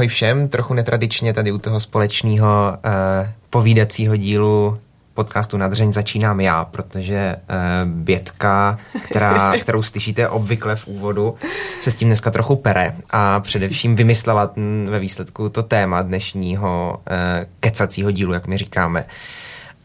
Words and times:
ahoj 0.00 0.08
všem, 0.08 0.48
trochu 0.48 0.74
netradičně 0.74 1.32
tady 1.32 1.52
u 1.52 1.58
toho 1.58 1.80
společného 1.80 2.72
uh, 2.72 3.28
povídacího 3.50 4.16
dílu 4.16 4.78
podcastu 5.14 5.56
Nadřeň 5.56 5.92
začínám 5.92 6.40
já, 6.40 6.64
protože 6.64 7.36
uh, 7.36 7.90
Bětka, 7.90 8.78
která, 9.02 9.52
kterou 9.60 9.82
slyšíte 9.82 10.28
obvykle 10.28 10.76
v 10.76 10.86
úvodu, 10.86 11.34
se 11.80 11.90
s 11.90 11.94
tím 11.94 12.08
dneska 12.08 12.30
trochu 12.30 12.56
pere 12.56 12.94
a 13.10 13.40
především 13.40 13.96
vymyslela 13.96 14.52
ve 14.88 14.98
výsledku 14.98 15.48
to 15.48 15.62
téma 15.62 16.02
dnešního 16.02 16.96
uh, 16.98 17.44
kecacího 17.60 18.10
dílu, 18.10 18.32
jak 18.32 18.46
my 18.46 18.58
říkáme. 18.58 19.04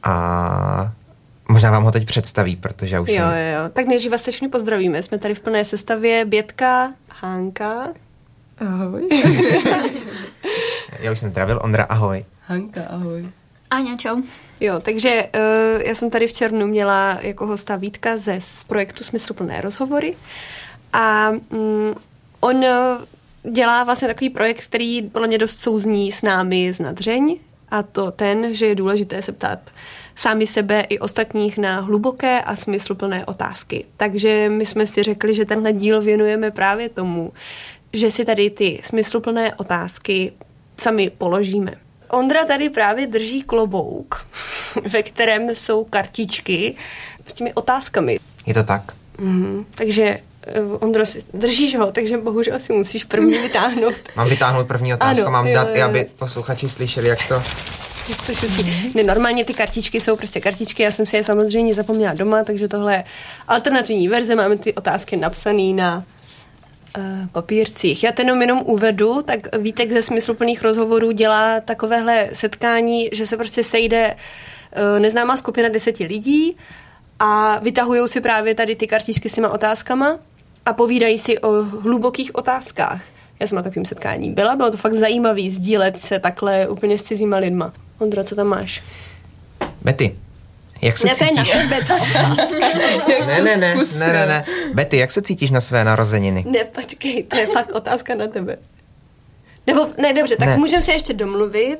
A 0.03 0.91
Možná 1.49 1.71
vám 1.71 1.83
ho 1.83 1.91
teď 1.91 2.05
představí, 2.05 2.55
protože 2.55 2.99
už... 2.99 3.09
Jo, 3.09 3.15
jo, 3.15 3.63
jo. 3.63 3.69
Tak 3.73 3.85
nejdřív 3.85 4.11
vás 4.11 4.21
všechny 4.21 4.47
pozdravíme. 4.49 5.03
Jsme 5.03 5.17
tady 5.17 5.33
v 5.33 5.39
plné 5.39 5.65
sestavě 5.65 6.25
Bětka, 6.25 6.93
Hanka. 7.21 7.87
Ahoj. 8.57 9.09
Já 10.99 11.11
už 11.11 11.19
jsem 11.19 11.29
zdravil. 11.29 11.59
Ondra, 11.63 11.83
ahoj. 11.83 12.25
Hanka, 12.47 12.83
ahoj. 12.89 13.23
Aňa, 13.69 13.97
čau. 13.97 14.21
Jo, 14.59 14.79
takže 14.79 15.25
uh, 15.35 15.81
já 15.81 15.95
jsem 15.95 16.09
tady 16.09 16.27
v 16.27 16.33
červnu 16.33 16.67
měla 16.67 17.17
jako 17.21 17.47
hosta 17.47 17.75
Vítka 17.75 18.17
ze 18.17 18.41
z 18.41 18.63
projektu 18.63 19.03
Smysluplné 19.03 19.61
rozhovory 19.61 20.15
a 20.93 21.31
um, 21.49 21.95
on 22.39 22.65
dělá 23.51 23.83
vlastně 23.83 24.07
takový 24.07 24.29
projekt, 24.29 24.63
který 24.63 25.01
podle 25.01 25.27
mě 25.27 25.37
dost 25.37 25.59
souzní 25.59 26.11
s 26.11 26.21
námi 26.21 26.73
z 26.73 26.79
nadřeň 26.79 27.39
a 27.69 27.83
to 27.83 28.11
ten, 28.11 28.53
že 28.55 28.65
je 28.65 28.75
důležité 28.75 29.21
se 29.21 29.31
ptát 29.31 29.59
sami 30.15 30.47
sebe 30.47 30.81
i 30.81 30.99
ostatních 30.99 31.57
na 31.57 31.79
hluboké 31.79 32.41
a 32.41 32.55
smysluplné 32.55 33.25
otázky. 33.25 33.85
Takže 33.97 34.49
my 34.49 34.65
jsme 34.65 34.87
si 34.87 35.03
řekli, 35.03 35.33
že 35.33 35.45
tenhle 35.45 35.73
díl 35.73 36.01
věnujeme 36.01 36.51
právě 36.51 36.89
tomu, 36.89 37.33
že 37.95 38.11
si 38.11 38.25
tady 38.25 38.49
ty 38.49 38.81
smysluplné 38.83 39.55
otázky 39.55 40.31
sami 40.77 41.09
položíme. 41.17 41.73
Ondra 42.09 42.45
tady 42.45 42.69
právě 42.69 43.07
drží 43.07 43.43
klobouk, 43.43 44.27
ve 44.89 45.03
kterém 45.03 45.49
jsou 45.55 45.83
kartičky 45.83 46.75
s 47.27 47.33
těmi 47.33 47.53
otázkami. 47.53 48.19
Je 48.45 48.53
to 48.53 48.63
tak. 48.63 48.81
Mm, 49.17 49.65
takže 49.75 50.03
eh, 50.47 50.61
Ondro, 50.79 51.05
si 51.05 51.23
držíš 51.33 51.75
ho, 51.75 51.91
takže 51.91 52.17
bohužel 52.17 52.59
si 52.59 52.73
musíš 52.73 53.03
první 53.03 53.37
vytáhnout. 53.41 53.95
Mám 54.15 54.29
vytáhnout 54.29 54.67
první 54.67 54.93
otázku, 54.93 55.21
ano, 55.21 55.31
mám 55.31 55.47
jo, 55.47 55.53
dát, 55.53 55.75
jo. 55.75 55.85
aby 55.85 56.05
posluchači 56.19 56.69
slyšeli, 56.69 57.07
jak 57.07 57.27
to. 57.27 57.41
Ne, 58.95 59.03
normálně 59.03 59.45
ty 59.45 59.53
kartičky 59.53 60.01
jsou 60.01 60.15
prostě 60.15 60.41
kartičky, 60.41 60.83
já 60.83 60.91
jsem 60.91 61.05
si 61.05 61.15
je 61.15 61.23
samozřejmě 61.23 61.73
zapomněla 61.73 62.13
doma, 62.13 62.43
takže 62.43 62.67
tohle 62.67 62.93
je 62.93 63.03
alternativní 63.47 64.07
verze, 64.07 64.35
máme 64.35 64.57
ty 64.57 64.73
otázky 64.73 65.17
napsané 65.17 65.73
na 65.73 66.03
papírcích. 67.31 68.03
Já 68.03 68.11
ten 68.11 68.41
jenom 68.41 68.61
uvedu, 68.65 69.21
tak 69.21 69.55
Vítek 69.57 69.91
ze 69.91 70.01
smysluplných 70.01 70.61
rozhovorů 70.61 71.11
dělá 71.11 71.59
takovéhle 71.59 72.29
setkání, 72.33 73.09
že 73.13 73.27
se 73.27 73.37
prostě 73.37 73.63
sejde 73.63 74.15
uh, 74.15 74.99
neznámá 74.99 75.37
skupina 75.37 75.69
deseti 75.69 76.05
lidí 76.05 76.57
a 77.19 77.59
vytahují 77.59 78.07
si 78.07 78.21
právě 78.21 78.55
tady 78.55 78.75
ty 78.75 78.87
kartičky 78.87 79.29
s 79.29 79.33
těma 79.33 79.49
otázkama 79.49 80.19
a 80.65 80.73
povídají 80.73 81.19
si 81.19 81.39
o 81.39 81.63
hlubokých 81.63 82.35
otázkách. 82.35 83.01
Já 83.39 83.47
jsem 83.47 83.55
na 83.55 83.61
takovém 83.61 83.85
setkání 83.85 84.31
byla, 84.31 84.55
bylo 84.55 84.71
to 84.71 84.77
fakt 84.77 84.93
zajímavé 84.93 85.49
sdílet 85.49 85.99
se 85.99 86.19
takhle 86.19 86.67
úplně 86.67 86.97
s 86.97 87.03
cizíma 87.03 87.37
lidma. 87.37 87.73
Ondro, 87.99 88.23
co 88.23 88.35
tam 88.35 88.47
máš? 88.47 88.83
Betty, 89.81 90.15
jak 90.81 90.97
se 90.97 91.07
ne, 91.07 91.15
cítíš? 91.15 91.53
Ne, 91.53 91.67
beta. 91.67 91.97
ne, 93.25 93.41
ne, 93.41 93.57
ne, 93.57 93.75
ne, 93.99 94.13
ne, 94.13 94.25
ne. 94.27 94.45
Betty, 94.73 94.97
jak 94.97 95.11
se 95.11 95.21
cítíš 95.21 95.51
na 95.51 95.61
své 95.61 95.83
narozeniny? 95.83 96.45
Ne, 96.47 96.63
počkej, 96.63 97.23
to 97.23 97.37
je 97.37 97.47
fakt 97.47 97.71
otázka 97.71 98.15
na 98.15 98.27
tebe. 98.27 98.57
Nebo, 99.67 99.87
ne, 99.97 100.13
dobře, 100.13 100.35
tak 100.35 100.47
ne. 100.47 100.57
můžeme 100.57 100.81
se 100.81 100.91
ještě 100.91 101.13
domluvit. 101.13 101.77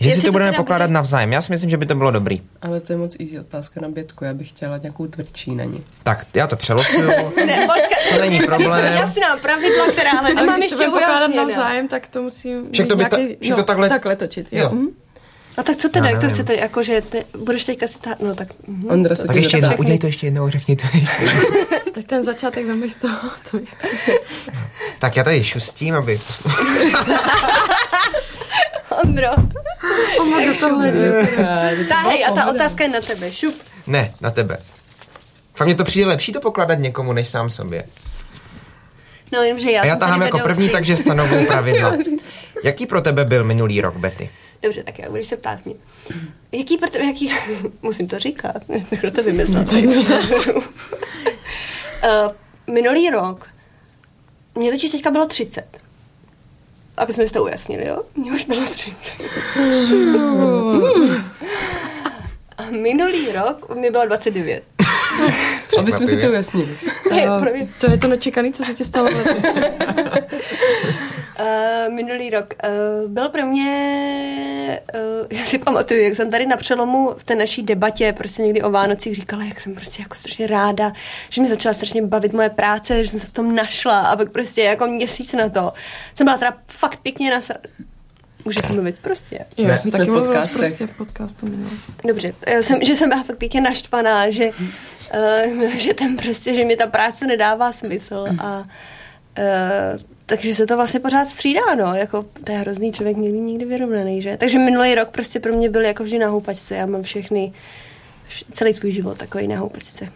Že 0.00 0.10
si 0.10 0.22
to 0.22 0.32
budeme 0.32 0.50
teda 0.50 0.62
pokládat 0.62 0.86
bude... 0.86 0.94
navzájem. 0.94 1.32
Já 1.32 1.42
si 1.42 1.52
myslím, 1.52 1.70
že 1.70 1.76
by 1.76 1.86
to 1.86 1.94
bylo 1.94 2.10
dobrý. 2.10 2.42
Ale 2.62 2.80
to 2.80 2.92
je 2.92 2.96
moc 2.96 3.16
easy 3.20 3.38
otázka 3.38 3.80
na 3.80 3.88
bětku. 3.88 4.24
Já 4.24 4.34
bych 4.34 4.48
chtěla 4.48 4.78
nějakou 4.78 5.06
tvrdší 5.06 5.54
na 5.54 5.64
ní. 5.64 5.84
Tak, 6.02 6.26
já 6.34 6.46
to 6.46 6.56
přelosuju. 6.56 7.06
ne, 7.46 7.68
počkej. 7.74 8.12
To 8.12 8.18
není 8.18 8.40
problém. 8.40 8.84
Jasná 8.84 9.36
pravidla, 9.36 9.92
která 9.92 10.10
ale 10.18 10.34
nemám 10.34 10.62
ještě 10.62 10.76
ujasněna. 10.76 11.00
pokládat 11.00 11.34
navzájem, 11.34 11.88
tak 11.88 12.08
to 12.08 12.22
musím 12.22 12.72
Však 12.72 12.86
to, 12.86 12.96
by 12.96 13.04
ta, 13.04 13.16
nějaký, 13.16 13.50
no, 13.50 13.56
to 13.56 13.62
takhle... 13.62 13.88
takhle 13.88 14.16
točit. 14.16 14.48
Jo. 14.52 14.62
jo. 14.62 14.70
Mm-hmm. 14.70 15.03
A 15.56 15.62
tak 15.62 15.76
co 15.76 15.88
teda, 15.88 16.10
jak 16.10 16.20
to 16.20 16.28
chcete, 16.28 16.54
jako, 16.54 16.82
že 16.82 17.00
ty, 17.00 17.24
budeš 17.38 17.64
teďka 17.64 17.86
si 17.86 17.98
ta, 17.98 18.10
no 18.20 18.34
tak... 18.34 18.48
Mm, 18.66 18.86
Ondra 18.90 19.14
se 19.14 19.26
tak 19.26 19.36
ještě 19.36 19.56
jednou, 19.56 19.76
udělej 19.76 19.98
to 19.98 20.06
ještě 20.06 20.26
jednou, 20.26 20.50
řekni 20.50 20.76
to 20.76 20.82
ještě 20.94 21.34
Tak 21.92 22.04
ten 22.04 22.22
začátek 22.22 22.66
velmi 22.66 22.90
z 22.90 22.96
toho, 22.96 23.30
to 23.50 23.58
Tak 24.98 25.16
já 25.16 25.24
tady 25.24 25.44
šustím, 25.44 25.94
aby... 25.94 26.20
Ondro. 29.02 29.28
Ondro, 30.20 30.54
tohle 30.60 30.92
Ta, 31.88 31.94
hej, 31.94 32.24
a 32.24 32.32
ta 32.34 32.50
otázka 32.50 32.84
je 32.84 32.90
na 32.90 33.00
tebe, 33.00 33.32
šup. 33.32 33.54
Ne, 33.86 34.14
na 34.20 34.30
tebe. 34.30 34.58
Fakt 35.54 35.66
mně 35.66 35.74
to 35.74 35.84
přijde 35.84 36.06
lepší 36.06 36.32
to 36.32 36.40
pokládat 36.40 36.78
někomu, 36.78 37.12
než 37.12 37.28
sám 37.28 37.50
sobě. 37.50 37.84
No, 39.32 39.42
jenže 39.42 39.70
já 39.70 39.82
A 39.82 39.86
já 39.86 39.96
tahám 39.96 40.22
jako 40.22 40.38
první, 40.38 40.68
takže 40.68 40.96
stanovuju 40.96 41.46
pravidla. 41.46 41.92
Jaký 42.64 42.86
pro 42.86 43.00
tebe 43.00 43.24
byl 43.24 43.44
minulý 43.44 43.80
rok, 43.80 43.96
Betty? 43.96 44.30
Dobře, 44.64 44.82
tak 44.82 44.98
já 44.98 45.10
budeš 45.10 45.26
se 45.26 45.36
ptát 45.36 45.64
mě. 45.66 45.74
Jaký 46.52 46.76
pro 46.76 46.90
tebe, 46.90 47.04
jaký, 47.04 47.32
musím 47.82 48.08
to 48.08 48.18
říkat, 48.18 48.56
kdo 49.00 49.10
to 49.14 49.22
vymyslel. 49.22 49.64
uh, 52.04 52.32
minulý 52.74 53.10
rok, 53.10 53.48
mě 54.54 54.70
totiž 54.70 54.90
teďka 54.90 55.10
bylo 55.10 55.26
30. 55.26 55.66
Aby 56.96 57.12
jsme 57.12 57.26
si 57.26 57.32
to 57.32 57.44
ujasnili, 57.44 57.88
jo? 57.88 58.02
Mně 58.16 58.32
už 58.32 58.44
bylo 58.44 58.66
30. 58.66 59.12
A 62.56 62.70
minulý 62.70 63.32
rok 63.32 63.74
mi 63.74 63.90
bylo 63.90 64.06
29. 64.06 64.64
Aby 65.78 65.92
jsme 65.92 66.06
si 66.06 66.20
to 66.20 66.28
ujasnili. 66.28 66.78
Uh, 67.10 67.46
to 67.80 67.90
je 67.90 67.98
to 67.98 68.08
nečekané, 68.08 68.52
co 68.52 68.64
se 68.64 68.74
ti 68.74 68.84
stalo 68.84 69.08
Uh, 71.40 71.94
minulý 71.94 72.30
rok 72.30 72.54
uh, 72.64 73.10
byl 73.10 73.28
pro 73.28 73.46
mě, 73.46 74.80
uh, 74.94 75.38
já 75.38 75.44
si 75.44 75.58
pamatuju, 75.58 76.00
jak 76.00 76.16
jsem 76.16 76.30
tady 76.30 76.46
na 76.46 76.56
přelomu 76.56 77.14
v 77.16 77.24
té 77.24 77.34
naší 77.34 77.62
debatě 77.62 78.12
prostě 78.12 78.42
někdy 78.42 78.62
o 78.62 78.70
Vánocích 78.70 79.14
říkala, 79.14 79.44
jak 79.44 79.60
jsem 79.60 79.74
prostě 79.74 80.02
jako 80.02 80.14
strašně 80.14 80.46
ráda, 80.46 80.92
že 81.30 81.42
mi 81.42 81.48
začala 81.48 81.74
strašně 81.74 82.02
bavit 82.02 82.32
moje 82.32 82.50
práce, 82.50 83.04
že 83.04 83.10
jsem 83.10 83.20
se 83.20 83.26
v 83.26 83.32
tom 83.32 83.54
našla 83.54 84.00
a 84.00 84.16
pak 84.16 84.30
prostě 84.30 84.62
jako 84.62 84.86
měsíc 84.86 85.32
na 85.32 85.48
to 85.48 85.72
jsem 86.14 86.24
byla 86.24 86.38
teda 86.38 86.56
fakt 86.66 87.00
pěkně 87.00 87.30
na 87.30 87.40
Můžu 88.44 88.60
si 88.60 88.72
mluvit 88.72 88.96
prostě. 89.02 89.38
Jo, 89.56 89.68
já 89.68 89.76
jsem 89.76 89.90
taky 89.90 90.10
mluvila 90.10 90.46
prostě 90.46 90.86
v 90.86 90.90
podcastu. 90.90 91.66
Dobře, 92.08 92.34
já 92.48 92.62
jsem, 92.62 92.84
že 92.84 92.94
jsem 92.94 93.08
byla 93.08 93.22
fakt 93.22 93.36
pěkně 93.36 93.60
naštvaná, 93.60 94.30
že, 94.30 94.50
uh, 95.54 95.62
že 95.76 95.94
ten 95.94 96.16
prostě, 96.16 96.54
že 96.54 96.64
mi 96.64 96.76
ta 96.76 96.86
práce 96.86 97.26
nedává 97.26 97.72
smysl 97.72 98.24
a 98.38 98.58
uh, 98.58 98.64
takže 100.26 100.54
se 100.54 100.66
to 100.66 100.76
vlastně 100.76 101.00
pořád 101.00 101.28
střídá, 101.28 101.74
no, 101.74 101.94
jako 101.94 102.24
to 102.44 102.52
je 102.52 102.58
hrozný 102.58 102.92
člověk 102.92 103.16
nikdy 103.16 103.40
nikdy 103.40 103.64
vyrovnaný, 103.64 104.22
že? 104.22 104.36
Takže 104.36 104.58
minulý 104.58 104.94
rok 104.94 105.08
prostě 105.08 105.40
pro 105.40 105.52
mě 105.52 105.68
byl 105.70 105.82
jako 105.82 106.04
vždy 106.04 106.18
na 106.18 106.28
houpačce, 106.28 106.74
já 106.74 106.86
mám 106.86 107.02
všechny, 107.02 107.52
vš- 108.28 108.44
celý 108.52 108.72
svůj 108.72 108.92
život 108.92 109.18
takový 109.18 109.48
na 109.48 109.58
houpačce. 109.58 110.08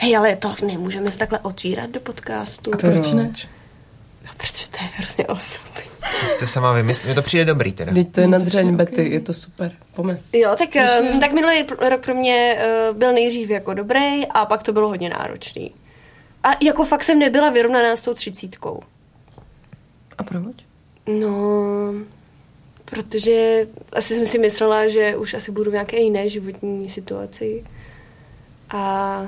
Hej, 0.00 0.16
ale 0.16 0.36
to 0.36 0.54
nemůžeme 0.66 1.10
se 1.10 1.18
takhle 1.18 1.38
otvírat 1.38 1.90
do 1.90 2.00
podcastu. 2.00 2.74
A 2.74 2.76
proč 2.76 3.10
ne? 3.10 3.32
No, 4.24 4.30
protože 4.36 4.68
to 4.70 4.78
je 4.80 4.88
hrozně 4.94 5.26
osobní. 5.26 5.90
Jste 6.26 6.46
sama 6.46 6.72
vymysleli, 6.72 7.08
mně 7.08 7.14
to 7.14 7.22
přijde 7.22 7.44
dobrý 7.44 7.72
teda. 7.72 7.92
Teď 7.92 8.12
to 8.12 8.20
je 8.20 8.28
na 8.28 8.38
dřeň 8.38 8.76
Betty, 8.76 9.10
je 9.10 9.20
to 9.20 9.34
super, 9.34 9.72
pome. 9.94 10.20
Jo, 10.32 10.56
tak, 10.58 10.68
um, 11.00 11.20
tak 11.20 11.32
minulý 11.32 11.64
rok 11.88 12.00
pro 12.00 12.14
mě 12.14 12.58
uh, 12.90 12.96
byl 12.96 13.12
nejdřív 13.12 13.50
jako 13.50 13.74
dobrý 13.74 14.26
a 14.26 14.44
pak 14.46 14.62
to 14.62 14.72
bylo 14.72 14.88
hodně 14.88 15.08
náročný. 15.08 15.74
A 16.44 16.48
jako 16.62 16.84
fakt 16.84 17.04
jsem 17.04 17.18
nebyla 17.18 17.50
vyrovnaná 17.50 17.96
s 17.96 18.00
tou 18.02 18.14
třicítkou. 18.14 18.80
A 20.18 20.24
proč? 20.24 20.56
No, 21.06 21.94
protože 22.84 23.66
asi 23.92 24.14
jsem 24.14 24.26
si 24.26 24.38
myslela, 24.38 24.88
že 24.88 25.16
už 25.16 25.34
asi 25.34 25.50
budu 25.50 25.70
v 25.70 25.72
nějaké 25.72 26.00
jiné 26.00 26.28
životní 26.28 26.88
situaci. 26.88 27.64
A 28.70 29.26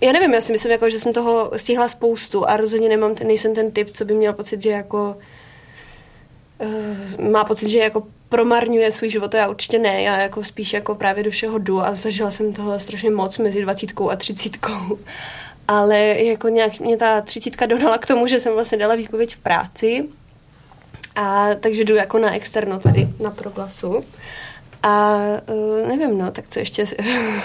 já 0.00 0.12
nevím, 0.12 0.32
já 0.32 0.40
si 0.40 0.52
myslím, 0.52 0.72
jako, 0.72 0.90
že 0.90 1.00
jsem 1.00 1.12
toho 1.12 1.50
stihla 1.56 1.88
spoustu 1.88 2.48
a 2.48 2.56
rozhodně 2.56 2.88
nemám, 2.88 3.14
ten, 3.14 3.26
nejsem 3.26 3.54
ten 3.54 3.70
typ, 3.70 3.90
co 3.92 4.04
by 4.04 4.14
měl 4.14 4.32
pocit, 4.32 4.62
že 4.62 4.70
jako 4.70 5.16
uh, 6.58 7.30
má 7.30 7.44
pocit, 7.44 7.68
že 7.68 7.78
jako 7.78 8.06
promarňuje 8.28 8.92
svůj 8.92 9.10
život, 9.10 9.30
to 9.30 9.36
já 9.36 9.48
určitě 9.48 9.78
ne, 9.78 10.02
já 10.02 10.20
jako 10.20 10.44
spíš 10.44 10.72
jako 10.72 10.94
právě 10.94 11.24
do 11.24 11.30
všeho 11.30 11.58
jdu 11.58 11.80
a 11.80 11.94
zažila 11.94 12.30
jsem 12.30 12.52
toho 12.52 12.80
strašně 12.80 13.10
moc 13.10 13.38
mezi 13.38 13.62
dvacítkou 13.62 14.10
a 14.10 14.16
třicítkou 14.16 14.98
ale 15.70 15.98
jako 15.98 16.48
nějak 16.48 16.80
mě 16.80 16.96
ta 16.96 17.20
třicítka 17.20 17.66
donala 17.66 17.98
k 17.98 18.06
tomu, 18.06 18.26
že 18.26 18.40
jsem 18.40 18.52
vlastně 18.52 18.78
dala 18.78 18.94
výpověď 18.94 19.34
v 19.34 19.38
práci 19.38 20.08
a 21.16 21.46
takže 21.60 21.84
jdu 21.84 21.94
jako 21.94 22.18
na 22.18 22.34
externo 22.34 22.78
tady 22.78 23.08
na 23.20 23.30
proglasu. 23.30 24.04
A 24.82 25.16
uh, 25.48 25.88
nevím, 25.88 26.18
no, 26.18 26.30
tak 26.30 26.48
co 26.48 26.58
ještě, 26.58 26.86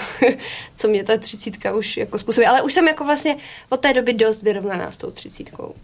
co 0.76 0.88
mě 0.88 1.04
ta 1.04 1.16
třicítka 1.16 1.74
už 1.74 1.96
jako 1.96 2.18
způsobí. 2.18 2.46
Ale 2.46 2.62
už 2.62 2.72
jsem 2.72 2.88
jako 2.88 3.04
vlastně 3.04 3.36
od 3.68 3.80
té 3.80 3.92
doby 3.92 4.12
dost 4.12 4.42
vyrovnaná 4.42 4.90
s 4.90 4.96
tou 4.96 5.10
třicítkou. 5.10 5.74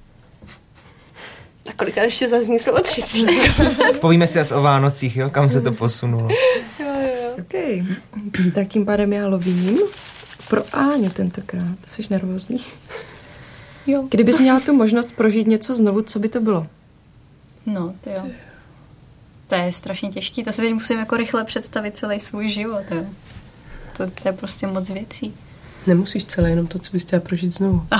A 1.68 1.72
kolikrát 1.76 2.04
ještě 2.04 2.28
zazní 2.28 2.58
slovo 2.58 2.80
třicítka? 2.80 3.64
Povíme 4.00 4.26
si 4.26 4.40
asi 4.40 4.54
o 4.54 4.62
Vánocích, 4.62 5.16
jo? 5.16 5.30
Kam 5.30 5.50
se 5.50 5.60
to 5.60 5.72
posunulo. 5.72 6.28
jo, 6.78 6.86
jo. 7.00 7.30
OK. 7.38 7.84
Tak 8.54 8.68
tím 8.68 8.86
pádem 8.86 9.12
já 9.12 9.28
lovím 9.28 9.78
pro 10.52 10.62
Áňu 10.72 11.10
tentokrát. 11.10 11.78
Jsi 11.87 12.02
nervózní? 12.10 12.60
Jo. 13.87 14.06
Kdybys 14.10 14.38
měla 14.38 14.60
tu 14.60 14.75
možnost 14.75 15.12
prožít 15.12 15.46
něco 15.46 15.75
znovu, 15.75 16.02
co 16.02 16.19
by 16.19 16.28
to 16.28 16.40
bylo? 16.40 16.66
No, 17.66 17.94
to 18.00 18.10
jo. 18.10 18.22
To 19.49 19.54
je 19.54 19.72
strašně 19.72 20.10
těžký. 20.10 20.44
To 20.44 20.52
si 20.52 20.62
teď 20.62 20.72
musím 20.72 20.99
jako 20.99 21.16
rychle 21.16 21.44
představit 21.44 21.96
celý 21.96 22.20
svůj 22.20 22.49
život. 22.49 22.82
Jo. 22.90 23.04
To, 23.96 24.10
to 24.10 24.28
je 24.28 24.32
prostě 24.32 24.66
moc 24.66 24.90
věcí. 24.90 25.34
Nemusíš 25.87 26.25
celé 26.25 26.50
jenom 26.50 26.66
to, 26.66 26.78
co 26.78 26.93
bys 26.93 27.04
chtěla 27.04 27.20
prožít 27.20 27.54
znovu. 27.54 27.87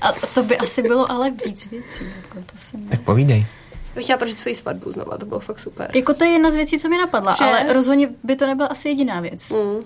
A 0.00 0.12
to 0.34 0.42
by 0.42 0.58
asi 0.58 0.82
bylo 0.82 1.10
ale 1.10 1.30
víc 1.30 1.70
věcí. 1.70 2.04
Jako 2.16 2.38
to 2.52 2.56
si 2.56 2.76
tak 2.76 3.00
povídej. 3.00 3.46
Bych 3.94 4.04
chtěla 4.04 4.18
prožít 4.18 4.38
svoji 4.38 4.54
svatbu 4.54 4.92
znovu, 4.92 5.10
to 5.18 5.26
bylo 5.26 5.40
fakt 5.40 5.60
super. 5.60 5.90
Jako 5.94 6.14
to 6.14 6.24
je 6.24 6.30
jedna 6.30 6.50
z 6.50 6.54
věcí, 6.54 6.78
co 6.78 6.88
mi 6.88 6.98
napadla, 6.98 7.36
že? 7.38 7.44
ale 7.44 7.72
rozhodně 7.72 8.08
by 8.24 8.36
to 8.36 8.46
nebyla 8.46 8.68
asi 8.68 8.88
jediná 8.88 9.20
věc. 9.20 9.50
Mm. 9.50 9.84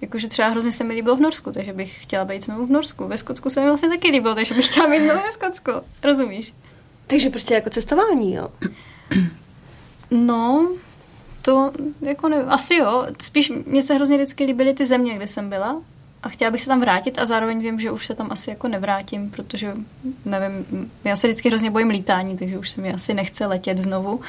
Jakože 0.00 0.28
třeba 0.28 0.48
hrozně 0.48 0.72
se 0.72 0.84
mi 0.84 0.94
líbilo 0.94 1.16
v 1.16 1.20
Norsku, 1.20 1.52
takže 1.52 1.72
bych 1.72 2.02
chtěla 2.02 2.24
být 2.24 2.44
znovu 2.44 2.66
v 2.66 2.70
Norsku. 2.70 3.08
Ve 3.08 3.18
Skotsku 3.18 3.48
se 3.48 3.60
mi 3.60 3.66
vlastně 3.66 3.88
taky 3.88 4.10
líbilo, 4.10 4.34
takže 4.34 4.54
bych 4.54 4.70
chtěla 4.70 4.86
být 4.86 5.04
znovu 5.04 5.20
ve 5.20 5.32
Skotsku. 5.32 5.70
Rozumíš? 6.04 6.54
Takže 7.06 7.30
prostě 7.30 7.54
jako 7.54 7.70
cestování, 7.70 8.34
jo? 8.34 8.48
No, 10.10 10.70
to 11.42 11.72
jako 12.00 12.28
nevím, 12.28 12.48
asi 12.48 12.74
jo. 12.74 13.06
Spíš 13.22 13.52
mě 13.66 13.82
se 13.82 13.94
hrozně 13.94 14.16
vždycky 14.16 14.44
líbily 14.44 14.74
ty 14.74 14.84
země, 14.84 15.14
kde 15.14 15.26
jsem 15.26 15.50
byla 15.50 15.82
a 16.22 16.28
chtěla 16.28 16.50
bych 16.50 16.62
se 16.62 16.66
tam 16.66 16.80
vrátit 16.80 17.18
a 17.18 17.26
zároveň 17.26 17.60
vím, 17.60 17.80
že 17.80 17.90
už 17.90 18.06
se 18.06 18.14
tam 18.14 18.28
asi 18.30 18.50
jako 18.50 18.68
nevrátím, 18.68 19.30
protože 19.30 19.74
nevím, 20.24 20.90
já 21.04 21.16
se 21.16 21.26
vždycky 21.26 21.48
hrozně 21.48 21.70
bojím 21.70 21.90
lítání, 21.90 22.36
takže 22.36 22.58
už 22.58 22.70
se 22.70 22.80
mi 22.80 22.94
asi 22.94 23.14
nechce 23.14 23.46
letět 23.46 23.78
znovu. 23.78 24.20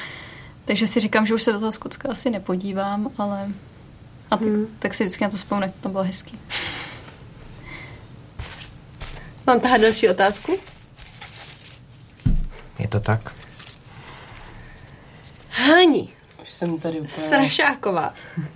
Takže 0.64 0.86
si 0.86 1.00
říkám, 1.00 1.26
že 1.26 1.34
už 1.34 1.42
se 1.42 1.52
do 1.52 1.58
toho 1.58 1.72
Skotska 1.72 2.08
asi 2.10 2.30
nepodívám, 2.30 3.10
ale 3.18 3.48
a 4.32 4.36
tak, 4.36 4.46
hmm. 4.46 4.76
tak 4.78 4.94
si 4.94 5.04
vždycky 5.04 5.24
na 5.24 5.30
to 5.30 5.36
vzpomenu, 5.36 5.72
to 5.80 5.88
bylo 5.88 6.04
hezký. 6.04 6.38
Mám 9.46 9.60
tahat 9.60 9.80
další 9.80 10.08
otázku? 10.08 10.58
Je 12.78 12.88
to 12.88 13.00
tak. 13.00 13.34
Hani. 15.50 16.08
Už 16.42 16.50
jsem 16.50 16.78
tady 16.78 17.00
úplně... 17.00 17.26
Strašáková. 17.26 18.14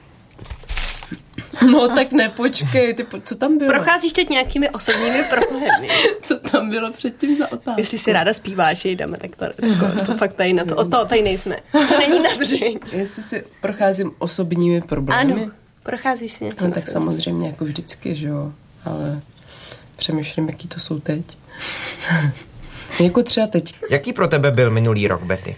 No 1.73 1.89
tak 1.89 2.13
nepočkej, 2.13 2.95
ty, 2.95 3.07
co 3.23 3.37
tam 3.37 3.59
bylo? 3.59 3.71
Procházíš 3.71 4.13
teď 4.13 4.31
nějakými 4.31 4.71
osobními 4.71 5.23
problémy. 5.31 5.89
co 6.23 6.39
tam 6.39 6.71
bylo 6.71 6.93
předtím 6.93 7.37
za 7.37 7.53
otázku? 7.53 7.81
Jestli 7.81 7.99
si 7.99 8.13
ráda 8.13 8.35
zpíváš, 8.35 8.85
jdeme, 8.85 9.19
tak 9.19 9.37
to, 9.37 9.47
to, 9.97 10.05
to 10.07 10.15
fakt 10.15 10.33
tady 10.33 10.53
na 10.53 10.65
to, 10.65 10.77
o 10.77 10.85
to 10.85 11.05
tady 11.05 11.23
nejsme. 11.23 11.57
To 11.73 11.99
není 11.99 12.23
nadřeň. 12.23 12.79
Jestli 12.93 13.23
si 13.23 13.45
procházím 13.61 14.13
osobními 14.19 14.81
problémy? 14.81 15.33
Ano, 15.33 15.51
procházíš 15.87 16.33
si 16.33 16.49
No 16.61 16.71
tak 16.71 16.89
samozřejmě 16.89 17.47
jako 17.47 17.65
vždycky, 17.65 18.15
že 18.15 18.27
jo, 18.27 18.53
ale 18.85 19.21
přemýšlím, 19.97 20.49
jaký 20.49 20.69
to 20.69 20.81
jsou 20.81 21.01
teď. 21.01 21.39
jako 23.05 23.23
třeba 23.23 23.47
teď. 23.47 23.75
Jaký 23.91 24.13
pro 24.13 24.29
tebe 24.29 24.51
byl 24.51 24.71
minulý 24.71 25.09
rok, 25.09 25.23
Betty? 25.23 25.57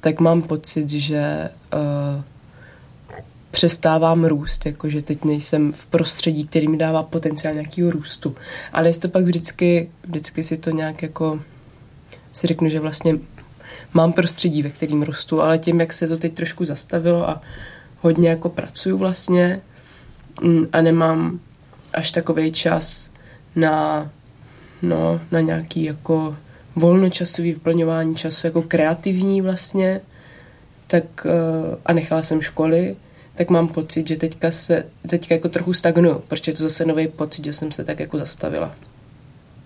Tak 0.00 0.20
mám 0.20 0.42
pocit, 0.42 0.90
že 0.90 1.50
uh, 1.74 2.22
přestávám 3.50 4.24
růst, 4.24 4.66
jakože 4.66 5.02
teď 5.02 5.24
nejsem 5.24 5.72
v 5.72 5.86
prostředí, 5.86 6.46
který 6.46 6.68
mi 6.68 6.76
dává 6.76 7.02
potenciál 7.02 7.54
nějakého 7.54 7.90
růstu. 7.90 8.36
Ale 8.72 8.88
jestli 8.88 9.02
to 9.02 9.08
pak 9.08 9.24
vždycky, 9.24 9.90
vždycky 10.04 10.44
si 10.44 10.56
to 10.56 10.70
nějak 10.70 11.02
jako 11.02 11.40
si 12.32 12.46
řeknu, 12.46 12.68
že 12.68 12.80
vlastně 12.80 13.18
mám 13.92 14.12
prostředí, 14.12 14.62
ve 14.62 14.70
kterým 14.70 15.02
růstu, 15.02 15.42
ale 15.42 15.58
tím, 15.58 15.80
jak 15.80 15.92
se 15.92 16.08
to 16.08 16.18
teď 16.18 16.34
trošku 16.34 16.64
zastavilo 16.64 17.28
a 17.28 17.42
hodně 18.04 18.28
jako 18.28 18.48
pracuju 18.48 18.98
vlastně 18.98 19.60
mm, 20.42 20.66
a 20.72 20.80
nemám 20.80 21.40
až 21.92 22.10
takový 22.10 22.52
čas 22.52 23.10
na, 23.56 24.10
no, 24.82 25.20
na 25.30 25.40
nějaký 25.40 25.84
jako 25.84 26.36
volnočasový 26.76 27.52
vyplňování 27.52 28.16
času, 28.16 28.46
jako 28.46 28.62
kreativní 28.62 29.40
vlastně, 29.40 30.00
tak 30.86 31.04
uh, 31.24 31.78
a 31.86 31.92
nechala 31.92 32.22
jsem 32.22 32.42
školy, 32.42 32.96
tak 33.34 33.50
mám 33.50 33.68
pocit, 33.68 34.08
že 34.08 34.16
teďka 34.16 34.50
se, 34.50 34.84
teďka 35.08 35.34
jako 35.34 35.48
trochu 35.48 35.72
stagnuju, 35.72 36.22
protože 36.28 36.50
je 36.50 36.56
to 36.56 36.62
zase 36.62 36.84
nový 36.84 37.08
pocit, 37.08 37.44
že 37.44 37.52
jsem 37.52 37.72
se 37.72 37.84
tak 37.84 38.00
jako 38.00 38.18
zastavila. 38.18 38.74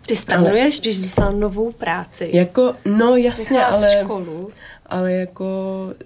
Ty 0.07 0.17
stagnuješ, 0.17 0.75
ale, 0.75 0.81
když 0.81 1.01
dostala 1.01 1.31
novou 1.31 1.73
práci. 1.73 2.31
Jako, 2.33 2.75
no 2.85 3.17
jasně, 3.17 3.65
ale, 3.65 3.97
školu. 4.03 4.51
Ale 4.89 5.13
jako 5.13 5.47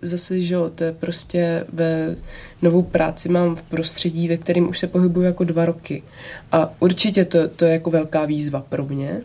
zase, 0.02 0.40
že 0.40 0.54
jo, 0.54 0.70
to 0.74 0.84
je 0.84 0.92
prostě 0.92 1.64
ve 1.72 2.16
novou 2.62 2.82
práci 2.82 3.28
mám 3.28 3.56
v 3.56 3.62
prostředí, 3.62 4.28
ve 4.28 4.36
kterém 4.36 4.68
už 4.68 4.78
se 4.78 4.86
pohybuju 4.86 5.26
jako 5.26 5.44
dva 5.44 5.64
roky. 5.64 6.02
A 6.52 6.74
určitě 6.80 7.24
to, 7.24 7.48
to 7.48 7.64
je 7.64 7.72
jako 7.72 7.90
velká 7.90 8.24
výzva 8.24 8.60
pro 8.68 8.84
mě, 8.84 9.20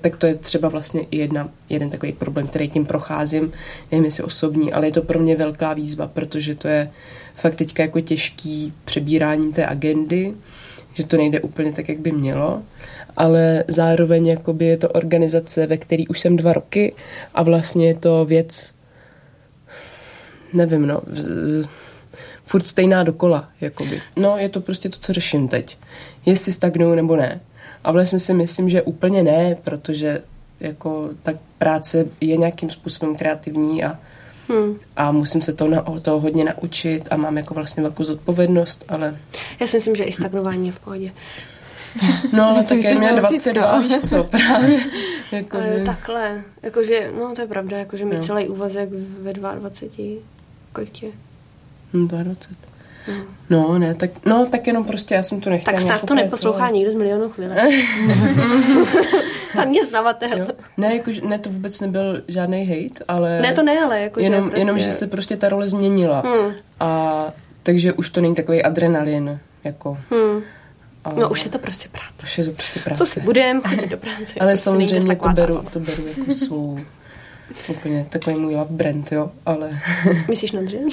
tak 0.00 0.16
to 0.16 0.26
je 0.26 0.34
třeba 0.34 0.68
vlastně 0.68 1.00
i 1.10 1.16
jedna, 1.16 1.48
jeden 1.68 1.90
takový 1.90 2.12
problém, 2.12 2.46
který 2.46 2.70
tím 2.70 2.86
procházím, 2.86 3.52
nevím 3.92 4.04
jestli 4.04 4.22
osobní, 4.22 4.72
ale 4.72 4.86
je 4.86 4.92
to 4.92 5.02
pro 5.02 5.18
mě 5.18 5.36
velká 5.36 5.74
výzva, 5.74 6.06
protože 6.06 6.54
to 6.54 6.68
je 6.68 6.90
fakt 7.34 7.54
teďka 7.54 7.82
jako 7.82 8.00
těžký 8.00 8.72
přebírání 8.84 9.52
té 9.52 9.66
agendy, 9.66 10.34
že 10.94 11.06
to 11.06 11.16
nejde 11.16 11.40
úplně 11.40 11.72
tak, 11.72 11.88
jak 11.88 11.98
by 11.98 12.12
mělo, 12.12 12.62
ale 13.16 13.64
zároveň 13.68 14.26
jakoby 14.26 14.64
je 14.64 14.76
to 14.76 14.88
organizace, 14.88 15.66
ve 15.66 15.76
které 15.76 16.04
už 16.08 16.20
jsem 16.20 16.36
dva 16.36 16.52
roky 16.52 16.94
a 17.34 17.42
vlastně 17.42 17.86
je 17.86 17.94
to 17.94 18.24
věc, 18.24 18.74
nevím, 20.52 20.86
no, 20.86 21.00
furt 22.46 22.68
stejná 22.68 23.02
dokola, 23.02 23.48
jakoby. 23.60 24.02
No, 24.16 24.36
je 24.38 24.48
to 24.48 24.60
prostě 24.60 24.88
to, 24.88 24.98
co 24.98 25.12
řeším 25.12 25.48
teď. 25.48 25.78
Jestli 26.26 26.52
stagnuju 26.52 26.94
nebo 26.94 27.16
ne. 27.16 27.40
A 27.84 27.92
vlastně 27.92 28.18
si 28.18 28.34
myslím, 28.34 28.68
že 28.68 28.82
úplně 28.82 29.22
ne, 29.22 29.56
protože 29.64 30.22
jako 30.60 31.10
ta 31.22 31.32
práce 31.58 32.06
je 32.20 32.36
nějakým 32.36 32.70
způsobem 32.70 33.16
kreativní 33.16 33.84
a, 33.84 33.98
hmm. 34.48 34.76
a 34.96 35.12
musím 35.12 35.42
se 35.42 35.52
to, 35.52 35.68
na, 35.68 35.84
to 36.02 36.20
hodně 36.20 36.44
naučit 36.44 37.08
a 37.10 37.16
mám 37.16 37.36
jako 37.36 37.54
vlastně 37.54 37.82
velkou 37.82 38.04
zodpovědnost, 38.04 38.84
ale... 38.88 39.18
Já 39.60 39.66
si 39.66 39.76
myslím, 39.76 39.94
že 39.94 40.04
i 40.04 40.12
stagnování 40.12 40.66
je 40.66 40.72
v 40.72 40.80
pohodě. 40.80 41.12
No 42.32 42.44
ale 42.44 42.64
tak 42.64 42.78
je 42.78 42.94
mě 42.94 43.12
22, 43.12 43.80
víš 43.80 44.00
co, 44.00 44.24
právě. 44.24 44.78
Jako, 45.32 45.56
ale 45.56 45.78
že... 45.78 45.84
takhle, 45.84 46.42
jakože, 46.62 47.12
no 47.18 47.34
to 47.34 47.40
je 47.40 47.46
pravda, 47.46 47.78
jakože 47.78 48.04
mi 48.04 48.14
no. 48.14 48.22
celý 48.22 48.48
úvazek 48.48 48.88
ve 49.20 49.32
22, 49.32 50.20
kolik 50.72 50.90
tě? 50.90 51.06
22. 51.92 52.72
No, 53.50 53.78
ne, 53.78 53.94
tak, 53.94 54.10
no, 54.26 54.46
tak 54.46 54.66
jenom 54.66 54.84
prostě 54.84 55.14
já 55.14 55.22
jsem 55.22 55.40
to 55.40 55.50
nechtěla. 55.50 55.76
Tak 55.76 55.84
snad 55.84 56.04
to 56.06 56.14
neposlouchá 56.14 56.70
nikdo 56.70 56.90
z 56.90 56.94
milionu 56.94 57.28
chvíle. 57.28 57.56
Tam 59.54 59.68
mě 59.68 59.86
znavatel. 59.86 60.38
Jo. 60.38 60.46
Ne, 60.76 60.96
jako, 60.96 61.10
ne, 61.22 61.38
to 61.38 61.50
vůbec 61.50 61.80
nebyl 61.80 62.22
žádný 62.28 62.66
hate, 62.66 63.04
ale... 63.08 63.40
Ne, 63.40 63.52
to 63.52 63.62
ne, 63.62 63.80
ale 63.80 64.00
jako, 64.00 64.20
jenom, 64.20 64.44
že 64.44 64.50
prostě... 64.50 64.60
jenom, 64.60 64.78
že 64.78 64.92
se 64.92 65.06
prostě 65.06 65.36
ta 65.36 65.48
role 65.48 65.66
změnila. 65.66 66.20
Hmm. 66.20 66.54
A 66.80 67.32
takže 67.62 67.92
už 67.92 68.10
to 68.10 68.20
není 68.20 68.34
takový 68.34 68.62
adrenalin, 68.62 69.40
jako... 69.64 69.98
Hmm. 70.10 70.42
A... 71.04 71.12
No 71.12 71.28
už 71.28 71.44
je 71.44 71.50
to 71.50 71.58
prostě 71.58 71.88
práce. 71.88 72.24
Už 72.24 72.38
je 72.38 72.44
to 72.44 72.50
prostě 72.50 72.80
práce. 72.80 72.98
Co 72.98 73.06
si 73.06 73.20
budem, 73.20 73.60
chodit 73.60 73.86
do 73.86 73.96
práce. 73.96 74.34
ale 74.40 74.56
samozřejmě 74.56 75.16
to 75.16 75.28
beru, 75.28 75.62
to 75.72 75.80
beru 75.80 76.06
jako 76.06 76.34
svou 76.34 76.78
úplně 77.68 78.06
takový 78.10 78.36
můj 78.36 78.54
love 78.54 78.70
brand, 78.70 79.12
jo, 79.12 79.30
ale... 79.46 79.80
Myslíš 80.28 80.52
na 80.52 80.62
dřeň? 80.62 80.90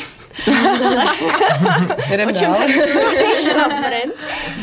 Jedem 2.12 2.30
o 2.30 2.32
čem 2.32 2.54
tak 2.54 2.70
love 3.56 3.82
brand? 3.82 4.14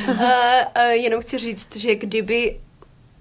Uh, 0.09 0.15
uh, 0.15 0.91
jenom 0.91 1.21
chci 1.21 1.39
říct, 1.39 1.77
že 1.77 1.95
kdyby 1.95 2.57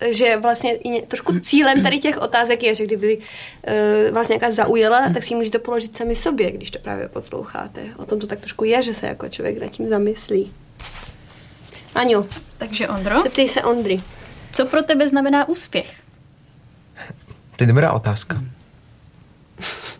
že 0.09 0.37
vlastně 0.37 0.77
trošku 1.07 1.39
cílem 1.39 1.83
tady 1.83 1.99
těch 1.99 2.17
otázek 2.17 2.63
je, 2.63 2.75
že 2.75 2.83
kdyby 2.83 3.17
uh, 3.17 4.15
vás 4.15 4.27
nějaká 4.27 4.51
zaujala, 4.51 5.09
tak 5.13 5.23
si 5.23 5.33
ji 5.33 5.37
můžete 5.37 5.59
položit 5.59 5.97
sami 5.97 6.15
sobě, 6.15 6.51
když 6.51 6.71
to 6.71 6.79
právě 6.79 7.07
posloucháte. 7.07 7.81
O 7.97 8.05
tom 8.05 8.19
to 8.19 8.27
tak 8.27 8.39
trošku 8.39 8.63
je, 8.63 8.83
že 8.83 8.93
se 8.93 9.07
jako 9.07 9.29
člověk 9.29 9.61
nad 9.61 9.67
tím 9.71 9.87
zamyslí. 9.87 10.53
Aňo. 11.95 12.25
Takže 12.57 12.87
Ondro? 12.87 13.21
Zeptej 13.23 13.47
se 13.47 13.63
Ondry. 13.63 14.01
Co 14.51 14.65
pro 14.65 14.81
tebe 14.81 15.07
znamená 15.07 15.49
úspěch? 15.49 16.04
To 17.55 17.63
je 17.63 17.67
dobrá 17.67 17.91
otázka. 17.91 18.41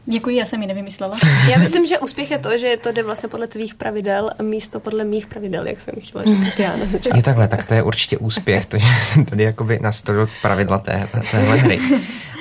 Děkuji, 0.06 0.36
já 0.36 0.46
jsem 0.46 0.62
ji 0.62 0.68
nevymyslela. 0.68 1.18
Já 1.50 1.58
myslím, 1.58 1.86
že 1.86 2.00
úspěch 2.00 2.32
je 2.32 2.38
to, 2.38 2.58
že 2.58 2.78
to 2.84 2.92
jde 2.92 3.04
vlastně 3.04 3.30
podle 3.30 3.48
tvých 3.48 3.76
pravidel 3.76 4.32
a 4.40 4.44
místo 4.44 4.80
podle 4.80 5.04
mých 5.04 5.28
pravidel, 5.28 5.68
jak 5.68 5.82
jsem 5.82 5.94
chtěla 6.00 6.24
říct 6.24 6.60
já. 6.60 6.74
Je 7.16 7.24
takhle, 7.24 7.48
tak 7.48 7.66
to 7.66 7.74
je 7.74 7.84
určitě 7.84 8.18
úspěch, 8.18 8.66
to, 8.66 8.78
že 8.78 8.86
jsem 9.02 9.26
tady 9.26 9.44
jakoby 9.44 9.80
nastolil 9.82 10.30
pravidla 10.42 10.80
té, 10.80 11.10
téhle 11.32 11.58
hry. 11.58 11.80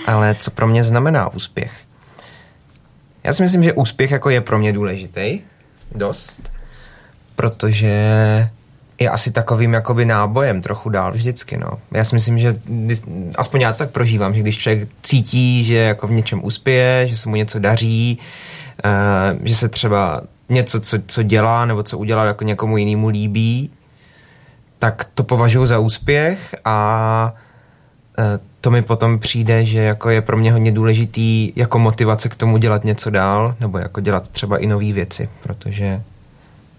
Ale 0.07 0.35
co 0.39 0.51
pro 0.51 0.67
mě 0.67 0.85
znamená 0.85 1.35
úspěch? 1.35 1.73
Já 3.25 3.33
si 3.33 3.43
myslím, 3.43 3.63
že 3.63 3.73
úspěch 3.73 4.11
jako 4.11 4.31
je 4.31 4.41
pro 4.41 4.59
mě 4.59 4.73
důležitý, 4.73 5.41
dost, 5.95 6.51
protože 7.37 7.95
je 8.99 9.11
asi 9.11 9.31
takovým 9.31 9.73
jakoby 9.73 10.05
nábojem 10.05 10.63
trochu 10.63 10.89
dál 10.89 11.13
vždycky, 11.13 11.57
no. 11.57 11.69
Já 11.93 12.05
si 12.05 12.15
myslím, 12.15 12.39
že 12.39 12.57
aspoň 13.37 13.61
já 13.61 13.73
to 13.73 13.79
tak 13.79 13.91
prožívám, 13.91 14.35
že 14.35 14.41
když 14.41 14.59
člověk 14.59 14.89
cítí, 15.03 15.65
že 15.65 15.77
jako 15.77 16.07
v 16.07 16.11
něčem 16.11 16.45
uspěje, 16.45 17.09
že 17.09 17.17
se 17.17 17.29
mu 17.29 17.37
něco 17.37 17.59
daří, 17.59 18.19
uh, 18.85 19.39
že 19.45 19.55
se 19.55 19.69
třeba 19.69 20.23
něco, 20.49 20.81
co, 20.81 20.99
co 21.07 21.23
dělá 21.23 21.65
nebo 21.65 21.83
co 21.83 21.99
udělá, 21.99 22.25
jako 22.25 22.45
někomu 22.45 22.77
jinému 22.77 23.09
líbí, 23.09 23.71
tak 24.79 25.07
to 25.15 25.25
považuji 25.25 25.67
za 25.67 25.79
úspěch 25.79 26.55
a 26.65 27.35
uh, 28.19 28.25
to 28.61 28.71
mi 28.71 28.83
potom 28.83 29.19
přijde, 29.19 29.65
že 29.65 29.79
jako 29.79 30.11
je 30.11 30.23
pro 30.23 30.37
mě 30.37 30.53
hodně 30.53 30.73
důležitý 30.73 31.53
jako 31.57 31.79
motivace 31.79 32.29
k 32.29 32.35
tomu 32.35 32.57
dělat 32.57 32.85
něco 32.85 33.11
dál, 33.11 33.55
nebo 33.61 33.79
jako 33.79 34.01
dělat 34.01 34.29
třeba 34.29 34.59
i 34.59 34.67
nové 34.67 34.93
věci, 34.93 35.29
protože 35.43 36.03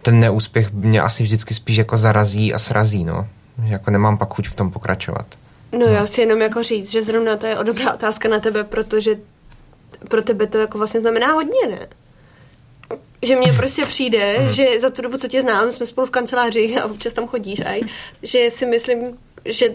ten 0.05 0.19
neúspěch 0.19 0.71
mě 0.71 1.01
asi 1.01 1.23
vždycky 1.23 1.53
spíš 1.53 1.77
jako 1.77 1.97
zarazí 1.97 2.53
a 2.53 2.59
srazí, 2.59 3.03
no. 3.03 3.27
Že 3.67 3.73
jako 3.73 3.91
nemám 3.91 4.17
pak 4.17 4.33
chuť 4.33 4.47
v 4.47 4.55
tom 4.55 4.71
pokračovat. 4.71 5.25
No, 5.71 5.85
já 5.85 6.05
chci 6.05 6.21
jenom 6.21 6.41
jako 6.41 6.63
říct, 6.63 6.91
že 6.91 7.03
zrovna 7.03 7.35
to 7.35 7.45
je 7.45 7.57
dobrá 7.63 7.93
otázka 7.93 8.29
na 8.29 8.39
tebe, 8.39 8.63
protože 8.63 9.15
pro 10.09 10.21
tebe 10.21 10.47
to 10.47 10.57
jako 10.57 10.77
vlastně 10.77 10.99
znamená 10.99 11.33
hodně, 11.33 11.67
ne? 11.69 11.87
Že 13.21 13.35
mně 13.35 13.53
prostě 13.53 13.85
přijde, 13.85 14.37
hmm. 14.39 14.53
že 14.53 14.79
za 14.79 14.89
tu 14.89 15.01
dobu, 15.01 15.17
co 15.17 15.27
tě 15.27 15.41
znám, 15.41 15.71
jsme 15.71 15.85
spolu 15.85 16.07
v 16.07 16.11
kanceláři 16.11 16.77
a 16.81 16.85
občas 16.85 17.13
tam 17.13 17.27
chodíš, 17.27 17.59
aj, 17.65 17.81
že 18.23 18.49
si 18.49 18.65
myslím, 18.65 19.17
že 19.45 19.65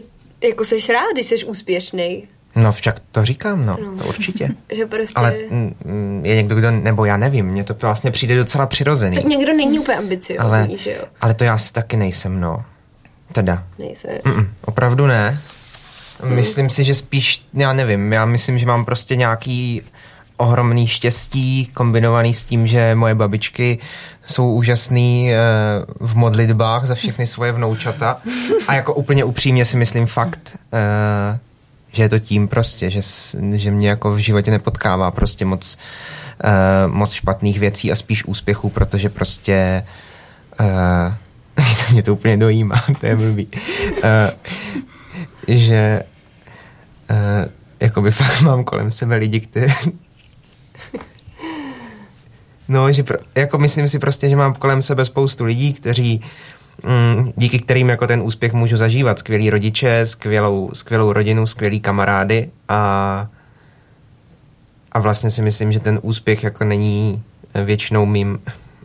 jako 0.42 0.64
seš 0.64 0.88
rád, 0.88 1.12
když 1.12 1.26
jsi 1.26 1.44
úspěšný. 1.44 2.28
No 2.56 2.72
však 2.72 3.00
to 3.12 3.24
říkám, 3.24 3.66
no, 3.66 3.78
no. 3.84 4.02
To 4.02 4.08
určitě. 4.08 4.48
že 4.76 4.86
prostě... 4.86 5.14
Ale 5.14 5.34
mm, 5.50 6.22
je 6.24 6.36
někdo, 6.36 6.54
kdo, 6.56 6.70
nebo 6.70 7.04
já 7.04 7.16
nevím, 7.16 7.46
mně 7.46 7.64
to 7.64 7.74
vlastně 7.74 8.10
přijde 8.10 8.36
docela 8.36 8.66
přirozený. 8.66 9.16
Tak 9.16 9.24
někdo 9.24 9.52
není 9.52 9.78
úplně 9.78 9.98
ambiciozní, 9.98 10.38
ale, 10.38 10.68
že 10.76 10.90
jo? 10.90 11.04
Ale 11.20 11.34
to 11.34 11.44
já 11.44 11.58
si 11.58 11.72
taky 11.72 11.96
nejsem, 11.96 12.40
no. 12.40 12.64
Teda. 13.32 13.64
Nejsem. 13.78 14.10
Mm-mm, 14.10 14.48
opravdu 14.64 15.06
ne. 15.06 15.40
Hmm. 16.22 16.34
Myslím 16.34 16.70
si, 16.70 16.84
že 16.84 16.94
spíš, 16.94 17.46
já 17.54 17.72
nevím, 17.72 18.12
já 18.12 18.24
myslím, 18.24 18.58
že 18.58 18.66
mám 18.66 18.84
prostě 18.84 19.16
nějaký 19.16 19.82
ohromný 20.36 20.86
štěstí 20.86 21.70
kombinovaný 21.74 22.34
s 22.34 22.44
tím, 22.44 22.66
že 22.66 22.94
moje 22.94 23.14
babičky 23.14 23.78
jsou 24.26 24.52
úžasný 24.52 25.32
e, 25.32 25.36
v 26.00 26.14
modlitbách 26.16 26.86
za 26.86 26.94
všechny 26.94 27.26
svoje 27.26 27.52
vnoučata 27.52 28.20
a 28.68 28.74
jako 28.74 28.94
úplně 28.94 29.24
upřímně 29.24 29.64
si 29.64 29.76
myslím 29.76 30.06
fakt, 30.06 30.58
e, 30.72 31.38
že 31.92 32.02
je 32.02 32.08
to 32.08 32.18
tím 32.18 32.48
prostě, 32.48 32.90
že, 32.90 33.00
že 33.54 33.70
mě 33.70 33.88
jako 33.88 34.12
v 34.12 34.18
životě 34.18 34.50
nepotkává 34.50 35.10
prostě 35.10 35.44
moc, 35.44 35.78
uh, 36.44 36.92
moc 36.92 37.12
špatných 37.12 37.58
věcí 37.58 37.92
a 37.92 37.94
spíš 37.94 38.24
úspěchů, 38.24 38.70
protože 38.70 39.08
prostě 39.08 39.84
uh, 40.60 41.12
mě 41.92 42.02
to 42.02 42.12
úplně 42.12 42.36
dojímá, 42.36 42.84
to 43.00 43.06
je 43.06 43.16
blbý, 43.16 43.48
uh, 43.96 44.00
že 45.48 46.02
uh, 47.10 47.50
jakoby 47.80 48.10
fakt 48.10 48.40
mám 48.42 48.64
kolem 48.64 48.90
sebe 48.90 49.16
lidi, 49.16 49.40
kteří 49.40 49.98
No, 52.70 52.92
že 52.92 53.02
pro, 53.02 53.18
jako 53.34 53.58
myslím 53.58 53.88
si 53.88 53.98
prostě, 53.98 54.28
že 54.28 54.36
mám 54.36 54.54
kolem 54.54 54.82
sebe 54.82 55.04
spoustu 55.04 55.44
lidí, 55.44 55.72
kteří 55.72 56.20
díky 57.36 57.58
kterým 57.58 57.88
jako 57.88 58.06
ten 58.06 58.20
úspěch 58.22 58.52
můžu 58.52 58.76
zažívat. 58.76 59.18
Skvělí 59.18 59.50
rodiče, 59.50 60.06
skvělou, 60.06 60.70
skvělou 60.72 61.12
rodinu, 61.12 61.46
skvělí 61.46 61.80
kamarády 61.80 62.50
a, 62.68 63.28
a 64.92 65.00
vlastně 65.00 65.30
si 65.30 65.42
myslím, 65.42 65.72
že 65.72 65.80
ten 65.80 65.98
úspěch 66.02 66.44
jako 66.44 66.64
není 66.64 67.22
většinou 67.64 68.06
mým, 68.06 68.38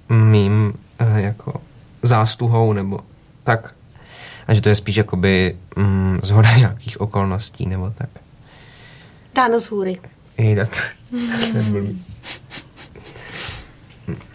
mým 0.10 0.74
eh, 1.00 1.22
jako 1.22 1.62
zásluhou 2.02 2.74
nebo 2.74 3.00
tak. 3.44 3.74
A 4.48 4.54
že 4.54 4.62
to 4.62 4.70
je 4.70 4.76
spíš 4.76 4.96
jakoby 4.96 5.58
mm, 5.76 6.20
zhoda 6.24 6.58
nějakých 6.58 7.02
okolností 7.02 7.66
nebo 7.66 7.94
tak. 7.98 8.10
Dáno 9.36 9.60
z 9.60 9.66
hůry. 9.66 10.00
Jejda, 10.38 10.66
to, 10.66 10.78
to 11.52 11.58
je 11.58 11.64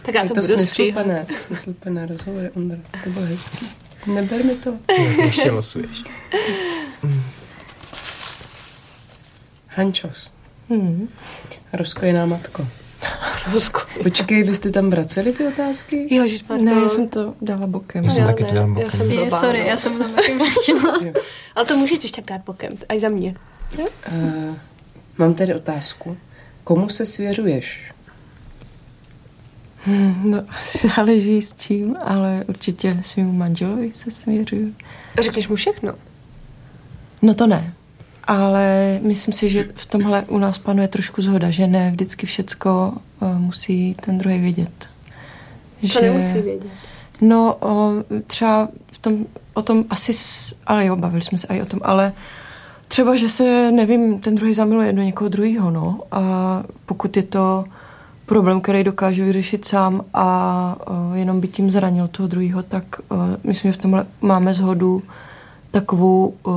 tak 0.02 0.14
já 0.14 0.22
to, 0.22 0.28
to 0.28 0.40
budu 0.40 0.54
smysluplné, 0.56 1.26
smysluplné 1.38 2.06
rozhovory, 2.06 2.50
Ondra. 2.56 2.78
To 3.04 3.10
bylo 3.10 3.26
hezký. 3.26 3.66
Neber 4.06 4.44
mi 4.44 4.54
to. 4.54 4.70
No, 4.98 5.24
ještě 5.24 5.50
losuješ. 5.50 6.02
Hančos. 9.66 10.30
Hmm. 10.68 11.08
Rozkojená 11.72 12.26
matko. 12.26 12.66
Rozko. 13.52 13.80
Počkej, 14.02 14.42
vy 14.42 14.54
jste 14.54 14.70
tam 14.70 14.90
vraceli 14.90 15.32
ty 15.32 15.46
otázky? 15.46 16.14
Jo, 16.14 16.26
že 16.26 16.38
Ne, 16.60 16.72
já 16.72 16.88
jsem 16.88 17.08
to 17.08 17.34
dala 17.42 17.66
bokem. 17.66 18.04
Já 18.04 18.10
jsem 18.10 18.26
taky 18.26 18.44
to 18.44 18.54
dala 18.54 18.66
bokem. 18.66 18.82
Já 18.84 18.90
jsem 18.90 19.10
je, 19.10 19.30
sorry, 19.30 19.66
já 19.66 19.76
jsem 19.76 19.98
tam 19.98 20.12
taky 20.12 20.38
vrátila. 20.38 21.14
Ale 21.54 21.66
to 21.66 21.76
můžeš 21.76 21.98
tak 22.10 22.24
dát 22.24 22.40
bokem, 22.46 22.72
aj 22.88 23.00
za 23.00 23.08
mě. 23.08 23.34
Uh, 23.78 24.56
mám 25.18 25.34
tady 25.34 25.54
otázku. 25.54 26.16
Komu 26.64 26.88
se 26.88 27.06
svěřuješ? 27.06 27.92
No, 30.24 30.42
asi 30.48 30.88
záleží 30.88 31.42
s 31.42 31.54
čím, 31.56 31.96
ale 32.04 32.44
určitě 32.48 32.98
svým 33.02 33.38
manželovi 33.38 33.92
se 33.94 34.10
směřuju. 34.10 34.74
Řekneš 35.20 35.48
mu 35.48 35.56
všechno? 35.56 35.92
No 37.22 37.34
to 37.34 37.46
ne. 37.46 37.74
Ale 38.24 38.98
myslím 39.02 39.34
si, 39.34 39.50
že 39.50 39.68
v 39.74 39.86
tomhle 39.86 40.24
u 40.28 40.38
nás 40.38 40.58
panuje 40.58 40.88
trošku 40.88 41.22
zhoda, 41.22 41.50
že 41.50 41.66
ne 41.66 41.90
vždycky 41.90 42.26
všecko 42.26 42.92
uh, 43.20 43.38
musí 43.38 43.96
ten 44.00 44.18
druhý 44.18 44.40
vědět. 44.40 44.88
Že, 45.82 45.98
to 45.98 46.04
nemusí 46.04 46.42
vědět. 46.42 46.70
No, 47.20 47.56
o, 47.60 47.92
třeba 48.26 48.68
v 48.92 48.98
tom, 48.98 49.26
o 49.54 49.62
tom 49.62 49.84
asi, 49.90 50.12
s, 50.12 50.56
ale 50.66 50.86
jo, 50.86 50.96
bavili 50.96 51.22
jsme 51.22 51.38
se 51.38 51.46
i 51.46 51.62
o 51.62 51.66
tom, 51.66 51.80
ale 51.82 52.12
třeba, 52.88 53.16
že 53.16 53.28
se, 53.28 53.72
nevím, 53.72 54.20
ten 54.20 54.34
druhý 54.34 54.54
zamiluje 54.54 54.92
do 54.92 55.02
někoho 55.02 55.28
druhého, 55.28 55.70
no, 55.70 56.00
a 56.12 56.22
pokud 56.86 57.16
je 57.16 57.22
to 57.22 57.64
problém, 58.30 58.60
který 58.60 58.84
dokážu 58.84 59.24
vyřešit 59.24 59.64
sám 59.64 60.04
a 60.14 60.76
uh, 60.90 61.16
jenom 61.16 61.40
by 61.40 61.48
tím 61.48 61.70
zranil 61.70 62.08
toho 62.08 62.26
druhého, 62.26 62.62
tak 62.62 62.84
uh, 63.08 63.18
myslím, 63.44 63.72
že 63.72 63.78
v 63.78 63.82
tomhle 63.82 64.06
máme 64.20 64.54
zhodu 64.54 65.02
takovou, 65.70 66.34
uh, 66.46 66.54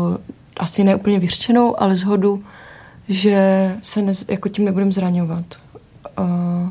asi 0.57 0.83
ne 0.83 0.95
úplně 0.95 1.19
vyřčenou, 1.19 1.81
ale 1.81 1.95
zhodu, 1.95 2.43
že 3.09 3.75
se 3.81 4.01
ne, 4.01 4.13
jako 4.27 4.49
tím 4.49 4.65
nebudeme 4.65 4.91
zraňovat. 4.91 5.45
Uh, 6.19 6.69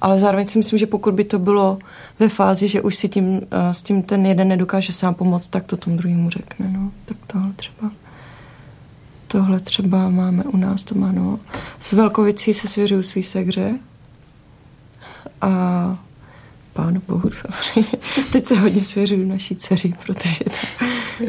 ale 0.00 0.18
zároveň 0.18 0.46
si 0.46 0.58
myslím, 0.58 0.78
že 0.78 0.86
pokud 0.86 1.14
by 1.14 1.24
to 1.24 1.38
bylo 1.38 1.78
ve 2.18 2.28
fázi, 2.28 2.68
že 2.68 2.82
už 2.82 2.96
si 2.96 3.08
tím, 3.08 3.28
uh, 3.28 3.40
s 3.72 3.82
tím 3.82 4.02
ten 4.02 4.26
jeden 4.26 4.48
nedokáže 4.48 4.92
sám 4.92 5.14
pomoct, 5.14 5.48
tak 5.48 5.64
to 5.64 5.76
tomu 5.76 5.96
druhému 5.96 6.30
řekne. 6.30 6.66
No. 6.70 6.90
Tak 7.04 7.16
tohle 7.26 7.52
třeba 7.56 7.90
tohle 9.28 9.60
třeba 9.60 10.08
máme 10.08 10.44
u 10.44 10.56
nás, 10.56 10.82
to 10.82 10.94
no. 10.94 11.38
S 11.80 11.92
velkovicí 11.92 12.54
se 12.54 12.68
svěřuju 12.68 13.02
svý 13.02 13.22
segře, 13.22 13.78
a 15.40 15.98
pánu 16.72 17.02
bohu 17.08 17.30
samozřejmě. 17.30 17.98
Teď 18.32 18.44
se 18.44 18.54
hodně 18.54 18.84
svěřuju 18.84 19.28
naší 19.28 19.56
dceři, 19.56 19.94
protože 20.06 20.44
ta, 20.44 20.84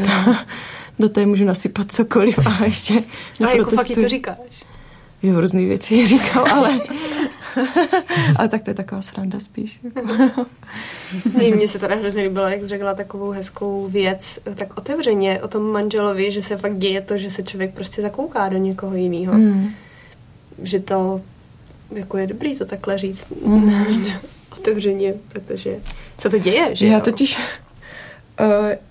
ta, 0.06 0.46
do 1.00 1.10
té 1.10 1.26
můžu 1.26 1.46
nasypat 1.46 1.92
cokoliv 1.92 2.40
a 2.48 2.66
ještě 2.66 3.04
A 3.48 3.50
jako 3.50 3.70
fakt 3.70 3.92
to 3.96 4.08
říkáš? 4.08 4.38
Jo, 5.24 5.42
různý 5.42 5.66
věci 5.66 6.08
říkal, 6.08 6.46
ale 6.52 6.80
ale 8.36 8.48
tak 8.48 8.64
to 8.64 8.70
je 8.70 8.74
taková 8.74 9.02
sranda 9.02 9.40
spíš. 9.40 9.80
Nej, 11.38 11.52
mně 11.52 11.68
se 11.68 11.80
teda 11.80 11.96
hrozně 11.96 12.24
líbilo, 12.24 12.48
jak 12.48 12.64
řekla 12.64 12.94
takovou 12.94 13.32
hezkou 13.32 13.88
věc, 13.88 14.40
tak 14.56 14.78
otevřeně 14.78 15.42
o 15.42 15.48
tom 15.48 15.64
manželovi, 15.64 16.32
že 16.32 16.42
se 16.42 16.58
fakt 16.58 16.78
děje 16.78 17.02
to, 17.02 17.18
že 17.18 17.30
se 17.30 17.44
člověk 17.44 17.74
prostě 17.74 18.02
zakouká 18.02 18.50
do 18.50 18.58
někoho 18.58 18.96
jiného. 18.96 19.34
Mm. 19.34 19.70
Že 20.64 20.80
to 20.80 21.22
jako 21.92 22.18
je 22.18 22.28
dobrý 22.28 22.56
to 22.56 22.66
takhle 22.66 22.98
říct 22.98 23.26
mm. 23.46 23.74
otevřeně, 24.58 25.14
protože 25.28 25.80
co 26.18 26.30
to 26.30 26.38
děje, 26.38 26.76
že 26.76 26.88
Já 26.88 26.98
jo? 26.98 27.04
totiž 27.04 27.38
uh, 28.40 28.46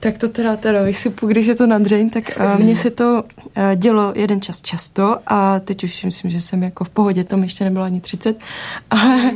tak 0.00 0.18
to 0.18 0.28
teda, 0.28 0.56
teda 0.56 0.82
vysypu, 0.82 1.26
když 1.26 1.46
je 1.46 1.54
to 1.54 1.66
na 1.66 1.78
dřeň, 1.78 2.10
tak 2.10 2.38
uh, 2.40 2.60
mně 2.60 2.76
se 2.76 2.90
to 2.90 3.22
uh, 3.22 3.74
dělo 3.76 4.12
jeden 4.16 4.40
čas 4.40 4.62
často 4.62 5.18
a 5.26 5.60
teď 5.60 5.84
už 5.84 6.04
myslím, 6.04 6.30
že 6.30 6.40
jsem 6.40 6.62
jako 6.62 6.84
v 6.84 6.88
pohodě, 6.88 7.24
tam 7.24 7.42
ještě 7.42 7.64
nebylo 7.64 7.84
ani 7.84 8.00
30, 8.00 8.38
ale 8.90 9.30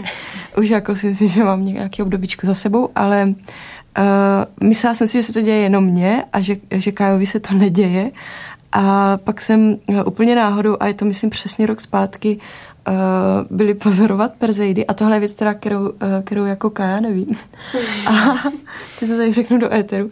už 0.59 0.69
jako 0.69 0.97
si 0.97 1.07
myslím, 1.07 1.29
že 1.29 1.45
mám 1.45 1.65
nějaký 1.65 2.03
obdobíčko 2.03 2.47
za 2.47 2.55
sebou, 2.55 2.89
ale 2.95 3.25
uh, 3.25 4.69
myslela 4.69 4.95
jsem 4.95 5.09
si, 5.09 5.19
že 5.19 5.23
se 5.23 5.33
to 5.33 5.41
děje 5.41 5.57
jenom 5.57 5.85
mně 5.85 6.25
a 6.33 6.41
že, 6.41 6.57
že 6.71 6.93
Kajovi 6.93 7.27
se 7.27 7.41
to 7.41 7.55
neděje 7.55 8.11
a 8.73 9.17
pak 9.17 9.41
jsem 9.41 9.77
úplně 10.05 10.37
náhodou, 10.37 10.77
a 10.81 10.87
je 10.87 10.95
to 10.95 11.05
myslím 11.05 11.31
přesně 11.31 11.67
rok 11.67 11.81
zpátky, 11.81 12.39
uh, 12.89 13.57
byli 13.57 13.75
pozorovat 13.75 14.33
Perzeidy 14.39 14.87
a 14.87 14.95
tohle 14.95 15.17
je 15.17 15.21
věc, 15.21 15.33
která, 15.33 15.55
kterou, 15.55 15.81
uh, 15.81 15.93
kterou 16.25 16.45
jako 16.45 16.71
Kaja 16.71 17.01
nevím. 17.01 17.29
a 18.07 18.13
teď 19.01 19.09
to 19.09 19.17
tady 19.17 19.33
řeknu 19.33 19.59
do 19.59 19.75
éteru. 19.75 20.11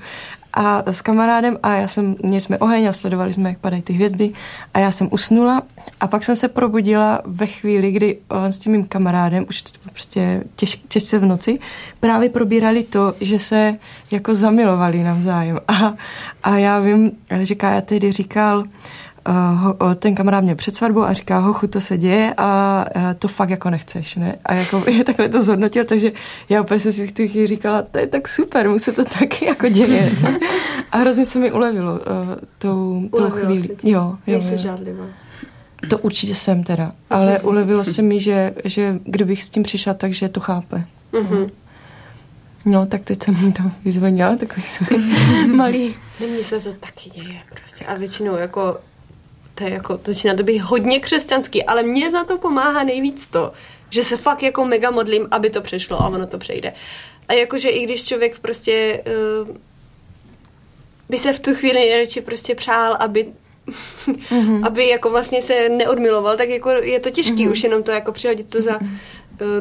a 0.54 0.82
s 0.86 1.00
kamarádem 1.00 1.58
a 1.62 1.74
já 1.74 1.88
jsem, 1.88 2.16
měli 2.22 2.40
jsme 2.40 2.58
oheň 2.58 2.88
a 2.88 2.92
sledovali 2.92 3.32
jsme, 3.32 3.48
jak 3.48 3.58
padají 3.58 3.82
ty 3.82 3.92
hvězdy 3.92 4.32
a 4.74 4.78
já 4.78 4.90
jsem 4.90 5.08
usnula 5.12 5.62
a 6.00 6.06
pak 6.06 6.24
jsem 6.24 6.36
se 6.36 6.48
probudila 6.48 7.20
ve 7.24 7.46
chvíli, 7.46 7.92
kdy 7.92 8.18
on 8.28 8.52
s 8.52 8.58
tím 8.58 8.72
mým 8.72 8.86
kamarádem, 8.86 9.46
už 9.48 9.62
to 9.62 9.70
prostě 9.92 10.44
těž, 10.56 10.82
těžce 10.88 11.18
v 11.18 11.24
noci, 11.24 11.58
právě 12.00 12.28
probírali 12.28 12.84
to, 12.84 13.14
že 13.20 13.38
se 13.38 13.78
jako 14.10 14.34
zamilovali 14.34 15.02
navzájem 15.02 15.60
a, 15.68 15.94
a 16.42 16.56
já 16.56 16.78
vím, 16.78 17.12
že 17.42 17.54
Kája 17.54 17.80
tehdy 17.80 18.12
říkal, 18.12 18.58
uh, 18.58 18.66
ten 19.98 20.14
kamarád 20.14 20.44
mě 20.44 20.54
před 20.54 20.76
svatbou 20.76 21.02
a 21.02 21.12
říká, 21.12 21.38
hochu, 21.38 21.66
to 21.66 21.80
se 21.80 21.98
děje 21.98 22.34
a 22.36 22.84
uh, 22.96 23.02
to 23.18 23.28
fakt 23.28 23.50
jako 23.50 23.70
nechceš, 23.70 24.16
ne? 24.16 24.38
A 24.44 24.54
jako 24.54 24.82
je 24.90 25.04
takhle 25.04 25.28
to 25.28 25.42
zhodnotil, 25.42 25.84
takže 25.84 26.12
já 26.48 26.62
úplně 26.62 26.80
jsem 26.80 26.92
si 26.92 27.06
v 27.06 27.12
tu 27.12 27.28
chvíli 27.28 27.46
říkala, 27.46 27.82
to 27.82 27.98
je 27.98 28.06
tak 28.06 28.28
super, 28.28 28.68
mu 28.68 28.78
se 28.78 28.92
to 28.92 29.04
taky 29.18 29.44
jako 29.44 29.68
děje. 29.68 30.10
a 30.92 30.98
hrozně 30.98 31.26
se 31.26 31.38
mi 31.38 31.52
ulevilo 31.52 31.92
uh, 31.92 31.98
tou, 32.58 33.08
tou 33.16 33.30
chvíli. 33.30 33.68
Jo, 33.82 34.16
jo, 34.26 34.38
Nejsi 34.38 34.58
žádlivá. 34.58 35.04
To 35.88 35.98
určitě 35.98 36.34
jsem 36.34 36.64
teda, 36.64 36.92
ale 37.10 37.40
ulevilo 37.40 37.84
se 37.84 38.02
mi, 38.02 38.20
že, 38.20 38.54
že 38.64 38.98
kdybych 39.04 39.42
s 39.42 39.50
tím 39.50 39.62
přišla, 39.62 39.94
takže 39.94 40.28
to 40.28 40.40
chápe. 40.40 40.84
Mhm. 41.12 41.50
No, 42.64 42.86
tak 42.86 43.04
teď 43.04 43.22
jsem 43.22 43.34
mu 43.34 43.52
tam 43.52 43.72
vyzvonila, 43.84 44.36
takový 44.36 44.62
svůj 44.62 44.98
malý. 45.54 45.94
Mně 46.20 46.44
se 46.44 46.60
to 46.60 46.72
taky 46.72 47.10
děje 47.10 47.40
prostě. 47.50 47.84
A 47.84 47.94
většinou 47.94 48.36
jako 48.36 48.78
to 49.58 49.64
je 49.64 49.70
jako, 49.70 49.98
to 49.98 50.10
začíná 50.12 50.34
to 50.34 50.42
být 50.42 50.58
hodně 50.58 51.00
křesťanský, 51.00 51.64
ale 51.64 51.82
mně 51.82 52.10
na 52.10 52.24
to 52.24 52.38
pomáhá 52.38 52.84
nejvíc 52.84 53.26
to, 53.26 53.52
že 53.90 54.04
se 54.04 54.16
fakt 54.16 54.42
jako 54.42 54.64
mega 54.64 54.90
modlím, 54.90 55.28
aby 55.30 55.50
to 55.50 55.60
přešlo 55.60 56.02
a 56.02 56.08
ono 56.08 56.26
to 56.26 56.38
přejde. 56.38 56.72
A 57.28 57.32
jakože 57.32 57.68
i 57.68 57.84
když 57.84 58.04
člověk 58.04 58.38
prostě 58.38 59.02
uh, 59.06 59.56
by 61.08 61.18
se 61.18 61.32
v 61.32 61.40
tu 61.40 61.54
chvíli 61.54 61.74
nejradši 61.74 62.20
prostě 62.20 62.54
přál, 62.54 62.96
aby 63.00 63.26
mm-hmm. 63.66 64.66
aby 64.66 64.88
jako 64.88 65.10
vlastně 65.10 65.42
se 65.42 65.68
neodmiloval, 65.68 66.36
tak 66.36 66.48
jako 66.48 66.70
je 66.70 67.00
to 67.00 67.10
těžký 67.10 67.46
mm-hmm. 67.46 67.52
už 67.52 67.62
jenom 67.62 67.82
to 67.82 67.90
jako 67.90 68.12
přihodit 68.12 68.48
to 68.48 68.62
za 68.62 68.80
uh, 68.80 68.86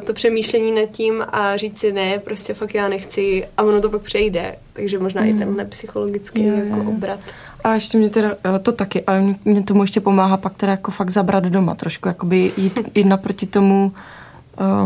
to 0.04 0.14
přemýšlení 0.14 0.72
nad 0.72 0.92
tím 0.92 1.26
a 1.30 1.58
říct 1.58 1.80
si 1.80 1.92
ne, 1.92 2.20
prostě 2.20 2.54
fakt 2.54 2.74
já 2.76 2.88
nechci 2.88 3.48
a 3.58 3.64
ono 3.64 3.82
to 3.82 3.90
pak 3.90 4.02
přejde. 4.02 4.56
Takže 4.74 5.00
možná 5.00 5.22
mm. 5.22 5.30
i 5.30 5.34
tenhle 5.34 5.66
psychologický 5.66 6.46
Jo, 6.46 6.56
jako 6.56 6.78
jo. 6.78 6.90
obrat. 6.90 7.20
A 7.66 7.74
ještě 7.74 7.98
mě 7.98 8.10
teda, 8.10 8.32
eh, 8.56 8.60
to 8.60 8.72
taky, 8.72 9.04
ale 9.04 9.22
mě- 9.22 9.36
mě 9.46 9.64
tomu 9.64 9.82
ještě 9.84 10.02
pomáhá 10.02 10.38
pak 10.38 10.54
teda 10.56 10.72
jako 10.72 10.92
fakt 10.92 11.10
zabrat 11.10 11.44
doma 11.44 11.76
trošku, 11.76 12.08
jakoby 12.08 12.52
jít, 12.58 12.80
jít 12.96 13.04
naproti 13.08 13.46
tomu, 13.46 13.92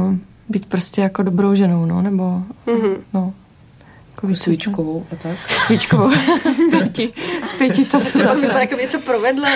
uh, 0.07 0.15
být 0.49 0.65
prostě 0.65 1.01
jako 1.01 1.23
dobrou 1.23 1.55
ženou, 1.55 1.85
no, 1.85 2.01
nebo, 2.01 2.43
Mhm. 2.67 2.95
no. 3.13 3.33
Jako 4.15 4.27
víc 4.27 4.41
Svíčkovou 4.43 5.05
a 5.11 5.15
tak. 5.15 5.37
Svíčkovou. 5.49 6.09
Zpěti. 6.67 7.13
Zpěti 7.43 7.85
to 7.85 7.99
se 7.99 8.11
To 8.11 8.17
vypadá, 8.19 8.33
zabrat. 8.41 8.61
jako 8.61 8.75
by 8.75 8.81
něco 8.81 8.99
provedla. 8.99 9.49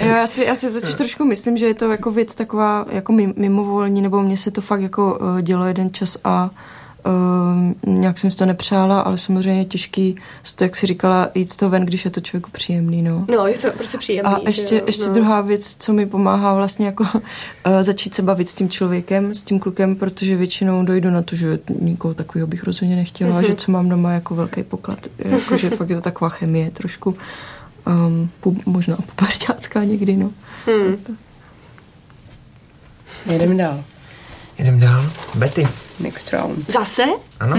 Jo, 0.00 0.08
já 0.14 0.26
si, 0.26 0.44
já 0.44 0.54
si 0.54 0.70
totiž 0.70 0.94
trošku 0.94 1.24
myslím, 1.24 1.56
že 1.56 1.66
je 1.66 1.74
to 1.74 1.90
jako 1.90 2.10
věc 2.10 2.34
taková 2.34 2.86
jako 2.90 3.12
mim- 3.12 3.34
mimovolní, 3.36 4.02
nebo 4.02 4.22
mně 4.22 4.36
se 4.36 4.50
to 4.50 4.60
fakt 4.60 4.80
jako 4.80 5.18
uh, 5.18 5.40
dělo 5.40 5.64
jeden 5.64 5.92
čas 5.92 6.18
a 6.24 6.44
uh, 6.44 6.50
nějak 7.86 8.18
jsem 8.18 8.30
si 8.30 8.36
to 8.36 8.46
nepřála, 8.46 9.00
ale 9.00 9.18
samozřejmě 9.18 9.60
je 9.60 9.64
těžký, 9.64 10.16
toho, 10.54 10.66
jak 10.66 10.76
si 10.76 10.86
říkala, 10.86 11.28
jít 11.34 11.50
z 11.50 11.56
toho 11.56 11.70
ven, 11.70 11.84
když 11.86 12.04
je 12.04 12.10
to 12.10 12.20
člověku 12.20 12.50
příjemný, 12.50 13.02
no. 13.02 13.24
No, 13.28 13.46
je 13.46 13.58
to 13.58 13.70
prostě 13.70 13.98
příjemný. 13.98 14.32
A 14.32 14.38
ještě, 14.46 14.74
jo, 14.76 14.82
ještě 14.86 15.06
no. 15.08 15.14
druhá 15.14 15.40
věc, 15.40 15.76
co 15.78 15.92
mi 15.92 16.06
pomáhá 16.06 16.54
vlastně 16.54 16.86
jako 16.86 17.04
uh, 17.04 17.20
začít 17.80 18.14
se 18.14 18.22
bavit 18.22 18.48
s 18.48 18.54
tím 18.54 18.68
člověkem, 18.68 19.34
s 19.34 19.42
tím 19.42 19.60
klukem, 19.60 19.96
protože 19.96 20.36
většinou 20.36 20.84
dojdu 20.84 21.10
na 21.10 21.22
to, 21.22 21.36
že 21.36 21.58
nikoho 21.80 22.14
takového 22.14 22.46
bych 22.46 22.64
rozhodně 22.64 22.96
nechtěla, 22.96 23.30
Mhm. 23.30 23.40
mm-hmm. 23.42 23.46
že 23.46 23.54
co 23.54 23.72
mám 23.72 23.88
doma 23.88 24.12
jako 24.12 24.34
velký 24.34 24.62
poklad, 24.62 24.98
jako, 25.18 25.56
že 25.56 25.70
fakt 25.70 25.90
je 25.90 25.96
to 25.96 26.02
taková 26.02 26.28
chemie 26.28 26.70
trošku, 26.70 27.16
um, 27.86 28.30
pu, 28.40 28.56
možná 28.66 28.96
puberťácká 28.96 29.84
někdy, 29.84 30.16
no. 30.16 30.30
Hmm. 30.66 30.96
Jedeme 33.30 33.54
dál. 33.54 33.84
Jdem 34.58 34.80
dál. 34.80 35.04
Betty. 35.34 35.68
Next 36.00 36.32
round. 36.32 36.70
Zase? 36.72 37.04
Ano, 37.40 37.56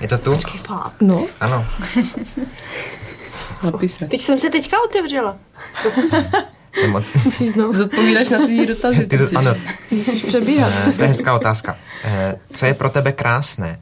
je 0.00 0.08
to 0.08 0.18
tu? 0.18 0.38
Fakt. 0.66 1.00
No, 1.00 1.26
Ano. 1.40 1.66
Napise. 3.62 4.06
Teď 4.06 4.20
jsem 4.22 4.40
se 4.40 4.50
teďka 4.50 4.76
otevřela. 4.84 5.36
Nebo, 6.82 7.02
musíš 7.24 7.52
znovu, 7.52 7.72
Zodpovídáš 7.72 8.28
na 8.28 8.38
cizí 8.38 8.66
dotazy. 8.66 9.06
ty, 9.06 9.18
totiž. 9.18 9.36
ano, 9.36 9.56
musíš 9.90 10.22
přebíhat. 10.22 10.72
eh, 10.88 10.92
to 10.92 11.02
je 11.02 11.08
hezká 11.08 11.34
otázka. 11.34 11.78
Eh, 12.04 12.38
Co 12.52 12.66
je 12.66 12.74
pro 12.74 12.88
tebe 12.90 13.12
krásné? 13.12 13.80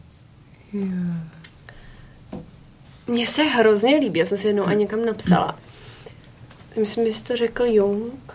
Mně 3.06 3.26
se 3.26 3.42
hrozně 3.42 3.96
líbí, 3.96 4.20
já 4.20 4.26
jsem 4.26 4.38
si 4.38 4.46
jednou 4.46 4.64
a 4.66 4.72
někam 4.72 5.04
napsala. 5.04 5.58
Myslím, 6.80 7.06
že 7.06 7.12
jsi 7.12 7.22
to 7.24 7.36
řekl 7.36 7.64
Jung, 7.64 8.32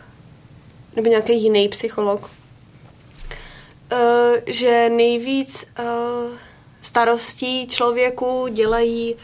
nebo 0.95 1.09
nějaký 1.09 1.43
jiný 1.43 1.69
psycholog, 1.69 2.21
uh, 2.21 2.29
že 4.45 4.89
nejvíc 4.89 5.65
uh, 5.79 5.85
starostí 6.81 7.67
člověku 7.67 8.47
dělají 8.47 9.15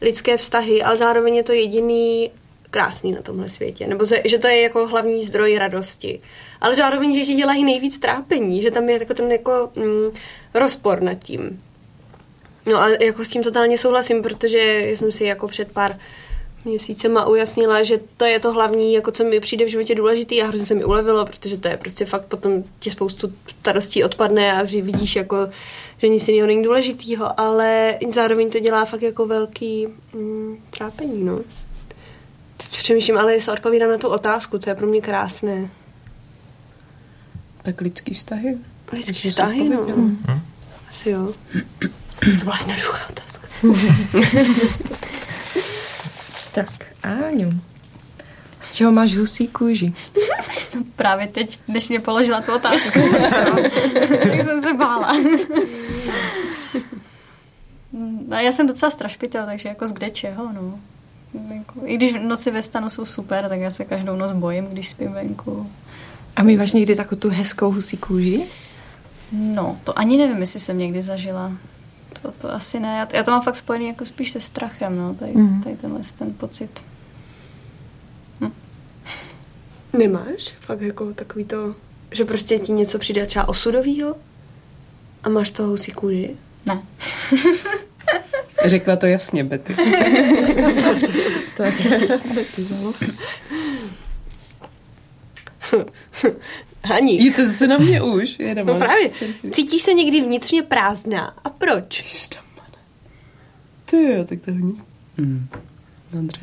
lidské 0.00 0.36
vztahy, 0.36 0.82
ale 0.82 0.96
zároveň 0.96 1.34
je 1.34 1.42
to 1.42 1.52
jediný 1.52 2.30
krásný 2.70 3.12
na 3.12 3.22
tomhle 3.22 3.50
světě, 3.50 3.86
nebo 3.86 4.04
že 4.24 4.38
to 4.38 4.48
je 4.48 4.60
jako 4.60 4.86
hlavní 4.86 5.26
zdroj 5.26 5.58
radosti. 5.58 6.20
Ale 6.60 6.74
zároveň, 6.74 7.14
že 7.14 7.24
ti 7.24 7.34
dělají 7.34 7.64
nejvíc 7.64 7.98
trápení, 7.98 8.62
že 8.62 8.70
tam 8.70 8.88
je 8.88 8.98
jako 8.98 9.14
ten 9.14 9.32
jako 9.32 9.70
mm, 9.76 10.10
rozpor 10.54 11.02
nad 11.02 11.14
tím. 11.14 11.62
No 12.66 12.78
a 12.78 12.88
jako 12.88 13.24
s 13.24 13.28
tím 13.28 13.42
totálně 13.42 13.78
souhlasím, 13.78 14.22
protože 14.22 14.86
jsem 14.94 15.12
si 15.12 15.24
jako 15.24 15.48
před 15.48 15.72
pár 15.72 15.98
měsícema 16.64 17.26
ujasnila, 17.26 17.82
že 17.82 18.00
to 18.16 18.24
je 18.24 18.38
to 18.40 18.52
hlavní, 18.52 18.94
jako 18.94 19.10
co 19.10 19.24
mi 19.24 19.40
přijde 19.40 19.64
v 19.64 19.68
životě 19.68 19.94
důležitý 19.94 20.42
a 20.42 20.46
hrozně 20.46 20.66
se 20.66 20.74
mi 20.74 20.84
ulevilo, 20.84 21.26
protože 21.26 21.56
to 21.56 21.68
je 21.68 21.76
prostě 21.76 22.04
fakt 22.04 22.24
potom 22.24 22.64
ti 22.78 22.90
spoustu 22.90 23.32
starostí 23.60 24.04
odpadne 24.04 24.52
a 24.52 24.62
vždy 24.62 24.82
vidíš 24.82 25.16
jako, 25.16 25.48
že 25.98 26.08
nic 26.08 26.28
jiného 26.28 26.46
není 26.46 26.62
důležitýho, 26.62 27.40
ale 27.40 27.98
zároveň 28.14 28.50
to 28.50 28.60
dělá 28.60 28.84
fakt 28.84 29.02
jako 29.02 29.26
velký 29.26 29.86
mm, 30.12 30.58
trápení, 30.70 31.24
no. 31.24 31.40
Teď 32.56 32.68
přemýšlím, 32.68 33.18
ale 33.18 33.34
jestli 33.34 33.52
odpovídám 33.52 33.90
na 33.90 33.98
tu 33.98 34.08
otázku, 34.08 34.58
to 34.58 34.70
je 34.70 34.74
pro 34.74 34.86
mě 34.86 35.00
krásné. 35.00 35.70
Tak 37.62 37.80
lidský 37.80 38.14
vztahy. 38.14 38.58
Lidský 38.92 39.28
vztahy, 39.28 39.68
no. 39.68 39.80
odpověděla. 39.80 40.40
Asi 40.90 41.10
jo. 41.10 41.32
To 42.20 42.44
byla 42.44 42.56
jednoduchá 42.58 43.08
otázka. 43.10 43.48
Tak, 46.54 46.70
Áňu. 47.02 47.60
Z 48.60 48.70
čeho 48.70 48.92
máš 48.92 49.16
husí 49.16 49.48
kůži? 49.48 49.92
Právě 50.96 51.26
teď, 51.26 51.58
než 51.68 51.88
mě 51.88 52.00
položila 52.00 52.40
tu 52.40 52.54
otázku, 52.54 53.00
tak 54.22 54.44
jsem 54.44 54.62
se 54.62 54.74
bála. 54.74 55.16
No, 58.28 58.36
já 58.36 58.52
jsem 58.52 58.66
docela 58.66 58.90
strašpitel, 58.90 59.46
takže 59.46 59.68
jako 59.68 59.86
z 59.86 59.92
kde 59.92 60.10
čeho, 60.10 60.52
no. 60.52 60.78
I 61.84 61.96
když 61.96 62.14
noci 62.22 62.50
ve 62.50 62.62
stanu 62.62 62.90
jsou 62.90 63.04
super, 63.04 63.48
tak 63.48 63.60
já 63.60 63.70
se 63.70 63.84
každou 63.84 64.16
noc 64.16 64.32
bojím, 64.32 64.64
když 64.64 64.88
spím 64.88 65.12
venku. 65.12 65.70
A 66.36 66.42
máš 66.42 66.72
někdy 66.72 66.96
takovou 66.96 67.20
tu 67.20 67.30
hezkou 67.30 67.72
husí 67.72 67.96
kůži? 67.96 68.42
No, 69.32 69.78
to 69.84 69.98
ani 69.98 70.16
nevím, 70.16 70.40
jestli 70.40 70.60
jsem 70.60 70.78
někdy 70.78 71.02
zažila. 71.02 71.52
To, 72.24 72.32
to 72.32 72.52
asi 72.52 72.80
ne. 72.80 72.88
Já, 72.98 73.08
já 73.16 73.22
to 73.24 73.30
mám 73.30 73.42
fakt 73.42 73.56
spojený 73.56 73.86
jako 73.88 74.04
spíš 74.04 74.30
se 74.30 74.40
strachem, 74.40 74.96
no, 74.98 75.14
tady, 75.14 75.32
Mhm. 75.32 75.60
tady 75.62 75.76
tenhle 75.76 76.00
ten 76.18 76.32
pocit. 76.34 76.84
Nemáš? 79.92 80.54
Fakt 80.60 80.80
jako 80.80 81.14
takový 81.14 81.44
to, 81.44 81.74
že 82.12 82.24
prostě 82.24 82.58
ti 82.58 82.72
něco 82.72 82.98
přijde 82.98 83.26
třeba 83.26 83.48
osudovýho 83.48 84.16
a 85.22 85.28
máš 85.28 85.50
toho 85.50 85.68
husí 85.68 85.92
kůži? 85.92 86.36
Ne. 86.66 86.82
Řekla 88.64 88.96
to 88.96 89.06
jasně, 89.06 89.44
Betty. 89.44 89.76
Tak, 91.56 91.74
ty 92.56 92.64
Ani. 96.90 97.24
Je 97.24 97.32
to 97.32 97.44
zase 97.44 97.66
na 97.66 97.76
mě 97.76 98.02
už. 98.02 98.38
Jedeme. 98.38 98.72
No 98.72 98.78
právě. 98.78 99.10
Cítíš 99.52 99.82
se 99.82 99.92
někdy 99.92 100.20
vnitřně 100.20 100.62
prázdná. 100.62 101.34
A 101.44 101.50
proč? 101.50 102.02
Ty 103.84 104.02
jo, 104.12 104.24
tak 104.24 104.40
to 104.40 104.52
hodně. 104.52 104.72
Hmm. 105.18 105.48
Dobře. 106.12 106.40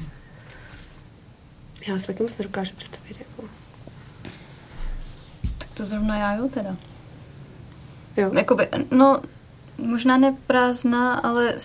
Já 1.88 1.99
si 1.99 2.08
taky 2.08 2.23
moc 2.23 2.38
nedokážu 2.38 2.75
představit. 2.75 3.17
Jako. 3.19 3.49
Tak 5.58 5.69
to 5.73 5.86
zrovna 5.86 6.17
já 6.17 6.36
jo 6.36 6.49
teda. 6.49 6.77
Jo. 8.17 8.34
Jakoby, 8.34 8.67
no, 8.91 9.21
možná 9.77 10.17
ne 10.17 10.38
prázdná, 10.47 11.13
ale 11.13 11.56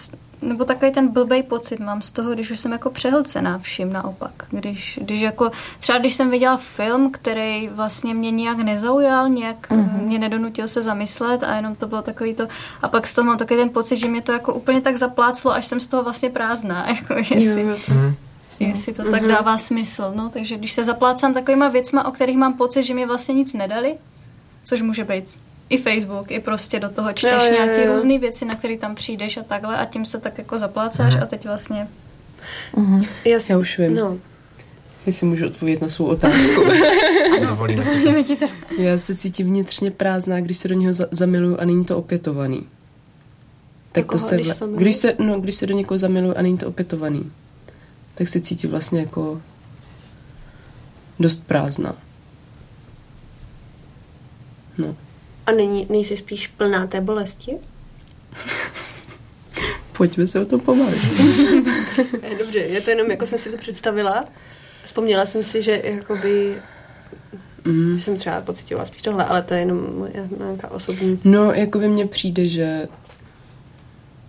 nebo 0.43 0.65
takový 0.65 0.93
ten 0.93 1.09
blbej 1.09 1.43
pocit 1.43 1.81
mám 1.81 2.03
z 2.03 2.11
toho, 2.11 2.35
když 2.35 2.51
už 2.51 2.61
jsem 2.61 2.73
jako 2.73 2.91
přehlcená 2.91 3.59
vším 3.59 3.93
naopak. 3.93 4.33
Když, 4.51 4.99
když 5.03 5.21
jako, 5.21 5.51
třeba 5.79 5.99
když 5.99 6.15
jsem 6.15 6.31
viděla 6.31 6.57
film, 6.57 7.11
který 7.11 7.69
vlastně 7.69 8.15
mě 8.15 8.31
nějak 8.31 8.59
nezaujal, 8.59 9.29
nějak 9.29 9.71
mm-hmm. 9.71 10.03
mě 10.03 10.19
nedonutil 10.19 10.69
se 10.69 10.83
zamyslet 10.83 11.43
a 11.43 11.55
jenom 11.55 11.75
to 11.75 11.87
bylo 11.87 12.03
takový 12.03 12.35
to, 12.35 12.49
a 12.83 12.89
pak 12.89 13.07
z 13.07 13.15
toho 13.15 13.27
mám 13.27 13.39
takový 13.39 13.61
ten 13.61 13.71
pocit, 13.71 13.97
že 13.97 14.09
mě 14.09 14.23
to 14.23 14.33
jako 14.33 14.55
úplně 14.55 14.81
tak 14.81 14.97
zapláclo, 14.97 15.53
až 15.53 15.67
jsem 15.67 15.81
z 15.81 15.87
toho 15.87 16.03
vlastně 16.03 16.31
prázdná, 16.31 16.89
jako 16.97 17.15
jestli, 17.15 17.63
jo, 17.63 17.69
jo, 17.69 17.77
to... 17.87 17.93
mm-hmm. 17.93 18.15
jestli 18.59 18.93
to 18.93 19.03
mm-hmm. 19.03 19.11
tak 19.11 19.27
dává 19.27 19.59
smysl. 19.59 20.13
No, 20.15 20.29
takže 20.29 20.57
když 20.57 20.73
se 20.73 20.85
zaplácám 20.85 21.35
takovýma 21.35 21.69
věcma, 21.69 22.07
o 22.07 22.11
kterých 22.11 22.37
mám 22.37 22.55
pocit, 22.55 22.83
že 22.83 22.95
mě 22.95 23.07
vlastně 23.07 23.35
nic 23.35 23.55
nedali, 23.55 23.99
což 24.65 24.83
může 24.83 25.05
být 25.05 25.39
i 25.69 25.79
Facebook, 25.79 26.31
i 26.31 26.41
prostě 26.41 26.81
do 26.81 26.89
toho 26.89 27.13
čteš 27.13 27.33
jo, 27.33 27.49
jo, 27.49 27.53
nějaké 27.53 27.87
různé 27.93 28.19
věci, 28.19 28.45
na 28.45 28.55
které 28.55 28.79
tam 28.79 28.95
přijdeš 28.95 29.37
a 29.37 29.43
takhle 29.43 29.77
a 29.77 29.85
tím 29.85 30.05
se 30.05 30.21
tak 30.21 30.39
jako 30.39 30.59
zaplácáš 30.59 31.15
mm. 31.15 31.23
a 31.23 31.27
teď 31.27 31.45
vlastně... 31.47 31.89
Mm-hmm. 32.75 33.09
Já, 33.25 33.39
Já 33.49 33.59
už 33.59 33.79
vím. 33.79 33.95
No. 33.95 34.19
Jestli 35.07 35.27
můžu 35.27 35.47
odpovědět 35.47 35.83
na 35.83 35.89
svou 35.89 36.07
otázku. 36.07 36.63
Já 38.79 38.99
se 38.99 39.15
cítím 39.15 39.47
vnitřně 39.47 39.91
prázdná, 39.91 40.41
když 40.41 40.59
se 40.59 40.69
do 40.69 40.75
něho 40.75 40.93
za- 40.93 41.09
zamiluju 41.11 41.57
a 41.61 41.65
není 41.65 41.85
to 41.85 41.99
opětovaný. 41.99 42.67
Tak 43.93 44.07
to 44.07 44.19
se, 44.19 44.35
když, 44.35 44.49
vla- 44.49 44.77
když, 44.77 44.97
se, 44.97 45.15
no, 45.19 45.41
když 45.41 45.55
se 45.55 45.67
do 45.67 45.75
někoho 45.75 45.99
zamiluju 45.99 46.35
a 46.37 46.43
není 46.43 46.59
to 46.59 46.69
opětovaný, 46.69 47.33
tak 48.15 48.29
se 48.29 48.41
cítím 48.41 48.71
vlastně 48.71 49.01
jako 49.01 49.43
dost 51.21 51.47
prázdná. 51.47 51.97
No. 54.79 54.97
A 55.47 55.53
není, 55.53 55.87
nejsi 55.91 56.17
spíš 56.17 56.47
plná 56.47 56.87
té 56.87 57.01
bolesti? 57.01 57.57
Pojďme 59.97 60.27
se 60.27 60.41
o 60.41 60.45
tom 60.45 60.61
pobavit. 60.61 61.03
Dobře, 62.39 62.59
je 62.59 62.81
to 62.81 62.91
jenom, 62.91 63.11
jako 63.11 63.27
jsem 63.27 63.39
si 63.39 63.51
to 63.51 63.57
představila. 63.57 64.25
Vzpomněla 64.85 65.27
jsem 65.27 65.45
si, 65.45 65.63
že 65.63 65.83
jakoby 65.85 66.55
mm. 67.65 67.99
jsem 67.99 68.17
třeba 68.17 68.41
pocitovala 68.41 68.87
spíš 68.87 69.03
tohle, 69.03 69.25
ale 69.25 69.43
to 69.43 69.55
je 69.55 69.61
jenom 69.61 69.99
moje 69.99 70.29
nějaká 70.39 70.71
osobní... 70.71 71.21
No, 71.25 71.53
jako 71.53 71.79
by 71.79 71.89
mně 71.89 72.07
přijde, 72.07 72.49
že 72.49 72.89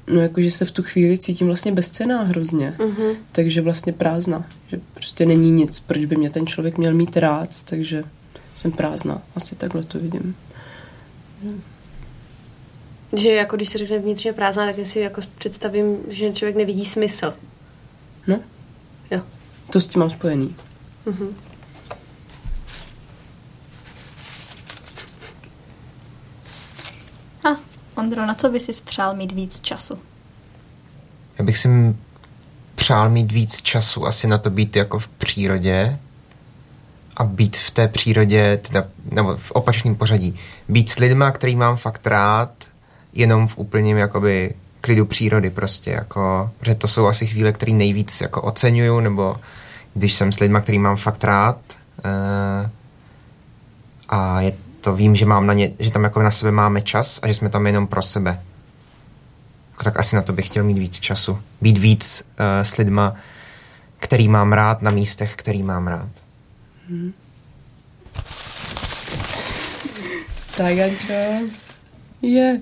no 0.08 0.22
jako, 0.22 0.42
že 0.42 0.52
se 0.52 0.66
v 0.66 0.72
tu 0.72 0.84
chvíli 0.84 1.18
cítím 1.18 1.48
vlastně 1.48 1.72
bezcená 1.72 2.22
hrozně, 2.22 2.76
mm-hmm. 2.78 3.16
takže 3.32 3.62
vlastně 3.62 3.94
prázdná, 3.94 4.48
že 4.68 4.80
prostě 4.94 5.26
není 5.26 5.52
nic, 5.52 5.80
proč 5.80 6.06
by 6.06 6.16
mě 6.16 6.30
ten 6.30 6.48
člověk 6.48 6.78
měl 6.78 6.94
mít 6.94 7.18
rád, 7.18 7.50
takže 7.66 8.04
jsem 8.56 8.72
prázdná, 8.72 9.22
asi 9.36 9.56
takhle 9.56 9.84
to 9.84 10.00
vidím. 10.00 10.36
Že 13.14 13.32
jako 13.32 13.56
když 13.56 13.70
se 13.70 13.78
řekne 13.78 14.00
vnitřně 14.00 14.34
prázdná, 14.34 14.66
tak 14.66 14.86
si 14.86 15.00
jako 15.00 15.22
představím, 15.38 15.98
že 16.08 16.34
člověk 16.34 16.56
nevidí 16.56 16.86
smysl. 16.86 17.34
No. 18.28 18.40
Jo. 19.12 19.22
To 19.72 19.82
s 19.82 19.88
tím 19.88 20.00
mám 20.00 20.10
spojený. 20.10 20.56
A, 27.44 27.50
Ondro, 27.96 28.26
na 28.26 28.34
co 28.34 28.50
by 28.50 28.60
si 28.60 28.72
přál 28.84 29.16
mít 29.16 29.32
víc 29.32 29.62
času? 29.62 30.00
Já 31.40 31.46
bych 31.46 31.58
si 31.58 31.70
přál 32.76 33.10
mít 33.10 33.32
víc 33.32 33.62
času 33.62 34.06
asi 34.06 34.28
na 34.28 34.38
to 34.38 34.50
být 34.50 34.76
jako 34.76 35.00
v 35.00 35.08
přírodě, 35.08 36.00
a 37.18 37.24
být 37.24 37.58
v 37.58 37.72
té 37.72 37.88
přírodě, 37.88 38.60
teda, 38.62 38.84
nebo 39.12 39.38
v 39.38 39.52
opačném 39.52 39.96
pořadí, 39.96 40.36
být 40.70 40.90
s 40.90 41.00
lidma, 41.00 41.32
který 41.32 41.56
mám 41.56 41.78
fakt 41.78 42.08
rád, 42.08 42.50
jenom 43.14 43.48
v 43.48 43.58
úplném 43.58 43.98
jakoby 43.98 44.54
klidu 44.82 45.06
přírody 45.06 45.50
prostě, 45.50 45.92
jako, 45.92 46.52
že 46.62 46.76
to 46.76 46.88
jsou 46.88 47.06
asi 47.06 47.28
chvíle, 47.28 47.52
které 47.52 47.72
nejvíc 47.72 48.22
jako 48.22 48.42
oceňuju, 48.42 49.00
nebo 49.00 49.36
když 49.94 50.14
jsem 50.14 50.32
s 50.32 50.40
lidma, 50.40 50.62
který 50.62 50.80
mám 50.80 50.98
fakt 50.98 51.24
rád 51.24 51.60
uh, 52.06 52.70
a 54.10 54.42
je 54.42 54.54
to 54.82 54.96
vím, 54.96 55.16
že 55.16 55.26
mám 55.26 55.48
na 55.48 55.54
ně, 55.54 55.72
že 55.80 55.92
tam 55.92 56.04
jako 56.04 56.22
na 56.22 56.32
sebe 56.32 56.52
máme 56.52 56.82
čas 56.82 57.20
a 57.24 57.28
že 57.28 57.34
jsme 57.34 57.50
tam 57.50 57.66
jenom 57.66 57.88
pro 57.88 58.02
sebe. 58.02 58.42
Jako, 59.72 59.84
tak 59.84 60.00
asi 60.00 60.16
na 60.16 60.22
to 60.22 60.34
bych 60.34 60.48
chtěl 60.48 60.64
mít 60.64 60.78
víc 60.78 61.00
času. 61.00 61.40
Být 61.62 61.78
víc 61.78 62.24
uh, 62.40 62.46
s 62.64 62.78
lidma, 62.78 63.14
který 63.98 64.28
mám 64.28 64.54
rád 64.54 64.82
na 64.82 64.92
místech, 64.92 65.36
který 65.36 65.64
mám 65.64 65.88
rád. 65.88 66.10
Tak, 70.58 70.78
Ančo. 70.78 71.14
Je. 72.22 72.62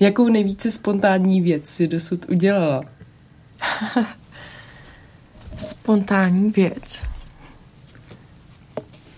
Jakou 0.00 0.28
nejvíce 0.28 0.70
spontánní 0.70 1.40
věc 1.40 1.66
si 1.66 1.88
dosud 1.88 2.26
udělala? 2.28 2.82
spontánní 5.58 6.50
věc. 6.50 7.04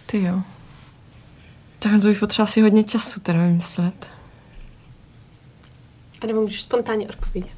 Ty 0.06 0.22
jo. 0.22 0.42
Tak 1.78 1.92
to 2.02 2.08
bych 2.08 2.20
potřeba 2.20 2.46
si 2.46 2.60
hodně 2.60 2.84
času 2.84 3.20
teda 3.20 3.42
vymyslet. 3.42 4.10
A 6.20 6.26
nebo 6.26 6.40
můžeš 6.40 6.62
spontánně 6.62 7.08
odpovědět. 7.08 7.56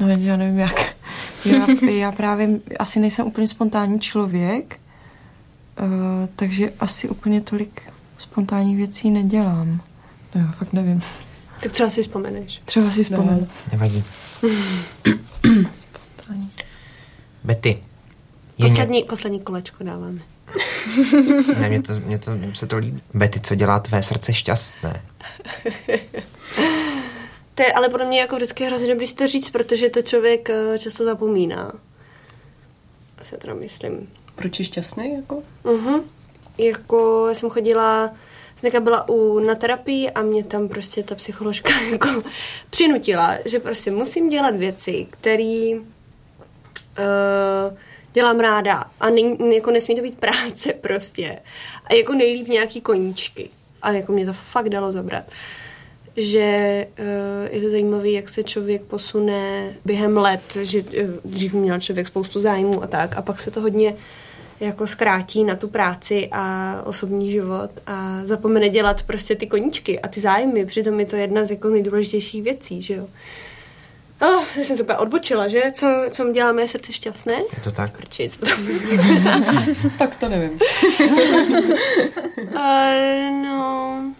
No, 0.00 0.08
já 0.08 0.36
nevím 0.36 0.58
jak. 0.58 0.96
Já, 1.44 1.66
já 1.90 2.12
právě 2.12 2.60
asi 2.78 3.00
nejsem 3.00 3.26
úplně 3.26 3.48
spontánní 3.48 4.00
člověk, 4.00 4.79
Uh, 5.78 5.86
takže 6.36 6.72
asi 6.80 7.08
úplně 7.08 7.40
tolik 7.40 7.82
spontánních 8.18 8.76
věcí 8.76 9.10
nedělám. 9.10 9.80
No, 10.34 10.40
já 10.40 10.52
fakt 10.52 10.72
nevím. 10.72 11.02
Tak 11.62 11.72
třeba 11.72 11.90
si 11.90 12.02
vzpomeneš. 12.02 12.62
Třeba 12.64 12.90
si 12.90 13.02
vzpomenu. 13.02 13.48
Nevadí. 13.72 14.04
Betty. 17.44 17.82
Poslední, 18.60 18.98
ně... 18.98 19.04
poslední 19.04 19.40
kolečko 19.40 19.84
dáváme. 19.84 20.20
ne, 21.60 21.68
mě 21.68 21.82
to, 21.82 21.92
mě 22.00 22.18
to, 22.18 22.30
mě 22.30 22.54
se 22.54 22.66
to 22.66 22.76
líbí. 22.76 23.02
Betty, 23.14 23.40
co 23.40 23.54
dělá 23.54 23.80
tvé 23.80 24.02
srdce 24.02 24.32
šťastné? 24.32 25.02
to 27.54 27.62
je 27.62 27.72
ale 27.72 27.88
podle 27.88 28.06
mě 28.06 28.20
jako 28.20 28.36
vždycky 28.36 28.64
hrozně 28.64 28.88
dobrý 28.88 29.06
si 29.06 29.14
to 29.14 29.26
říct, 29.26 29.50
protože 29.50 29.88
to 29.88 30.02
člověk 30.02 30.50
eh, 30.50 30.78
často 30.78 31.04
zapomíná. 31.04 31.72
Asi 33.18 33.36
teda 33.36 33.54
myslím. 33.54 34.08
Proč 34.40 34.58
je 34.58 34.64
šťastný? 34.64 35.14
Jako? 35.14 35.42
Uh-huh. 35.64 36.02
Jako 36.58 37.26
já 37.28 37.34
jsem 37.34 37.50
chodila, 37.50 38.10
jsem 38.62 38.84
byla 38.84 39.08
u, 39.08 39.38
na 39.38 39.54
terapii 39.54 40.10
a 40.10 40.22
mě 40.22 40.44
tam 40.44 40.68
prostě 40.68 41.02
ta 41.02 41.14
psycholožka 41.14 41.80
jako 41.90 42.08
přinutila, 42.70 43.34
že 43.44 43.58
prostě 43.58 43.90
musím 43.90 44.28
dělat 44.28 44.56
věci, 44.56 45.06
které 45.10 45.70
uh, 45.74 47.76
dělám 48.12 48.40
ráda 48.40 48.84
a 49.00 49.10
ne, 49.10 49.54
jako 49.54 49.70
nesmí 49.70 49.96
to 49.96 50.02
být 50.02 50.18
práce 50.18 50.72
prostě. 50.80 51.38
A 51.84 51.94
jako 51.94 52.14
nejlíp 52.14 52.48
nějaký 52.48 52.80
koníčky. 52.80 53.50
A 53.82 53.92
jako 53.92 54.12
mě 54.12 54.26
to 54.26 54.32
fakt 54.32 54.68
dalo 54.68 54.92
zabrat. 54.92 55.24
Že 56.16 56.86
uh, 56.98 57.54
je 57.54 57.60
to 57.60 57.70
zajímavé, 57.70 58.08
jak 58.08 58.28
se 58.28 58.42
člověk 58.42 58.82
posune 58.82 59.74
během 59.84 60.16
let, 60.16 60.56
že 60.62 60.82
uh, 60.82 61.10
dřív 61.24 61.52
měl 61.52 61.80
člověk 61.80 62.06
spoustu 62.06 62.40
zájmů 62.40 62.82
a 62.82 62.86
tak 62.86 63.16
a 63.16 63.22
pak 63.22 63.40
se 63.40 63.50
to 63.50 63.60
hodně 63.60 63.96
jako 64.60 64.86
zkrátí 64.86 65.44
na 65.44 65.56
tu 65.56 65.68
práci 65.68 66.28
a 66.32 66.74
osobní 66.84 67.30
život 67.30 67.70
a 67.86 68.20
zapomene 68.24 68.68
dělat 68.68 69.02
prostě 69.02 69.36
ty 69.36 69.46
koníčky 69.46 70.00
a 70.00 70.08
ty 70.08 70.20
zájmy. 70.20 70.66
Přitom 70.66 71.00
je 71.00 71.06
to 71.06 71.16
jedna 71.16 71.44
z 71.44 71.50
jako 71.50 71.68
nejdůležitějších 71.68 72.42
věcí, 72.42 72.82
že 72.82 72.94
jo. 72.94 73.08
Oh, 74.22 74.44
já 74.56 74.64
jsem 74.64 74.76
se 74.76 74.82
úplně 74.82 74.98
odbočila, 74.98 75.48
že? 75.48 75.62
Co, 75.74 75.86
co 76.10 76.24
mi 76.24 76.32
dělá 76.32 76.52
moje 76.52 76.68
srdce 76.68 76.92
šťastné? 76.92 77.32
Je 77.32 77.62
to 77.64 77.70
tak? 77.70 77.96
Prči, 77.96 78.28
to 78.28 78.46
tak 79.98 80.16
to 80.16 80.28
nevím. 80.28 80.50
uh, 82.38 83.42
no... 83.42 84.14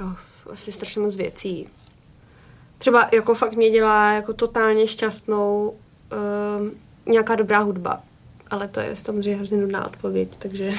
Oh, 0.00 0.14
asi 0.52 0.72
strašně 0.72 1.00
moc 1.00 1.16
věcí. 1.16 1.68
Třeba 2.78 3.08
jako 3.12 3.34
fakt 3.34 3.52
mě 3.52 3.70
dělá 3.70 4.12
jako 4.12 4.32
totálně 4.32 4.86
šťastnou 4.86 5.74
uh, 6.12 6.68
nějaká 7.12 7.34
dobrá 7.34 7.58
hudba 7.58 8.02
ale 8.50 8.68
to 8.68 8.80
je 8.80 8.96
samozřejmě 8.96 9.36
hrozně 9.36 9.58
nudná 9.58 9.86
odpověď, 9.86 10.28
takže... 10.38 10.72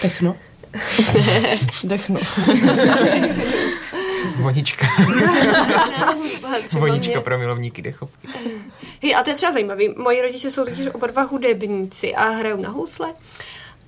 Techno. 0.00 0.36
Dechno. 1.84 2.20
Vonička. 4.36 4.86
Vonička 6.72 7.20
pro 7.20 7.38
milovníky 7.38 7.82
dechovky. 7.82 8.28
Hej, 9.02 9.14
a 9.14 9.22
to 9.22 9.30
je 9.30 9.36
třeba 9.36 9.52
zajímavé. 9.52 9.84
Moji 9.96 10.22
rodiče 10.22 10.50
jsou 10.50 10.64
totiž 10.64 10.86
oba 10.86 11.06
dva 11.06 11.22
hudebníci 11.22 12.14
a 12.14 12.28
hrajou 12.28 12.60
na 12.60 12.68
housle. 12.68 13.14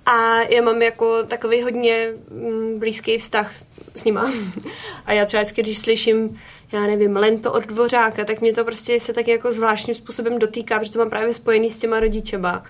A 0.06 0.40
já 0.40 0.62
mám 0.62 0.82
jako 0.82 1.22
takový 1.22 1.62
hodně 1.62 2.08
mm, 2.30 2.78
blízký 2.78 3.18
vztah 3.18 3.54
s 3.94 4.04
nima. 4.04 4.32
A 5.06 5.12
já 5.12 5.24
třeba 5.24 5.42
vždycky, 5.42 5.62
když 5.62 5.78
slyším, 5.78 6.40
já 6.72 6.80
nevím, 6.80 7.16
lento 7.16 7.52
od 7.52 7.66
dvořáka, 7.66 8.24
tak 8.24 8.40
mě 8.40 8.52
to 8.52 8.64
prostě 8.64 9.00
se 9.00 9.12
tak 9.12 9.28
jako 9.28 9.52
zvláštním 9.52 9.96
způsobem 9.96 10.38
dotýká, 10.38 10.78
protože 10.78 10.92
to 10.92 10.98
mám 10.98 11.10
právě 11.10 11.34
spojený 11.34 11.70
s 11.70 11.78
těma 11.78 12.00
rodičema. 12.00 12.64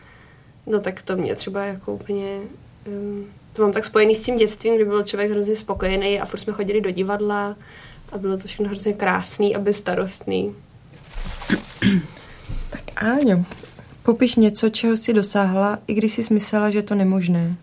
No 0.66 0.80
tak 0.80 1.02
to 1.02 1.16
mě 1.16 1.34
třeba 1.34 1.64
jako 1.64 1.94
úplně... 1.94 2.40
Um, 2.86 3.26
to 3.52 3.62
mám 3.62 3.72
tak 3.72 3.84
spojený 3.84 4.14
s 4.14 4.24
tím 4.24 4.36
dětstvím, 4.36 4.74
kdy 4.76 4.84
byl 4.84 5.02
člověk 5.02 5.30
hrozně 5.30 5.56
spokojený 5.56 6.20
a 6.20 6.26
furt 6.26 6.40
jsme 6.40 6.52
chodili 6.52 6.80
do 6.80 6.90
divadla 6.90 7.56
a 8.12 8.18
bylo 8.18 8.38
to 8.38 8.48
všechno 8.48 8.68
hrozně 8.68 8.92
krásný 8.92 9.56
a 9.56 9.58
bezstarostný. 9.58 10.54
Tak 12.70 12.82
Áňo, 12.96 13.44
popiš 14.02 14.36
něco, 14.36 14.68
čeho 14.68 14.96
jsi 14.96 15.12
dosáhla, 15.12 15.78
i 15.86 15.94
když 15.94 16.12
jsi 16.12 16.34
myslela, 16.34 16.70
že 16.70 16.78
je 16.78 16.82
to 16.82 16.94
nemožné. 16.94 17.56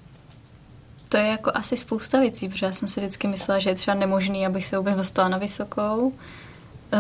To 1.10 1.18
je 1.18 1.28
jako 1.28 1.52
asi 1.54 1.78
spousta 1.78 2.20
věcí, 2.20 2.50
protože 2.50 2.66
já 2.66 2.72
jsem 2.72 2.88
si 2.88 3.00
vždycky 3.00 3.28
myslela, 3.28 3.60
že 3.60 3.70
je 3.70 3.76
třeba 3.76 3.96
nemožný, 3.96 4.46
abych 4.46 4.66
se 4.66 4.78
vůbec 4.78 4.98
dostala 4.98 5.30
na 5.30 5.38
vysokou, 5.38 6.14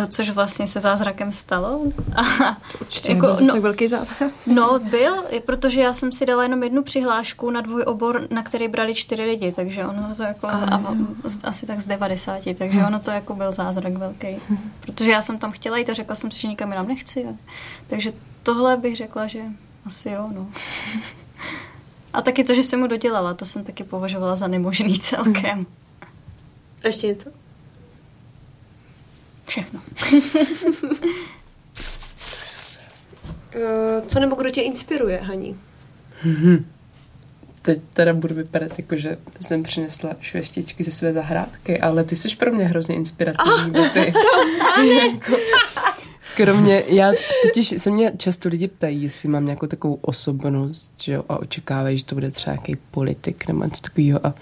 což 0.08 0.30
vlastně 0.30 0.68
se 0.68 0.80
zázrakem 0.80 1.32
stalo. 1.32 1.82
A 2.16 2.58
Určitě 2.82 3.12
jako, 3.12 3.28
nebyl 3.28 3.46
no, 3.46 3.54
tak 3.54 3.62
velký 3.62 3.88
zázrak. 3.88 4.32
No, 4.46 4.80
byl, 4.80 5.24
protože 5.46 5.82
já 5.82 5.94
jsem 5.94 6.12
si 6.12 6.26
dala 6.26 6.44
jenom 6.44 6.64
jednu 6.64 6.84
přihlášku 6.84 7.52
na 7.52 7.62
dvojobor, 7.62 8.28
na 8.30 8.44
který 8.44 8.68
brali 8.68 8.96
čtyři 8.96 9.24
lidi, 9.24 9.52
takže 9.52 9.86
ono 9.86 10.16
to 10.16 10.24
jako, 10.24 10.48
a, 10.48 10.52
a, 10.52 10.96
asi 11.44 11.66
tak 11.66 11.82
z 11.82 11.86
90, 11.86 12.44
takže 12.58 12.86
ono 12.88 13.00
to 13.00 13.12
jako 13.12 13.36
byl 13.36 13.52
zázrak 13.52 13.94
velký. 13.94 14.28
Protože 14.80 15.12
já 15.12 15.22
jsem 15.22 15.38
tam 15.38 15.52
chtěla 15.52 15.78
jít 15.78 15.90
a 15.90 15.94
řekla 15.94 16.16
jsem 16.16 16.32
si, 16.32 16.42
že 16.42 16.48
nikam 16.48 16.72
jinam 16.72 16.88
nechci. 16.88 17.26
Takže 17.88 18.14
tohle 18.44 18.78
bych 18.78 18.96
řekla, 18.96 19.28
že 19.28 19.42
asi 19.86 20.10
jo, 20.10 20.30
no. 20.34 20.48
A 22.14 22.22
taky 22.22 22.44
to, 22.44 22.54
že 22.54 22.64
jsem 22.64 22.80
mu 22.80 22.88
dodělala, 22.88 23.34
to 23.34 23.46
jsem 23.46 23.64
taky 23.64 23.84
považovala 23.84 24.36
za 24.36 24.48
nemožný 24.48 25.00
celkem. 25.00 25.66
Ještě 26.86 27.08
něco? 27.08 27.39
Všechno. 29.50 29.80
Uh, 33.56 34.02
co 34.08 34.20
nebo 34.20 34.36
kdo 34.36 34.50
tě 34.50 34.62
inspiruje, 34.62 35.20
Haní? 35.24 35.60
Teď 37.62 37.82
teda 37.94 38.14
budu 38.14 38.36
vypadat 38.36 38.80
jako, 38.80 38.96
že 38.96 39.18
jsem 39.40 39.64
přinesla 39.64 40.16
švestičky 40.22 40.84
ze 40.84 40.92
své 40.92 41.14
zahrádky, 41.14 41.80
ale 41.80 42.04
ty 42.04 42.16
jsi 42.16 42.36
pro 42.36 42.52
mě 42.52 42.66
hrozně 42.66 42.96
inspirativní. 42.96 43.80
Oh, 43.80 43.90
ty. 43.90 44.00
jako, 45.14 45.38
kromě, 46.36 46.84
já 46.88 47.12
totiž 47.42 47.74
se 47.78 47.92
mě 47.92 48.14
často 48.18 48.50
lidi 48.50 48.68
ptají, 48.68 49.04
jestli 49.04 49.30
mám 49.30 49.46
nějakou 49.46 49.68
takovou 49.68 50.00
osobnost, 50.02 50.92
že 51.02 51.14
jo, 51.14 51.24
a 51.30 51.38
očekávají, 51.38 51.98
že 51.98 52.06
to 52.06 52.16
bude 52.16 52.32
třeba 52.32 52.54
nějaký 52.54 52.76
politik 52.92 53.48
nebo 53.48 53.64
něco 53.64 53.82
takového 53.82 54.28
a 54.28 54.34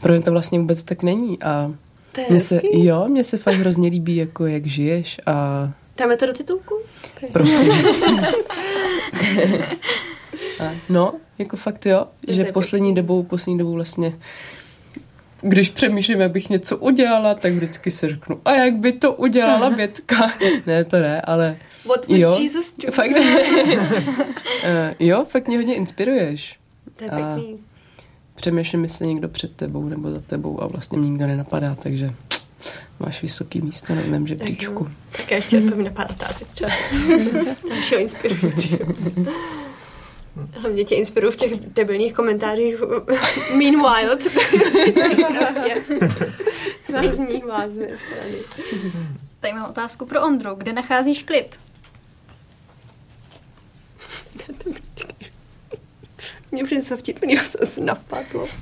pro 0.00 0.12
mě 0.12 0.22
to 0.22 0.30
vlastně 0.30 0.58
vůbec 0.58 0.84
tak 0.84 1.02
není 1.02 1.42
a 1.42 1.72
mně 2.30 2.40
se, 2.40 2.60
jo, 2.72 3.08
mně 3.08 3.24
se 3.24 3.38
fakt 3.38 3.54
hrozně 3.54 3.88
líbí, 3.88 4.16
jako 4.16 4.46
jak 4.46 4.66
žiješ 4.66 5.20
a... 5.26 5.70
Dáme 5.96 6.16
to 6.16 6.26
do 6.26 6.32
titulku? 6.32 6.74
Prosím. 7.32 7.72
a, 10.60 10.70
no, 10.88 11.14
jako 11.38 11.56
fakt 11.56 11.86
jo, 11.86 12.06
že 12.28 12.44
poslední 12.44 12.94
dobou, 12.94 13.22
poslední 13.22 13.58
dobou 13.58 13.72
vlastně 13.72 14.18
když 15.42 15.70
přemýšlím, 15.70 16.20
jak 16.20 16.30
bych 16.30 16.50
něco 16.50 16.76
udělala, 16.76 17.34
tak 17.34 17.52
vždycky 17.52 17.90
si 17.90 18.08
řeknu, 18.08 18.40
a 18.44 18.54
jak 18.54 18.74
by 18.74 18.92
to 18.92 19.12
udělala 19.12 19.70
Bětka? 19.76 20.32
ne, 20.66 20.84
to 20.84 20.98
ne, 20.98 21.20
ale... 21.20 21.56
What 21.88 22.08
would 22.08 22.20
jo, 22.20 22.38
Jesus 22.40 22.74
do? 22.78 22.92
Fakt, 22.92 23.10
uh, 23.10 23.18
jo, 24.98 25.24
fakt 25.24 25.48
mě 25.48 25.56
hodně 25.56 25.74
inspiruješ. 25.74 26.58
To 26.96 27.04
je 27.04 27.10
pěkný. 27.10 27.58
Přemýšlím, 28.34 28.84
jestli 28.84 29.06
někdo 29.06 29.28
před 29.28 29.56
tebou 29.56 29.88
nebo 29.88 30.10
za 30.10 30.20
tebou 30.20 30.62
a 30.62 30.66
vlastně 30.66 30.98
mě 30.98 31.10
nikdo 31.10 31.26
nenapadá, 31.26 31.74
takže 31.74 32.10
máš 33.00 33.22
vysoký 33.22 33.60
místo 33.60 33.94
na 33.94 34.02
mém 34.06 34.26
žebříčku. 34.26 34.84
Tak, 34.84 35.20
tak 35.20 35.30
ještě 35.30 35.60
to 35.60 35.76
mi 35.76 35.82
napadá 35.82 36.14
táty 36.14 36.44
třeba. 36.52 36.70
Dalšího 37.68 38.00
inspirujícího. 38.00 38.86
Hlavně 40.52 40.84
tě 40.84 40.94
inspirují 40.94 41.32
v 41.32 41.36
těch 41.36 41.52
debilních 41.52 42.12
komentářích. 42.12 42.76
Meanwhile, 43.58 44.16
co 44.16 44.30
tady 44.30 44.62
zaznívá 47.08 47.68
z 47.68 47.78
mé 47.78 47.88
strany. 47.98 48.38
Tady 49.40 49.54
mám 49.54 49.70
otázku 49.70 50.06
pro 50.06 50.22
Ondru. 50.22 50.54
Kde 50.54 50.72
nacházíš 50.72 51.22
klid? 51.22 51.58
Mě 56.52 56.62
už 56.62 56.70
něco 56.70 56.96
vtipného 56.96 57.44
se 57.64 57.80
napadlo. 57.80 58.48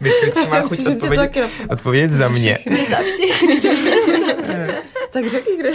Mytlice 0.00 0.48
má 0.48 0.60
chuť 0.60 0.86
odpovědět, 0.86 1.50
odpovědět 1.70 2.12
za 2.12 2.28
mě. 2.28 2.58
za 2.90 2.96
všechny. 2.96 3.60
tak 5.10 5.30
řekni, 5.30 5.56
kde. 5.56 5.70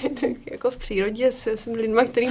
tak 0.20 0.30
jako 0.50 0.70
v 0.70 0.76
přírodě 0.76 1.32
s, 1.32 1.46
s 1.46 1.66
lidma, 1.66 2.04
který... 2.04 2.28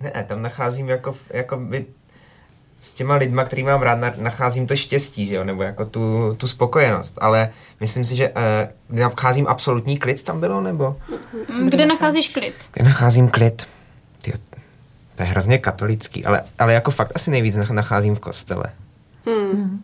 ne, 0.00 0.24
tam 0.28 0.42
nacházím 0.42 0.88
jako, 0.88 1.16
jako 1.30 1.56
by 1.56 1.86
s 2.82 2.94
těma 2.94 3.14
lidma, 3.14 3.44
který 3.44 3.62
mám 3.62 3.82
rád, 3.82 4.18
nacházím 4.18 4.66
to 4.66 4.76
štěstí, 4.76 5.26
že 5.26 5.34
jo? 5.34 5.44
nebo 5.44 5.62
jako 5.62 5.84
tu, 5.84 6.34
tu 6.36 6.48
spokojenost, 6.48 7.18
ale 7.20 7.50
myslím 7.80 8.04
si, 8.04 8.16
že 8.16 8.28
uh, 8.28 8.98
nacházím 8.98 9.46
absolutní 9.48 9.98
klid 9.98 10.22
tam 10.22 10.40
bylo, 10.40 10.60
nebo? 10.60 10.96
Mm, 11.48 11.70
kde 11.70 11.86
nacházíš 11.86 12.28
klid? 12.28 12.54
Kde 12.72 12.84
nacházím 12.84 13.28
klid? 13.28 13.68
Tyjo, 14.20 14.36
to 15.16 15.22
je 15.22 15.28
hrozně 15.28 15.58
katolický, 15.58 16.24
ale, 16.24 16.42
ale 16.58 16.74
jako 16.74 16.90
fakt 16.90 17.12
asi 17.14 17.30
nejvíc 17.30 17.56
nacházím 17.56 18.14
v 18.14 18.20
kostele. 18.20 18.64
Hmm. 19.26 19.82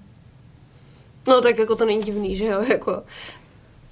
No 1.27 1.41
tak 1.41 1.59
jako 1.59 1.77
to 1.77 1.87
není 1.87 2.03
divný, 2.03 2.37
že 2.37 2.45
jo, 2.45 2.63
jako 2.71 3.03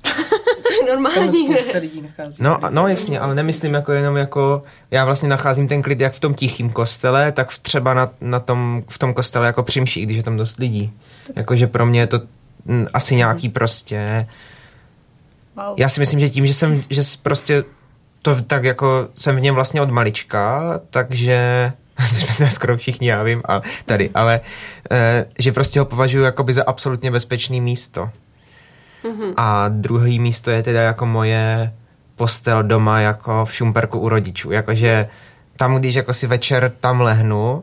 to 0.02 0.72
je 0.72 0.94
normální. 0.94 1.48
Tam 1.72 1.80
lidí 1.80 2.02
nachází. 2.02 2.42
No, 2.42 2.58
no 2.70 2.88
jasně, 2.88 3.20
ale 3.20 3.34
nemyslím 3.34 3.74
jako 3.74 3.92
jenom 3.92 4.16
jako, 4.16 4.62
já 4.90 5.04
vlastně 5.04 5.28
nacházím 5.28 5.68
ten 5.68 5.82
klid 5.82 6.00
jak 6.00 6.12
v 6.12 6.20
tom 6.20 6.34
tichým 6.34 6.70
kostele, 6.70 7.32
tak 7.32 7.50
v 7.50 7.58
třeba 7.58 7.94
na, 7.94 8.10
na 8.20 8.40
tom, 8.40 8.82
v 8.88 8.98
tom 8.98 9.14
kostele 9.14 9.46
jako 9.46 9.62
přimší, 9.62 10.02
když 10.02 10.16
je 10.16 10.22
tam 10.22 10.36
dost 10.36 10.58
lidí. 10.58 10.92
Jakože 11.36 11.66
pro 11.66 11.86
mě 11.86 12.00
je 12.00 12.06
to 12.06 12.16
m, 12.16 12.24
mm, 12.64 12.86
asi 12.94 13.16
nějaký 13.16 13.48
prostě, 13.48 14.26
wow. 15.56 15.74
já 15.76 15.88
si 15.88 16.00
myslím, 16.00 16.20
že 16.20 16.30
tím, 16.30 16.46
že 16.46 16.54
jsem, 16.54 16.82
že 16.90 17.02
prostě 17.22 17.64
to 18.22 18.42
tak 18.42 18.64
jako 18.64 19.08
jsem 19.14 19.36
v 19.36 19.40
něm 19.40 19.54
vlastně 19.54 19.82
od 19.82 19.90
malička, 19.90 20.80
takže 20.90 21.72
což 22.14 22.24
jsme 22.24 22.50
skoro 22.50 22.76
všichni, 22.76 23.08
já 23.08 23.22
vím, 23.22 23.42
a 23.48 23.62
tady, 23.84 24.10
ale 24.14 24.40
e, 24.90 25.24
že 25.38 25.52
prostě 25.52 25.78
ho 25.78 25.84
považuji 25.86 26.22
jakoby 26.22 26.52
za 26.52 26.64
absolutně 26.66 27.10
bezpečný 27.10 27.60
místo. 27.60 28.10
Mm-hmm. 29.06 29.34
A 29.36 29.68
druhý 29.68 30.18
místo 30.18 30.50
je 30.50 30.62
teda 30.62 30.82
jako 30.82 31.06
moje 31.06 31.72
postel 32.16 32.62
doma 32.62 33.00
jako 33.00 33.44
v 33.44 33.54
Šumperku 33.54 33.98
u 33.98 34.08
rodičů. 34.08 34.50
Jakože 34.50 35.08
tam, 35.56 35.76
když 35.76 35.94
jako 35.94 36.14
si 36.14 36.26
večer 36.26 36.72
tam 36.80 37.00
lehnu, 37.00 37.62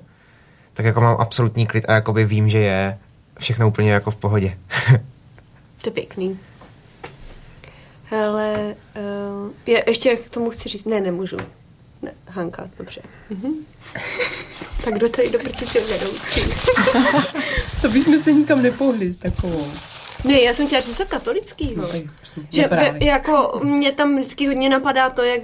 tak 0.74 0.86
jako 0.86 1.02
mám 1.02 1.18
absolutní 1.20 1.68
klid 1.68 1.86
a 1.88 1.94
jakoby 1.94 2.26
vím, 2.26 2.50
že 2.50 2.58
je 2.58 3.00
všechno 3.40 3.68
úplně 3.68 3.92
jako 3.92 4.12
v 4.12 4.16
pohodě. 4.16 4.58
to 5.82 5.90
je 5.90 5.92
pěkný. 5.92 6.40
Hele, 8.04 8.76
uh, 8.96 9.52
já 9.68 9.80
ještě 9.88 10.16
k 10.16 10.30
tomu 10.30 10.50
chci 10.50 10.70
říct, 10.70 10.86
ne, 10.86 11.02
nemůžu. 11.02 11.38
Ne, 12.02 12.12
Hanka, 12.28 12.70
dobře. 12.78 13.02
Mhm. 13.30 13.54
tak 14.84 14.94
kdo 14.94 15.10
tady 15.10 15.32
do 15.32 15.40
prčice 15.40 15.80
vedoucí? 15.80 16.42
to 17.82 17.90
bychom 17.90 18.20
se 18.20 18.32
nikam 18.32 18.62
nepohli 18.62 19.12
s 19.12 19.18
takovou. 19.18 19.68
Ne, 20.24 20.42
já 20.42 20.54
jsem 20.54 20.68
chtěla 20.68 20.82
říct 20.82 20.90
něco 20.90 21.06
katolického. 21.06 21.74
No, 21.76 21.88
že 22.50 22.68
ve, 22.68 22.96
jako 23.02 23.60
mě 23.64 23.92
tam 23.92 24.18
vždycky 24.18 24.48
hodně 24.48 24.70
napadá 24.70 25.10
to, 25.10 25.24
jak 25.24 25.42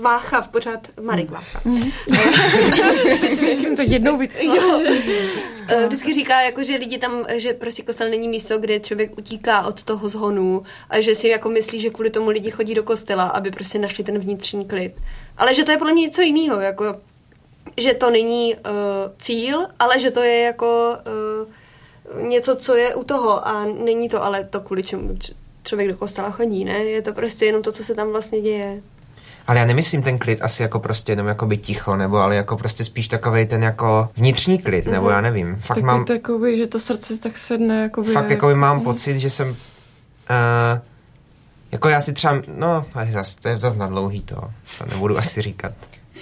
Vácha 0.00 0.40
v 0.40 0.48
pořád, 0.48 0.88
Marek 1.00 1.30
Vácha. 1.30 1.60
Mm. 1.66 3.52
jsem 3.54 3.76
to 3.76 3.82
jednou 3.82 4.16
vytkla. 4.16 4.54
Eh, 5.68 5.86
vždycky 5.86 6.14
říká, 6.14 6.40
jako, 6.40 6.62
že 6.62 6.76
lidi 6.76 6.98
tam, 6.98 7.24
že 7.36 7.52
prostě 7.52 7.82
kostel 7.82 8.10
není 8.10 8.28
místo, 8.28 8.58
kde 8.58 8.80
člověk 8.80 9.18
utíká 9.18 9.66
od 9.66 9.82
toho 9.82 10.08
zhonu 10.08 10.62
a 10.90 11.00
že 11.00 11.14
si 11.14 11.28
jako 11.28 11.48
myslí, 11.48 11.80
že 11.80 11.90
kvůli 11.90 12.10
tomu 12.10 12.30
lidi 12.30 12.50
chodí 12.50 12.74
do 12.74 12.82
kostela, 12.82 13.24
aby 13.24 13.50
prostě 13.50 13.78
našli 13.78 14.04
ten 14.04 14.18
vnitřní 14.18 14.64
klid. 14.64 14.92
Ale 15.36 15.54
že 15.54 15.64
to 15.64 15.70
je 15.70 15.78
podle 15.78 15.92
mě 15.92 16.02
něco 16.02 16.22
jiného, 16.22 16.60
jako 16.60 16.96
že 17.76 17.94
to 17.94 18.10
není 18.10 18.54
uh, 18.54 18.60
cíl, 19.18 19.66
ale 19.78 20.00
že 20.00 20.10
to 20.10 20.22
je 20.22 20.40
jako 20.40 20.96
uh, 21.42 21.48
něco, 22.20 22.56
co 22.56 22.74
je 22.74 22.94
u 22.94 23.04
toho 23.04 23.48
a 23.48 23.64
není 23.84 24.08
to 24.08 24.24
ale 24.24 24.44
to, 24.44 24.60
kvůli 24.60 24.82
čemu 24.82 25.18
člověk 25.62 25.90
do 25.90 25.96
kostela 25.96 26.30
chodí, 26.30 26.64
ne? 26.64 26.78
Je 26.78 27.02
to 27.02 27.12
prostě 27.12 27.44
jenom 27.44 27.62
to, 27.62 27.72
co 27.72 27.84
se 27.84 27.94
tam 27.94 28.08
vlastně 28.08 28.40
děje. 28.40 28.80
Ale 29.46 29.58
já 29.58 29.64
nemyslím 29.64 30.02
ten 30.02 30.18
klid 30.18 30.42
asi 30.42 30.62
jako 30.62 30.78
prostě 30.78 31.12
jenom 31.12 31.26
jako 31.26 31.46
by 31.46 31.56
ticho, 31.56 31.96
nebo 31.96 32.16
ale 32.16 32.36
jako 32.36 32.56
prostě 32.56 32.84
spíš 32.84 33.08
takový 33.08 33.46
ten 33.46 33.62
jako 33.62 34.08
vnitřní 34.16 34.58
klid, 34.58 34.86
mm-hmm. 34.86 34.90
nebo 34.90 35.10
já 35.10 35.20
nevím. 35.20 35.56
Fakt 35.56 35.76
tak 35.76 35.84
mám... 35.84 36.04
to 36.04 36.12
jakoby, 36.12 36.56
že 36.56 36.66
to 36.66 36.78
srdce 36.78 37.20
tak 37.20 37.38
sedne, 37.38 37.82
jakoby... 37.82 38.12
Fakt 38.12 38.30
jakoby 38.30 38.54
mám 38.54 38.76
mm. 38.76 38.84
pocit, 38.84 39.18
že 39.18 39.30
jsem... 39.30 39.48
Uh, 39.48 39.56
jako 41.72 41.88
já 41.88 42.00
si 42.00 42.12
třeba, 42.12 42.42
no, 42.46 42.84
zase, 43.10 43.40
to 43.40 43.48
je 43.48 43.60
zase 43.60 43.76
na 43.76 43.86
dlouhý 43.86 44.22
to, 44.22 44.36
to 44.78 44.86
nebudu 44.90 45.18
asi 45.18 45.42
říkat. 45.42 45.72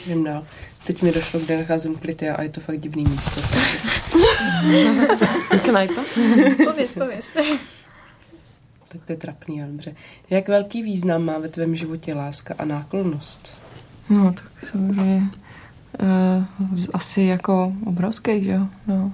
Vím 0.06 0.24
dál. 0.24 0.42
Teď 0.86 1.02
mi 1.02 1.12
došlo, 1.12 1.40
kde 1.40 1.58
nacházím 1.58 1.94
kryty 1.94 2.28
a 2.28 2.42
je 2.42 2.48
to 2.48 2.60
fakt 2.60 2.80
divný 2.80 3.04
místo. 3.04 3.40
Knajpa? 5.64 6.02
pověz, 6.64 6.92
pověz. 6.92 7.26
Tak 8.88 9.00
to 9.06 9.12
je 9.12 9.16
trapný, 9.16 9.62
ale 9.62 9.70
dobře. 9.70 9.94
Jak 10.30 10.48
velký 10.48 10.82
význam 10.82 11.24
má 11.24 11.38
ve 11.38 11.48
tvém 11.48 11.74
životě 11.74 12.14
láska 12.14 12.54
a 12.58 12.64
náklonnost? 12.64 13.62
No, 14.10 14.32
tak 14.32 14.46
samozřejmě 14.70 15.22
uh, 16.02 16.44
asi 16.94 17.22
jako 17.22 17.72
obrovský, 17.86 18.44
že 18.44 18.50
jo? 18.50 18.66
No. 18.86 19.12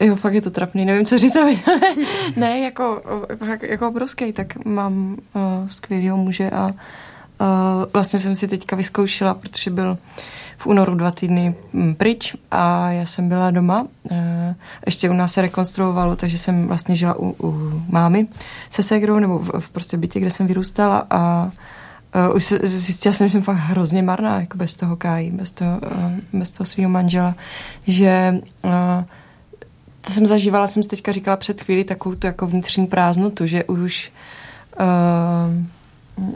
Jo, 0.00 0.16
fakt 0.16 0.34
je 0.34 0.42
to 0.42 0.50
trapný, 0.50 0.84
nevím, 0.84 1.04
co 1.06 1.18
říct. 1.18 1.36
aby- 1.36 1.58
ne, 2.36 2.60
jako, 2.60 3.02
jako 3.62 3.88
obrovský, 3.88 4.32
tak 4.32 4.64
mám 4.64 5.16
uh, 5.34 5.68
skvělého 5.68 6.16
muže 6.16 6.50
a 6.50 6.66
uh, 6.66 6.72
vlastně 7.92 8.18
jsem 8.18 8.34
si 8.34 8.48
teďka 8.48 8.76
vyzkoušela, 8.76 9.34
protože 9.34 9.70
byl 9.70 9.98
v 10.58 10.66
únoru 10.66 10.94
dva 10.94 11.10
týdny 11.10 11.54
mm, 11.72 11.94
pryč 11.94 12.36
a 12.50 12.90
já 12.90 13.06
jsem 13.06 13.28
byla 13.28 13.50
doma. 13.50 13.82
Uh, 13.82 14.18
ještě 14.86 15.10
u 15.10 15.12
nás 15.12 15.32
se 15.32 15.42
rekonstruovalo, 15.42 16.16
takže 16.16 16.38
jsem 16.38 16.66
vlastně 16.66 16.96
žila 16.96 17.14
u, 17.18 17.36
u 17.42 17.82
mámy 17.88 18.26
se 18.70 18.82
segrou 18.82 19.18
nebo 19.18 19.38
v, 19.38 19.50
v 19.58 19.70
prostě 19.70 19.96
bytě, 19.96 20.20
kde 20.20 20.30
jsem 20.30 20.46
vyrůstala 20.46 21.06
a 21.10 21.50
Uh, 22.28 22.36
už 22.36 22.54
zjistila 22.62 23.12
jsem, 23.12 23.28
že 23.28 23.32
jsem 23.32 23.42
fakt 23.42 23.56
hrozně 23.56 24.02
marná, 24.02 24.40
jako 24.40 24.58
bez 24.58 24.74
toho 24.74 24.96
Káji, 24.96 25.30
bez 25.30 25.52
toho, 25.52 25.80
bez 26.32 26.50
toho 26.50 26.66
svého 26.66 26.90
manžela, 26.90 27.34
že 27.86 28.40
to 30.00 30.10
jsem 30.10 30.26
zažívala, 30.26 30.66
jsem 30.66 30.82
si 30.82 30.88
teďka 30.88 31.12
říkala 31.12 31.36
před 31.36 31.62
chvíli 31.62 31.84
takovou 31.84 32.14
tu 32.14 32.26
jako 32.26 32.46
vnitřní 32.46 32.86
prázdnotu, 32.86 33.46
že 33.46 33.64
už 33.64 34.12
uh, 34.80 34.86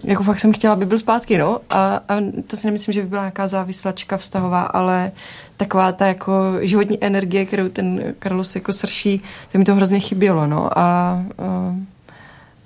jako 0.05 0.23
fakt 0.23 0.39
jsem 0.39 0.53
chtěla, 0.53 0.73
aby 0.73 0.87
byl 0.87 0.99
zpátky, 0.99 1.39
no. 1.39 1.61
A, 1.71 2.01
a 2.09 2.17
to 2.47 2.57
si 2.57 2.67
nemyslím, 2.67 2.93
že 2.93 3.03
by 3.03 3.09
byla 3.09 3.23
nějaká 3.23 3.49
závislačka 3.49 4.17
vztahová, 4.17 4.63
ale 4.63 5.13
taková 5.57 5.93
ta 5.93 6.07
jako 6.07 6.33
životní 6.61 7.05
energie, 7.05 7.47
kterou 7.47 7.69
ten 7.69 8.15
Carlos 8.23 8.55
jako 8.55 8.73
srší, 8.73 9.23
tak 9.53 9.59
mi 9.59 9.65
to 9.65 9.75
hrozně 9.75 10.01
chybělo, 10.01 10.47
no. 10.47 10.79
A 10.79 11.19
uh, 11.37 11.77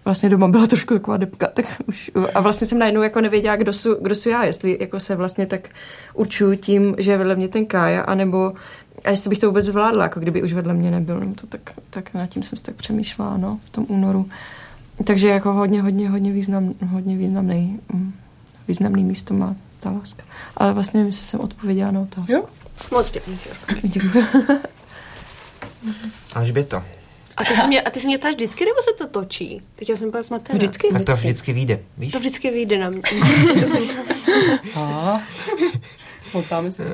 vlastně 0.04 0.28
doma 0.28 0.48
byla 0.48 0.66
trošku 0.66 0.94
taková 0.94 1.16
depka, 1.16 1.46
tak 1.46 1.66
už, 1.86 2.10
a 2.34 2.40
vlastně 2.40 2.66
jsem 2.66 2.78
najednou 2.78 3.02
jako 3.02 3.20
nevěděla, 3.20 3.56
kdo 3.56 3.72
jsou, 3.72 3.94
kdo 4.02 4.14
jsou 4.14 4.30
já, 4.30 4.44
jestli 4.44 4.78
jako 4.80 5.00
se 5.00 5.16
vlastně 5.16 5.46
tak 5.46 5.68
určuju 6.14 6.56
tím, 6.56 6.94
že 6.98 7.10
je 7.10 7.18
vedle 7.18 7.36
mě 7.36 7.48
ten 7.48 7.66
Kája, 7.66 8.02
anebo 8.02 8.52
a 9.04 9.10
jestli 9.10 9.30
bych 9.30 9.38
to 9.38 9.46
vůbec 9.46 9.64
zvládla, 9.64 10.02
jako 10.02 10.20
kdyby 10.20 10.42
už 10.42 10.52
vedle 10.52 10.74
mě 10.74 10.90
nebyl, 10.90 11.20
no 11.20 11.34
to 11.34 11.46
tak, 11.46 11.60
tak 11.90 12.14
nad 12.14 12.26
tím 12.26 12.42
jsem 12.42 12.58
si 12.58 12.64
tak 12.64 12.74
přemýšlela, 12.74 13.36
no, 13.36 13.58
v 13.64 13.70
tom 13.70 13.86
únoru. 13.88 14.28
Takže 15.04 15.28
jako 15.28 15.52
hodně, 15.52 15.82
hodně, 15.82 16.10
hodně, 16.10 16.32
význam, 16.32 16.74
hodně 16.88 17.16
významný, 17.16 17.80
mm, 17.92 18.12
významný 18.68 19.04
místo 19.04 19.34
má 19.34 19.56
ta 19.80 19.90
láska. 19.90 20.22
Ale 20.56 20.72
vlastně 20.72 20.98
nevím, 20.98 21.08
jestli 21.08 21.26
jsem 21.26 21.40
odpověděla 21.40 21.90
na 21.90 22.00
otázku. 22.00 22.32
Jo? 22.32 22.44
Moc 22.92 23.10
pěkný, 23.10 23.38
Ciro. 23.38 23.54
Děkuji. 23.82 24.24
Alžběto, 26.34 26.82
A 27.36 27.44
ty, 27.44 27.56
se 27.56 27.66
mě, 27.66 27.80
a 27.82 27.90
ty 27.90 28.00
se 28.00 28.06
mě 28.06 28.18
ptáš 28.18 28.34
vždycky, 28.34 28.64
nebo 28.64 28.82
se 28.82 28.90
to 28.98 29.06
točí? 29.06 29.62
Teď 29.74 29.88
já 29.90 29.96
jsem 29.96 30.10
byla 30.10 30.22
zmatená. 30.22 30.56
Vždycky? 30.56 30.88
tak 30.92 31.04
to 31.04 31.12
vždycky 31.16 31.52
vyjde, 31.52 31.80
víš? 31.98 32.12
To 32.12 32.18
vždycky 32.18 32.50
vyjde 32.50 32.78
na 32.78 32.90
mě. 32.90 33.02
A 34.76 35.20
motáme 36.34 36.72
se. 36.72 36.92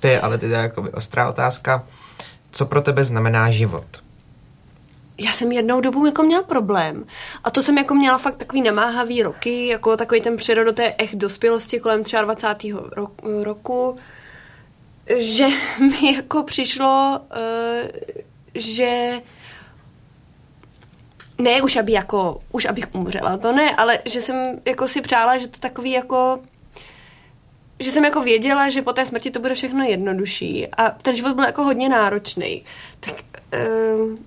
To 0.00 0.06
je 0.06 0.20
ale 0.20 0.38
teda 0.38 0.62
jako 0.62 0.88
ostrá 0.94 1.28
otázka. 1.28 1.86
Co 2.50 2.66
pro 2.66 2.80
tebe 2.80 3.04
znamená 3.04 3.50
život? 3.50 3.84
Já 5.18 5.32
jsem 5.32 5.52
jednou 5.52 5.80
dobu 5.80 6.06
jako 6.06 6.22
měla 6.22 6.42
problém. 6.42 7.06
A 7.44 7.50
to 7.50 7.62
jsem 7.62 7.78
jako 7.78 7.94
měla 7.94 8.18
fakt 8.18 8.36
takový 8.36 8.62
namáhavý 8.62 9.22
roky, 9.22 9.66
jako 9.66 9.96
takový 9.96 10.20
ten 10.20 10.36
přerod 10.36 10.76
té 10.76 10.94
echt 10.98 11.14
dospělosti 11.16 11.80
kolem 11.80 12.02
23. 12.22 12.72
Ro- 12.72 13.42
roku, 13.42 13.96
že 15.18 15.46
mi 15.80 16.14
jako 16.14 16.42
přišlo, 16.42 17.20
uh, 17.36 17.88
že 18.54 19.20
ne 21.38 21.62
už 21.62 21.76
aby 21.76 21.92
jako, 21.92 22.40
už 22.52 22.64
abych 22.64 22.86
umřela, 22.92 23.36
to 23.36 23.52
ne, 23.52 23.74
ale 23.76 23.98
že 24.04 24.20
jsem 24.20 24.60
jako 24.64 24.88
si 24.88 25.00
přála, 25.00 25.38
že 25.38 25.48
to 25.48 25.58
takový 25.58 25.90
jako 25.90 26.40
že 27.80 27.90
jsem 27.90 28.04
jako 28.04 28.20
věděla, 28.20 28.68
že 28.68 28.82
po 28.82 28.92
té 28.92 29.06
smrti 29.06 29.30
to 29.30 29.40
bude 29.40 29.54
všechno 29.54 29.84
jednodušší 29.84 30.68
a 30.68 30.90
ten 30.90 31.16
život 31.16 31.34
byl 31.34 31.44
jako 31.44 31.64
hodně 31.64 31.88
náročný. 31.88 32.64
Tak 33.00 33.14
um, 33.96 34.18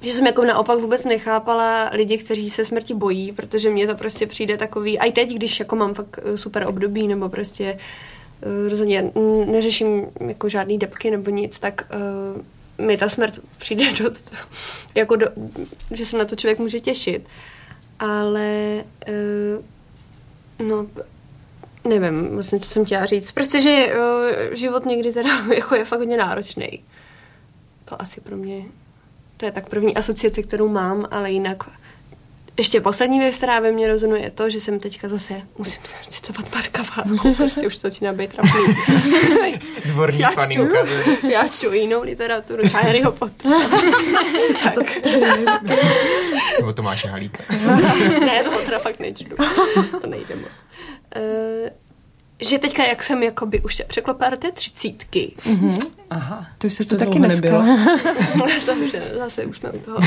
že 0.00 0.12
jsem 0.12 0.26
jako 0.26 0.44
naopak 0.44 0.78
vůbec 0.78 1.04
nechápala 1.04 1.90
lidi, 1.92 2.18
kteří 2.18 2.50
se 2.50 2.64
smrti 2.64 2.94
bojí, 2.94 3.32
protože 3.32 3.70
mně 3.70 3.86
to 3.86 3.94
prostě 3.94 4.26
přijde 4.26 4.56
takový, 4.56 4.98
a 4.98 5.04
i 5.04 5.12
teď, 5.12 5.34
když 5.34 5.60
jako 5.60 5.76
mám 5.76 5.94
fakt 5.94 6.18
eh, 6.22 6.36
super 6.36 6.66
období, 6.66 7.08
nebo 7.08 7.28
prostě 7.28 7.78
uh, 8.46 8.68
rozhodně 8.68 9.12
neřeším 9.46 10.06
jako 10.28 10.48
žádný 10.48 10.78
depky 10.78 11.10
nebo 11.10 11.30
nic, 11.30 11.60
tak 11.60 11.92
uh, 12.78 12.86
mi 12.86 12.96
ta 12.96 13.08
smrt 13.08 13.38
přijde 13.58 13.84
dost, 14.02 14.32
jako 14.94 15.16
do, 15.16 15.26
že 15.90 16.04
se 16.04 16.18
na 16.18 16.24
to 16.24 16.36
člověk 16.36 16.58
může 16.58 16.80
těšit. 16.80 17.26
Ale 17.98 18.84
uh, 19.08 19.64
no, 20.68 20.86
nevím, 21.84 22.28
vlastně, 22.28 22.60
co 22.60 22.70
jsem 22.70 22.84
chtěla 22.84 23.06
říct. 23.06 23.32
Prostě, 23.32 23.60
že 23.60 23.94
uh, 23.94 24.54
život 24.54 24.86
někdy 24.86 25.12
teda 25.12 25.30
jako 25.54 25.74
je 25.74 25.84
fakt 25.84 25.98
hodně 25.98 26.16
náročný. 26.16 26.84
To 27.84 28.02
asi 28.02 28.20
pro 28.20 28.36
mě 28.36 28.64
to 29.40 29.46
je 29.46 29.52
tak 29.52 29.68
první 29.68 29.96
asociace, 29.96 30.42
kterou 30.42 30.68
mám, 30.68 31.08
ale 31.10 31.30
jinak 31.30 31.64
ještě 32.58 32.80
poslední 32.80 33.18
věc, 33.18 33.36
která 33.36 33.60
ve 33.60 33.72
mně 33.72 33.88
rezonuje, 33.88 34.22
je 34.22 34.30
to, 34.30 34.50
že 34.50 34.60
jsem 34.60 34.80
teďka 34.80 35.08
zase, 35.08 35.42
musím 35.58 35.82
citovat 36.08 36.54
Marka 36.54 36.82
Váchu, 36.82 37.34
prostě 37.36 37.66
už 37.66 37.78
to 37.78 37.90
začíná 37.90 38.12
být 38.12 38.30
trapný. 38.32 38.74
Dvorní 39.84 40.20
Já 40.20 40.30
čtu, 40.30 40.68
já 41.30 41.48
čtu 41.48 41.72
jinou 41.72 42.02
literaturu, 42.02 42.62
třeba 42.62 42.82
Harryho 42.82 43.12
Pottera. 43.12 43.58
Nebo 46.58 46.72
Tomáše 46.72 47.08
Halíka. 47.08 47.42
ne, 48.20 48.44
toho 48.44 48.60
teda 48.60 48.78
fakt 48.78 49.00
nečtu. 49.00 49.34
To 50.00 50.06
nejde 50.06 50.36
moc. 50.36 50.50
Uh, 51.16 51.68
teďka, 52.58 52.84
jak 52.84 53.02
jsem 53.02 53.22
jakoby 53.22 53.60
už 53.60 53.74
se 53.74 53.84
překlopila 53.84 54.30
do 54.30 54.36
té 54.36 54.52
třicítky, 54.52 55.34
Aha. 56.10 56.46
To 56.58 56.66
už 56.66 56.74
se 56.74 56.84
to, 56.84 56.90
To 56.90 57.04
taky 57.04 57.18
dneska. 57.18 57.62
nebylo. 57.62 58.46
to 58.66 58.72
už 58.72 58.92
je, 58.92 59.02
zase 59.18 59.46
už 59.46 59.56
jsme 59.56 59.70
u 59.70 59.78
toho. 59.78 59.98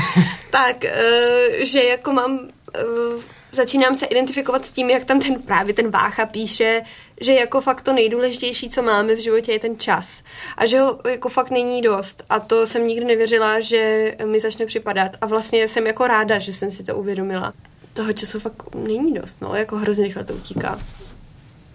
tak, 0.51 0.75
uh, 0.83 1.63
že 1.65 1.83
jako 1.83 2.13
mám, 2.13 2.39
uh, 2.39 3.21
začínám 3.51 3.95
se 3.95 4.05
identifikovat 4.05 4.65
s 4.65 4.71
tím, 4.71 4.89
jak 4.89 5.05
tam 5.05 5.19
ten 5.19 5.41
právě 5.41 5.73
ten 5.73 5.91
Vácha 5.91 6.25
píše, 6.25 6.81
že 7.21 7.33
jako 7.33 7.61
fakt 7.61 7.81
to 7.81 7.93
nejdůležitější, 7.93 8.69
co 8.69 8.81
máme 8.81 9.15
v 9.15 9.19
životě, 9.19 9.51
je 9.51 9.59
ten 9.59 9.79
čas. 9.79 10.23
A 10.57 10.65
že 10.65 10.79
ho 10.79 10.99
jako 11.09 11.29
fakt 11.29 11.49
není 11.51 11.81
dost. 11.81 12.23
A 12.29 12.39
to 12.39 12.67
jsem 12.67 12.87
nikdy 12.87 13.05
nevěřila, 13.05 13.59
že 13.59 14.15
mi 14.25 14.39
začne 14.39 14.65
připadat. 14.65 15.11
A 15.21 15.25
vlastně 15.25 15.67
jsem 15.67 15.87
jako 15.87 16.07
ráda, 16.07 16.39
že 16.39 16.53
jsem 16.53 16.71
si 16.71 16.83
to 16.83 16.95
uvědomila. 16.95 17.53
Toho 17.93 18.13
času 18.13 18.39
fakt 18.39 18.75
není 18.75 19.13
dost, 19.13 19.41
no, 19.41 19.55
jako 19.55 19.75
hrozně 19.75 20.03
rychle 20.03 20.23
to 20.23 20.33
utíká. 20.33 20.79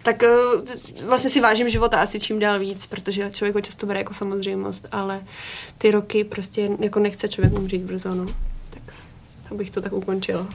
Tak 0.08 0.22
eh, 0.22 0.36
vlastně 1.04 1.30
si 1.30 1.40
vážím 1.40 1.68
života 1.68 2.00
asi 2.00 2.20
čím 2.20 2.38
dál 2.38 2.58
víc, 2.58 2.86
protože 2.86 3.30
člověk 3.30 3.54
ho 3.54 3.60
často 3.60 3.86
bere 3.86 4.00
jako 4.00 4.14
samozřejmost, 4.14 4.86
ale 4.92 5.24
ty 5.78 5.90
roky 5.90 6.24
prostě 6.24 6.70
jako 6.80 7.00
nechce 7.00 7.28
člověk 7.28 7.52
umřít 7.52 7.82
brzo, 7.82 8.14
no. 8.14 8.26
Tak 8.70 8.94
abych 9.50 9.70
to 9.70 9.80
tak 9.80 9.92
ukončila. 9.92 10.46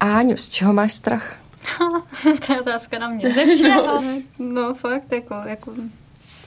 Áňu, 0.00 0.36
z 0.36 0.48
čeho 0.48 0.72
máš 0.72 0.92
strach? 0.92 1.36
to 2.46 2.52
je 2.52 2.60
otázka 2.60 2.98
na 2.98 3.08
mě. 3.08 3.30
Ze 3.30 3.46
všeho. 3.46 4.02
No 4.38 4.74
fakt, 4.74 5.12
jako, 5.12 5.34
jako 5.46 5.72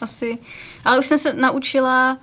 asi. 0.01 0.37
Ale 0.85 0.99
už 0.99 1.05
jsem 1.05 1.17
se 1.17 1.33
naučila 1.33 2.17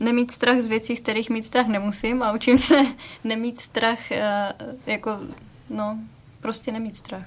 nemít 0.00 0.30
strach 0.30 0.60
z 0.60 0.66
věcí, 0.66 0.96
z 0.96 1.00
kterých 1.00 1.30
mít 1.30 1.44
strach 1.44 1.66
nemusím 1.66 2.22
a 2.22 2.32
učím 2.32 2.58
se 2.58 2.76
nemít 3.24 3.60
strach, 3.60 4.12
eh, 4.12 4.52
jako, 4.86 5.10
no, 5.70 5.98
prostě 6.40 6.72
nemít 6.72 6.96
strach. 6.96 7.26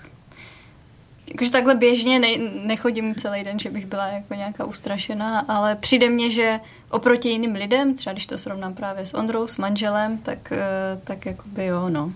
Jakože 1.32 1.52
takhle 1.52 1.76
běžně 1.76 2.20
ne, 2.20 2.28
nechodím 2.64 3.16
celý 3.16 3.44
den, 3.44 3.60
že 3.60 3.70
bych 3.70 3.86
byla 3.86 4.08
jako 4.08 4.34
nějaká 4.34 4.66
ustrašená, 4.66 5.40
ale 5.40 5.76
přijde 5.76 6.10
mně, 6.10 6.30
že 6.30 6.60
oproti 6.90 7.30
jiným 7.30 7.56
lidem, 7.56 7.96
třeba 7.96 8.14
když 8.14 8.26
to 8.26 8.38
srovnám 8.38 8.74
právě 8.74 9.06
s 9.06 9.14
Ondrou, 9.14 9.48
s 9.48 9.58
manželem, 9.58 10.18
tak, 10.18 10.52
eh, 10.52 11.00
tak 11.04 11.26
jakoby 11.26 11.66
jo, 11.66 11.90
no. 11.90 12.14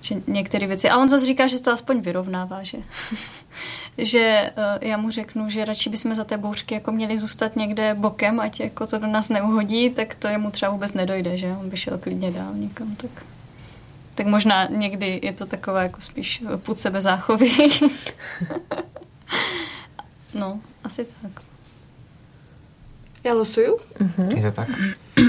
Že 0.00 0.14
některé 0.26 0.66
věci. 0.66 0.90
A 0.90 0.98
on 0.98 1.08
zase 1.08 1.26
říká, 1.26 1.46
že 1.46 1.56
se 1.56 1.62
to 1.62 1.72
aspoň 1.72 2.00
vyrovnává, 2.00 2.62
že, 2.62 2.78
že 3.98 4.52
uh, 4.56 4.88
já 4.88 4.96
mu 4.96 5.10
řeknu, 5.10 5.50
že 5.50 5.64
radši 5.64 5.90
bychom 5.90 6.14
za 6.14 6.24
té 6.24 6.38
bouřky 6.38 6.74
jako 6.74 6.92
měli 6.92 7.18
zůstat 7.18 7.56
někde 7.56 7.94
bokem, 7.94 8.40
ať 8.40 8.60
jako 8.60 8.86
to 8.86 8.98
do 8.98 9.06
nás 9.06 9.28
neuhodí, 9.28 9.90
tak 9.90 10.14
to 10.14 10.28
jemu 10.28 10.50
třeba 10.50 10.72
vůbec 10.72 10.94
nedojde, 10.94 11.36
že 11.36 11.56
on 11.60 11.70
by 11.70 11.76
šel 11.76 11.98
klidně 11.98 12.30
dál 12.30 12.54
někam, 12.54 12.96
tak 12.96 13.10
tak 14.14 14.26
možná 14.26 14.64
někdy 14.64 15.20
je 15.22 15.32
to 15.32 15.46
takové 15.46 15.82
jako 15.82 16.00
spíš 16.00 16.42
put 16.56 16.80
sebe 16.80 17.00
záchovy. 17.00 17.50
no, 20.34 20.60
asi 20.84 21.06
tak. 21.22 21.42
Já 23.24 23.34
losuju? 23.34 23.78
Je 24.36 24.42
to 24.42 24.50
tak? 24.50 24.68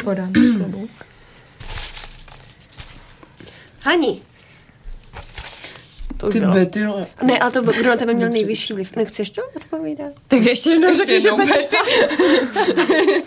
Podám 0.03 0.33
klobouk. 0.33 0.89
Hani. 3.79 4.21
To 6.17 6.29
Ty 6.29 6.39
bylo. 6.39 6.53
Betty, 6.53 6.83
no. 6.83 7.07
Ne, 7.23 7.39
ale 7.39 7.51
to 7.51 7.61
kdo 7.61 7.89
na 7.89 7.95
tebe 7.95 8.13
měl 8.13 8.29
nejvyšší 8.29 8.73
vliv? 8.73 8.95
Nechceš 8.95 9.29
to 9.29 9.41
odpovídat? 9.55 10.13
Tak 10.27 10.39
ještě 10.41 10.69
jednou 10.69 10.87
Ještě 10.87 11.05
řekni, 11.05 11.21
že 11.21 11.31
Betty. 11.31 11.75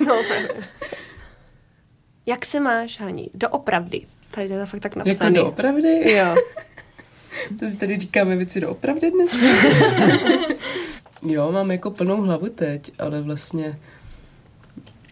No. 0.06 0.22
Jak 2.26 2.44
se 2.44 2.60
máš, 2.60 3.00
Hani? 3.00 3.30
Doopravdy. 3.34 4.06
Tady 4.34 4.48
je 4.48 4.60
to 4.60 4.66
fakt 4.66 4.80
tak 4.80 4.96
Jako 4.96 5.08
napsaný. 5.08 5.34
doopravdy? 5.34 6.12
Jo. 6.12 6.34
To 7.60 7.66
si 7.66 7.76
tady 7.76 7.98
říkáme 7.98 8.36
věci 8.36 8.60
doopravdy 8.60 9.10
dnes? 9.10 9.36
Jo, 11.26 11.52
mám 11.52 11.70
jako 11.70 11.90
plnou 11.90 12.22
hlavu 12.22 12.48
teď, 12.48 12.92
ale 12.98 13.22
vlastně 13.22 13.78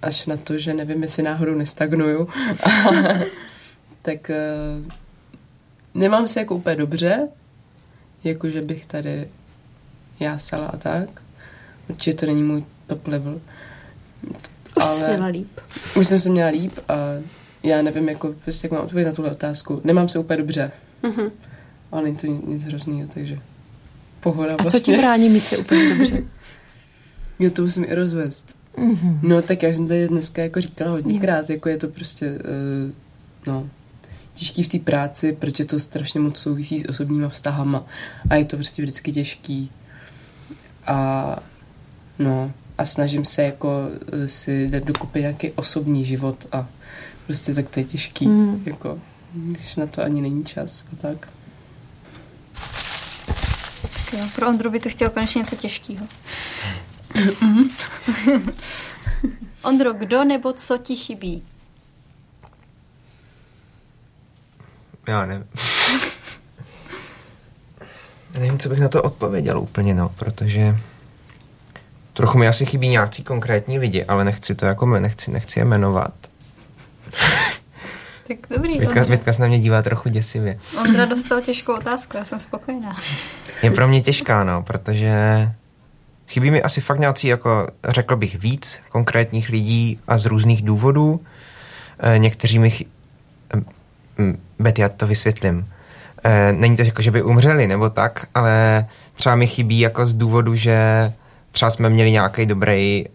až 0.02 0.26
na 0.26 0.36
to, 0.36 0.58
že 0.58 0.74
nevím, 0.74 1.02
jestli 1.02 1.22
náhodou 1.22 1.54
nestagnuju, 1.54 2.28
tak 4.02 4.30
uh, 4.30 4.86
nemám 5.94 6.28
se 6.28 6.40
jako 6.40 6.54
úplně 6.54 6.76
dobře, 6.76 7.28
jako 8.24 8.50
že 8.50 8.62
bych 8.62 8.86
tady 8.86 9.28
jásala 10.20 10.66
a 10.66 10.76
tak. 10.76 11.08
Určitě 11.88 12.16
to 12.16 12.26
není 12.26 12.42
můj 12.42 12.64
top 12.86 13.06
level. 13.06 13.40
Už 14.76 14.84
ale... 14.84 14.98
jsi 14.98 15.04
měla 15.04 15.26
líp. 15.26 15.60
Už 15.96 16.08
jsem 16.08 16.20
se 16.20 16.30
měla 16.30 16.50
líp 16.50 16.72
a 16.88 16.94
já 17.62 17.82
nevím, 17.82 18.08
jako, 18.08 18.34
prostě, 18.44 18.66
jak 18.66 18.72
mám 18.72 18.82
odpovědět 18.82 19.10
na 19.10 19.14
tuhle 19.14 19.30
otázku. 19.30 19.80
Nemám 19.84 20.08
se 20.08 20.18
úplně 20.18 20.36
dobře. 20.36 20.72
Mm-hmm. 21.02 21.30
Ale 21.92 22.02
není 22.02 22.16
to 22.16 22.26
nic 22.26 22.64
hroznýho, 22.64 23.08
takže 23.14 23.38
pohoda 24.20 24.54
A 24.58 24.64
co 24.64 24.70
ti 24.70 24.70
vlastně. 24.70 24.98
brání 24.98 25.28
mít 25.28 25.40
se 25.40 25.56
úplně 25.56 25.88
dobře? 25.88 26.24
jo, 27.38 27.50
to 27.50 27.62
musím 27.62 27.84
i 27.84 27.94
rozvést. 27.94 28.56
Mm-hmm. 28.78 29.18
No 29.22 29.42
tak 29.42 29.62
já 29.62 29.74
jsem 29.74 29.88
tady 29.88 30.08
dneska 30.08 30.42
jako 30.42 30.60
říkala 30.60 30.90
hodněkrát, 30.90 31.50
jako 31.50 31.68
je 31.68 31.76
to 31.76 31.88
prostě, 31.88 32.30
uh, 32.30 32.92
no, 33.46 33.68
těžký 34.34 34.62
v 34.62 34.68
té 34.68 34.78
práci, 34.78 35.32
protože 35.32 35.64
to 35.64 35.80
strašně 35.80 36.20
moc 36.20 36.38
souvisí 36.38 36.80
s 36.80 36.88
osobníma 36.88 37.28
vztahama 37.28 37.86
a 38.30 38.34
je 38.34 38.44
to 38.44 38.56
prostě 38.56 38.82
vždycky 38.82 39.12
těžký. 39.12 39.70
A 40.86 41.38
no, 42.18 42.52
a 42.78 42.84
snažím 42.84 43.24
se 43.24 43.42
jako 43.42 43.88
eh, 44.12 44.28
si 44.28 44.68
dát 44.68 44.84
dokupy 44.84 45.20
nějaký 45.20 45.50
osobní 45.50 46.04
život 46.04 46.46
a 46.52 46.68
prostě 47.26 47.54
tak 47.54 47.68
to 47.68 47.80
je 47.80 47.84
těžký, 47.84 48.26
mm. 48.26 48.62
jako, 48.66 48.98
když 49.32 49.76
na 49.76 49.86
to 49.86 50.02
ani 50.02 50.22
není 50.22 50.44
čas 50.44 50.84
a 50.92 50.96
tak. 50.96 51.28
Jo, 54.18 54.26
pro 54.34 54.48
Ondru 54.48 54.70
by 54.70 54.80
to 54.80 54.88
chtěl 54.88 55.10
konečně 55.10 55.38
něco 55.38 55.56
těžkého. 55.56 56.06
Ondro, 59.62 59.92
kdo 59.92 60.24
nebo 60.24 60.52
co 60.52 60.78
ti 60.78 60.96
chybí? 60.96 61.42
Já 65.08 65.26
nevím. 65.26 65.46
nevím, 68.34 68.58
co 68.58 68.68
bych 68.68 68.80
na 68.80 68.88
to 68.88 69.02
odpověděl 69.02 69.58
úplně, 69.58 69.94
no, 69.94 70.08
protože 70.08 70.76
trochu 72.12 72.38
mi 72.38 72.48
asi 72.48 72.66
chybí 72.66 72.88
nějací 72.88 73.22
konkrétní 73.22 73.78
lidi, 73.78 74.04
ale 74.04 74.24
nechci 74.24 74.54
to 74.54 74.66
jako, 74.66 74.86
nechci, 74.86 75.30
nechci 75.30 75.60
je 75.60 75.64
jmenovat. 75.64 76.14
tak 78.28 78.38
dobrý. 78.50 78.78
Větka, 78.78 79.04
Větka 79.04 79.32
se 79.32 79.42
na 79.42 79.48
mě 79.48 79.60
dívá 79.60 79.82
trochu 79.82 80.08
děsivě. 80.08 80.58
Ondra 80.80 81.04
dostal 81.04 81.40
těžkou 81.40 81.74
otázku, 81.76 82.16
já 82.16 82.24
jsem 82.24 82.40
spokojená. 82.40 82.96
Je 83.62 83.70
pro 83.70 83.88
mě 83.88 84.00
těžká, 84.00 84.44
no, 84.44 84.62
protože 84.62 85.12
chybí 86.28 86.50
mi 86.50 86.62
asi 86.62 86.80
fakt 86.80 86.98
nějací, 86.98 87.28
jako 87.28 87.68
řekl 87.88 88.16
bych, 88.16 88.38
víc 88.38 88.80
konkrétních 88.88 89.48
lidí 89.48 89.98
a 90.08 90.18
z 90.18 90.26
různých 90.26 90.62
důvodů. 90.62 91.20
E, 91.98 92.18
někteří 92.18 92.58
mi... 92.58 92.70
Chy... 92.70 92.86
Betty, 94.58 94.80
já 94.80 94.88
to 94.88 95.06
vysvětlím. 95.06 95.68
E, 96.24 96.52
není 96.52 96.76
to 96.76 96.82
jako, 96.82 97.02
že 97.02 97.10
by 97.10 97.22
umřeli 97.22 97.66
nebo 97.66 97.90
tak, 97.90 98.26
ale 98.34 98.86
třeba 99.14 99.36
mi 99.36 99.46
chybí 99.46 99.80
jako 99.80 100.06
z 100.06 100.14
důvodu, 100.14 100.54
že 100.54 101.12
třeba 101.52 101.70
jsme 101.70 101.90
měli 101.90 102.10
nějaký 102.10 102.46
dobrý 102.46 103.04
e, 103.04 103.06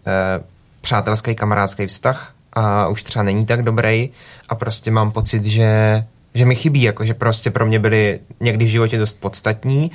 přátelský 0.80 1.34
kamarádský 1.34 1.86
vztah 1.86 2.34
a 2.52 2.88
už 2.88 3.02
třeba 3.02 3.22
není 3.22 3.46
tak 3.46 3.62
dobrý 3.62 4.10
a 4.48 4.54
prostě 4.54 4.90
mám 4.90 5.12
pocit, 5.12 5.44
že, 5.44 6.04
že 6.34 6.44
mi 6.44 6.54
chybí, 6.54 6.82
jako 6.82 7.04
že 7.04 7.14
prostě 7.14 7.50
pro 7.50 7.66
mě 7.66 7.78
byli 7.78 8.20
někdy 8.40 8.64
v 8.64 8.68
životě 8.68 8.98
dost 8.98 9.20
podstatní 9.20 9.90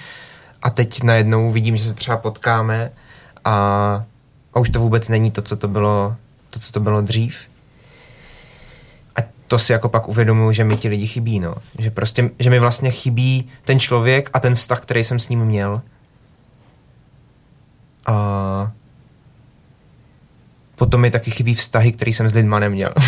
a 0.62 0.70
teď 0.70 1.04
najednou 1.04 1.52
vidím, 1.52 1.78
že 1.78 1.84
se 1.84 1.94
třeba 1.94 2.18
potkáme 2.18 2.92
a, 3.46 3.54
a 4.54 4.60
už 4.60 4.70
to 4.70 4.80
vůbec 4.80 5.10
není 5.10 5.32
to, 5.32 5.42
co 5.42 5.56
to 5.56 5.68
bylo, 5.68 6.16
to, 6.50 6.60
co 6.60 6.72
to 6.72 6.80
bylo 6.80 7.02
dřív. 7.02 7.38
A 9.16 9.20
to 9.48 9.60
si 9.60 9.72
jako 9.72 9.90
pak 9.90 10.08
uvědomuji, 10.08 10.52
že 10.52 10.64
mi 10.64 10.78
ti 10.78 10.88
lidi 10.88 11.08
chybí, 11.08 11.40
no. 11.40 11.56
Že 11.80 11.92
prostě, 11.92 12.30
že 12.40 12.50
mi 12.50 12.60
vlastně 12.60 12.92
chybí 12.92 13.50
ten 13.64 13.80
člověk 13.80 14.30
a 14.34 14.40
ten 14.40 14.56
vztah, 14.56 14.82
který 14.82 15.04
jsem 15.04 15.20
s 15.20 15.30
ním 15.30 15.46
měl. 15.46 15.82
A 18.06 18.72
potom 20.76 21.02
mi 21.02 21.12
taky 21.12 21.32
chybí 21.32 21.56
vztahy, 21.56 21.92
který 21.92 22.14
jsem 22.14 22.30
s 22.30 22.34
lidma 22.34 22.60
neměl. 22.60 22.94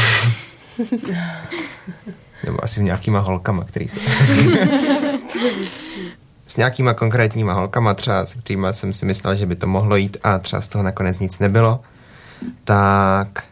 Nebo 2.45 2.63
asi 2.63 2.79
s 2.79 2.83
nějakýma 2.83 3.19
holkama, 3.19 3.63
který 3.63 3.87
jsem... 3.87 3.99
s 6.47 6.57
nějakýma 6.57 6.93
konkrétníma 6.93 7.53
holkama, 7.53 7.93
třeba 7.93 8.25
s 8.25 8.33
kterými 8.33 8.67
jsem 8.71 8.93
si 8.93 9.05
myslel, 9.05 9.35
že 9.35 9.45
by 9.45 9.55
to 9.55 9.67
mohlo 9.67 9.95
jít 9.95 10.17
a 10.23 10.39
třeba 10.39 10.61
z 10.61 10.67
toho 10.67 10.83
nakonec 10.83 11.19
nic 11.19 11.39
nebylo, 11.39 11.81
tak 12.63 13.43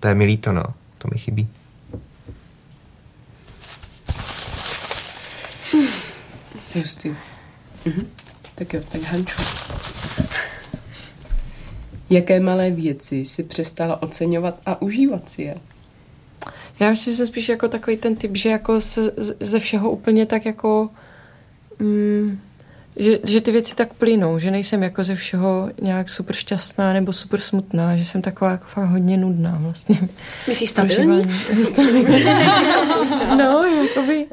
to 0.00 0.08
je 0.08 0.14
mi 0.14 0.24
líto, 0.24 0.52
no. 0.52 0.62
To 0.98 1.08
mi 1.12 1.18
chybí. 1.18 1.48
Hustý. 6.74 7.16
Mhm. 7.84 8.10
Tak 8.54 8.72
jo, 8.72 8.80
tak 8.92 9.02
Hanču. 9.02 9.42
Jaké 12.12 12.40
malé 12.40 12.70
věci 12.70 13.24
si 13.24 13.42
přestala 13.42 14.02
oceňovat 14.02 14.60
a 14.66 14.82
užívat 14.82 15.28
si 15.28 15.42
je? 15.42 15.54
Já 16.80 16.90
myslím, 16.90 17.12
že 17.12 17.16
jsem 17.16 17.26
spíš 17.26 17.48
jako 17.48 17.68
takový 17.68 17.96
ten 17.96 18.16
typ, 18.16 18.36
že 18.36 18.48
jako 18.48 18.80
se, 18.80 19.12
ze 19.40 19.58
všeho 19.58 19.90
úplně 19.90 20.26
tak 20.26 20.46
jako 20.46 20.90
mm, 21.78 22.38
že, 22.96 23.18
že 23.24 23.40
ty 23.40 23.52
věci 23.52 23.74
tak 23.76 23.94
plynou, 23.94 24.38
že 24.38 24.50
nejsem 24.50 24.82
jako 24.82 25.04
ze 25.04 25.14
všeho 25.14 25.70
nějak 25.82 26.10
super 26.10 26.36
šťastná 26.36 26.92
nebo 26.92 27.12
super 27.12 27.40
smutná, 27.40 27.96
že 27.96 28.04
jsem 28.04 28.22
taková 28.22 28.50
jako 28.50 28.66
fakt 28.66 28.88
hodně 28.88 29.16
nudná 29.16 29.58
vlastně. 29.60 29.98
Myslíš 30.48 30.70
stabilní? 30.70 31.22
no, 33.38 33.64
jakoby... 33.64 34.26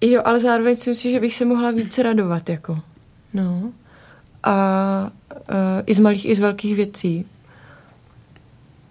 Jo, 0.00 0.22
ale 0.24 0.40
zároveň 0.40 0.76
si 0.76 0.90
myslím, 0.90 1.12
že 1.12 1.20
bych 1.20 1.34
se 1.34 1.44
mohla 1.44 1.70
více 1.70 2.02
radovat, 2.02 2.48
jako. 2.48 2.80
No. 3.34 3.72
A 4.42 5.10
i 5.86 5.94
z 5.94 5.98
malých, 5.98 6.26
i 6.26 6.34
z 6.34 6.38
velkých 6.38 6.76
věcí. 6.76 7.26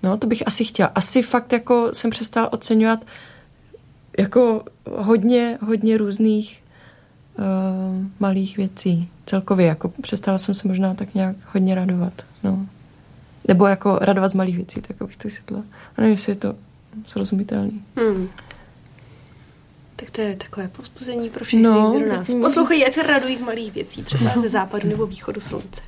No, 0.04 0.18
to 0.18 0.28
bych 0.28 0.48
asi 0.48 0.66
chtěla. 0.66 0.92
Asi 0.96 1.22
fakt 1.22 1.54
jako 1.54 1.90
jsem 1.94 2.12
přestala 2.12 2.54
oceňovat 2.54 3.00
jako 4.18 4.64
hodně, 4.92 5.58
hodně 5.62 5.98
různých 5.98 6.64
uh, 7.38 7.46
malých 8.20 8.58
věcí 8.58 9.10
celkově. 9.26 9.68
Jako 9.68 9.90
přestala 9.90 10.38
jsem 10.38 10.56
se 10.56 10.68
možná 10.68 10.94
tak 10.94 11.14
nějak 11.14 11.36
hodně 11.54 11.76
radovat. 11.76 12.14
No. 12.44 12.68
Nebo 13.48 13.68
jako 13.68 14.00
radovat 14.02 14.32
z 14.32 14.34
malých 14.34 14.56
věcí, 14.56 14.82
tak 14.82 15.02
abych 15.02 15.18
to 15.18 15.28
vysvětla. 15.28 15.64
A 15.98 16.02
nevím, 16.02 16.12
jestli 16.12 16.32
je 16.32 16.36
to 16.36 16.56
srozumitelný. 17.06 17.82
Hmm. 17.96 18.30
Tak 19.96 20.10
to 20.10 20.22
je 20.22 20.36
takové 20.36 20.68
povzbuzení 20.68 21.30
pro 21.30 21.46
všechny, 21.46 21.64
no, 21.64 21.94
kdo 21.98 22.14
nás 22.14 22.34
poslouchají, 22.42 22.86
ať 22.86 22.94
se 22.94 23.04
radují 23.04 23.38
z 23.38 23.42
malých 23.42 23.74
věcí, 23.74 24.04
třeba 24.04 24.32
no. 24.36 24.42
ze 24.42 24.50
západu 24.50 24.90
nebo 24.90 25.06
východu 25.06 25.42
slunce. 25.42 25.82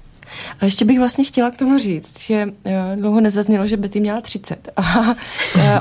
Ale 0.62 0.68
ještě 0.68 0.86
bych 0.86 1.00
vlastně 1.00 1.24
chtěla 1.24 1.52
k 1.52 1.58
tomu 1.58 1.78
říct, 1.78 2.22
že 2.22 2.46
uh, 2.46 2.72
dlouho 2.96 3.22
nezaznělo, 3.22 3.68
že 3.68 3.78
Betty 3.78 4.00
měla 4.00 4.22
30 4.22 4.70
a 4.76 5.00
uh, 5.00 5.16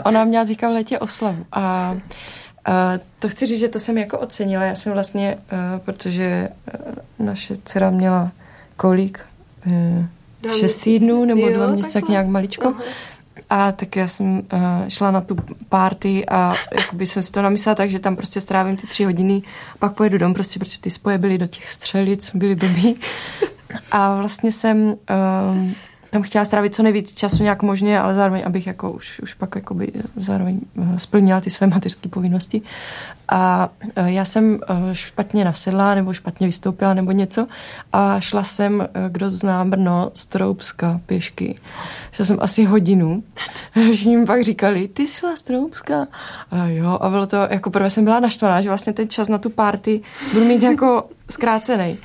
ona 0.05 0.25
měla 0.25 0.45
teďka 0.45 0.69
v 0.69 0.73
létě 0.73 0.99
oslavu 0.99 1.47
a 1.53 1.97
a 2.65 2.93
to 3.19 3.29
chci 3.29 3.47
říct, 3.47 3.61
že 3.61 3.69
to 3.69 3.79
jsem 3.79 3.99
jako 3.99 4.19
ocenila. 4.19 4.65
Já 4.65 4.75
jsem 4.75 4.93
vlastně, 4.93 5.39
uh, 5.53 5.79
protože 5.79 6.49
uh, 7.19 7.27
naše 7.27 7.57
dcera 7.65 7.91
měla 7.91 8.31
kolik? 8.77 9.21
Uh, 9.67 10.51
šest 10.51 10.77
týdnů 10.77 11.25
nebo 11.25 11.41
jo, 11.41 11.57
dva 11.57 11.67
měsíce, 11.67 12.01
tak 12.01 12.09
nějak 12.09 12.27
maličko. 12.27 12.71
Uh-huh. 12.71 12.83
A 13.51 13.73
tak 13.73 13.97
já 13.97 14.09
jsem 14.09 14.39
uh, 14.39 14.43
šla 14.89 15.11
na 15.11 15.21
tu 15.21 15.37
party 15.69 16.27
a 16.29 16.55
jakoby 16.79 17.07
jsem 17.07 17.23
si 17.23 17.33
to 17.33 17.43
namyslela 17.43 17.75
tak, 17.75 17.91
že 17.91 17.99
tam 17.99 18.17
prostě 18.17 18.41
strávím 18.41 18.77
ty 18.77 18.87
tři 18.87 19.05
hodiny, 19.05 19.43
pak 19.79 19.93
pojedu 19.93 20.19
dom, 20.19 20.35
prostě, 20.35 20.59
protože 20.59 20.81
ty 20.81 20.91
spoje 20.91 21.19
byly 21.19 21.39
do 21.39 21.47
těch 21.47 21.69
střelic, 21.69 22.31
byly 22.35 22.55
blbý. 22.55 22.97
A 23.93 24.17
vlastně 24.17 24.53
jsem 24.53 24.79
uh, 24.87 24.97
tam 26.13 26.23
chtěla 26.23 26.45
strávit 26.45 26.75
co 26.75 26.83
nejvíc 26.83 27.13
času 27.13 27.43
nějak 27.43 27.63
možně, 27.63 28.01
ale 28.01 28.15
zároveň, 28.15 28.43
abych 28.47 28.67
jako 28.67 28.91
už, 28.91 29.21
už 29.21 29.35
pak 29.35 29.55
jakoby 29.55 29.93
zároveň 30.17 30.61
eh, 30.83 30.99
splnila 30.99 31.41
ty 31.41 31.51
své 31.51 31.67
mateřské 31.67 32.09
povinnosti. 32.09 32.63
A 33.29 33.69
eh, 33.97 34.13
já 34.13 34.25
jsem 34.25 34.59
eh, 34.63 34.95
špatně 34.95 35.45
nasedla 35.45 35.95
nebo 35.95 36.13
špatně 36.13 36.47
vystoupila 36.47 36.95
nebo 36.95 37.13
něco 37.13 37.47
a 37.93 38.21
šla 38.21 38.45
jsem, 38.45 38.89
kdo 39.09 39.31
zná 39.31 39.65
Brno, 39.65 40.11
z 40.15 40.27
Troubska 40.27 41.01
pěšky. 41.07 41.59
Šla 42.13 42.25
jsem 42.25 42.39
asi 42.41 42.65
hodinu. 42.65 43.23
Všichni 43.93 44.17
mi 44.17 44.27
pak 44.27 44.45
říkali, 44.45 44.89
ty 44.89 45.07
šla 45.07 45.37
z 45.37 45.43
Troubska. 45.43 46.07
A 46.51 46.67
jo, 46.67 46.99
a 47.01 47.11
bylo 47.11 47.27
to, 47.27 47.37
jako 47.37 47.71
prvé 47.71 47.91
jsem 47.91 48.05
byla 48.05 48.21
naštvaná, 48.21 48.63
že 48.63 48.69
vlastně 48.69 48.93
ten 48.93 49.09
čas 49.09 49.29
na 49.29 49.39
tu 49.39 49.51
party 49.51 50.01
budu 50.33 50.45
mít 50.45 50.63
jako 50.63 51.05
zkrácený 51.31 51.99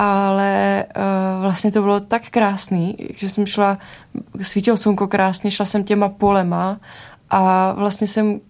ale 0.00 0.84
uh, 0.96 1.42
vlastně 1.42 1.72
to 1.72 1.82
bylo 1.82 2.00
tak 2.00 2.30
krásný, 2.30 2.96
že 3.16 3.28
jsem 3.28 3.46
šla, 3.46 3.78
svítilo 4.42 4.76
slunko 4.76 5.08
krásně, 5.08 5.50
šla 5.50 5.64
jsem 5.64 5.84
těma 5.84 6.08
polema 6.08 6.80
a 7.30 7.72
vlastně 7.72 8.06
jsem 8.06 8.40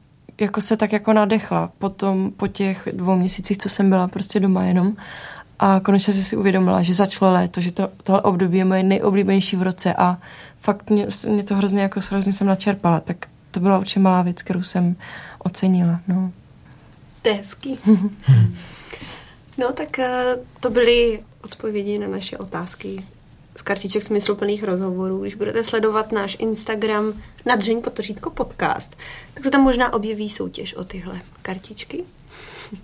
jako 0.41 0.61
se 0.61 0.77
tak 0.77 0.93
jako 0.93 1.13
nadechla 1.13 1.73
po, 1.79 1.89
tom, 1.89 2.33
po 2.37 2.49
těch 2.49 2.89
dvou 2.93 3.17
měsících, 3.17 3.59
co 3.59 3.69
jsem 3.69 3.91
byla 3.91 4.09
prostě 4.09 4.41
doma 4.41 4.65
jenom 4.65 4.97
A 5.59 5.81
konečně 5.81 6.13
jsem 6.13 6.23
si 6.23 6.37
uvědomila, 6.37 6.83
že 6.83 6.95
začalo 6.95 7.33
léto, 7.33 7.61
že 7.61 7.73
to, 7.73 7.91
tohle 8.03 8.23
období 8.23 8.59
je 8.59 8.65
moje 8.65 8.83
nejoblíbenější 8.83 9.57
v 9.57 9.63
roce 9.63 9.95
a 9.95 10.19
fakt 10.59 10.91
mě, 10.91 11.07
mě 11.29 11.43
to 11.43 11.55
hrozně, 11.57 11.83
jako 11.83 12.01
hrozně 12.11 12.33
jsem 12.33 12.47
načerpala, 12.47 13.01
tak 13.01 13.27
to 13.51 13.61
byla 13.61 13.79
určitě 13.79 14.01
malá 14.01 14.23
věc, 14.23 14.43
kterou 14.43 14.63
jsem 14.63 14.97
ocenila. 15.39 16.01
No. 16.09 16.33
To 17.23 17.29
je 17.29 17.35
hezký. 17.35 17.79
no 19.59 19.73
tak 19.73 19.99
eh, 19.99 20.37
to 20.61 20.71
byly 20.71 21.21
odpovědi 21.45 21.99
na 21.99 22.09
naše 22.09 22.39
otázky 22.39 23.05
z 23.59 23.63
kartiček 23.63 24.03
smysluplných 24.03 24.65
rozhovorů. 24.65 25.21
Když 25.21 25.35
budete 25.35 25.65
sledovat 25.65 26.13
náš 26.13 26.37
Instagram 26.39 27.13
nadřeň 27.47 27.83
potořítko 27.83 28.31
podcast, 28.31 28.97
tak 29.35 29.45
se 29.45 29.51
tam 29.51 29.61
možná 29.61 29.93
objeví 29.93 30.31
soutěž 30.31 30.75
o 30.75 30.85
tyhle 30.85 31.21
kartičky. 31.43 32.05
Uh, 32.73 32.79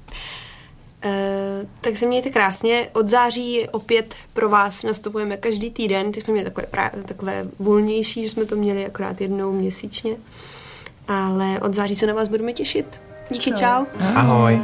tak 1.81 1.97
se 1.97 2.07
mějte 2.07 2.31
krásně. 2.31 2.89
Od 2.93 3.09
září 3.09 3.69
opět 3.69 4.15
pro 4.33 4.49
vás 4.49 4.83
nastupujeme 4.83 5.37
každý 5.37 5.71
týden. 5.71 6.13
Teď 6.13 6.25
jsme 6.25 6.33
měli 6.33 6.51
takové, 6.51 6.67
právě, 6.67 7.03
takové 7.03 7.49
volnější, 7.59 8.23
že 8.23 8.31
jsme 8.31 8.45
to 8.45 8.57
měli 8.57 8.87
akorát 8.87 9.21
jednou 9.21 9.53
měsíčně. 9.53 10.17
Ale 11.09 11.61
od 11.61 11.75
září 11.75 11.95
se 11.95 12.07
na 12.07 12.15
vás 12.15 12.29
budeme 12.29 12.53
těšit. 12.53 12.87
Díky, 13.31 13.51
čau. 13.51 13.57
čau. 13.57 13.85
Ahoj. 14.15 14.63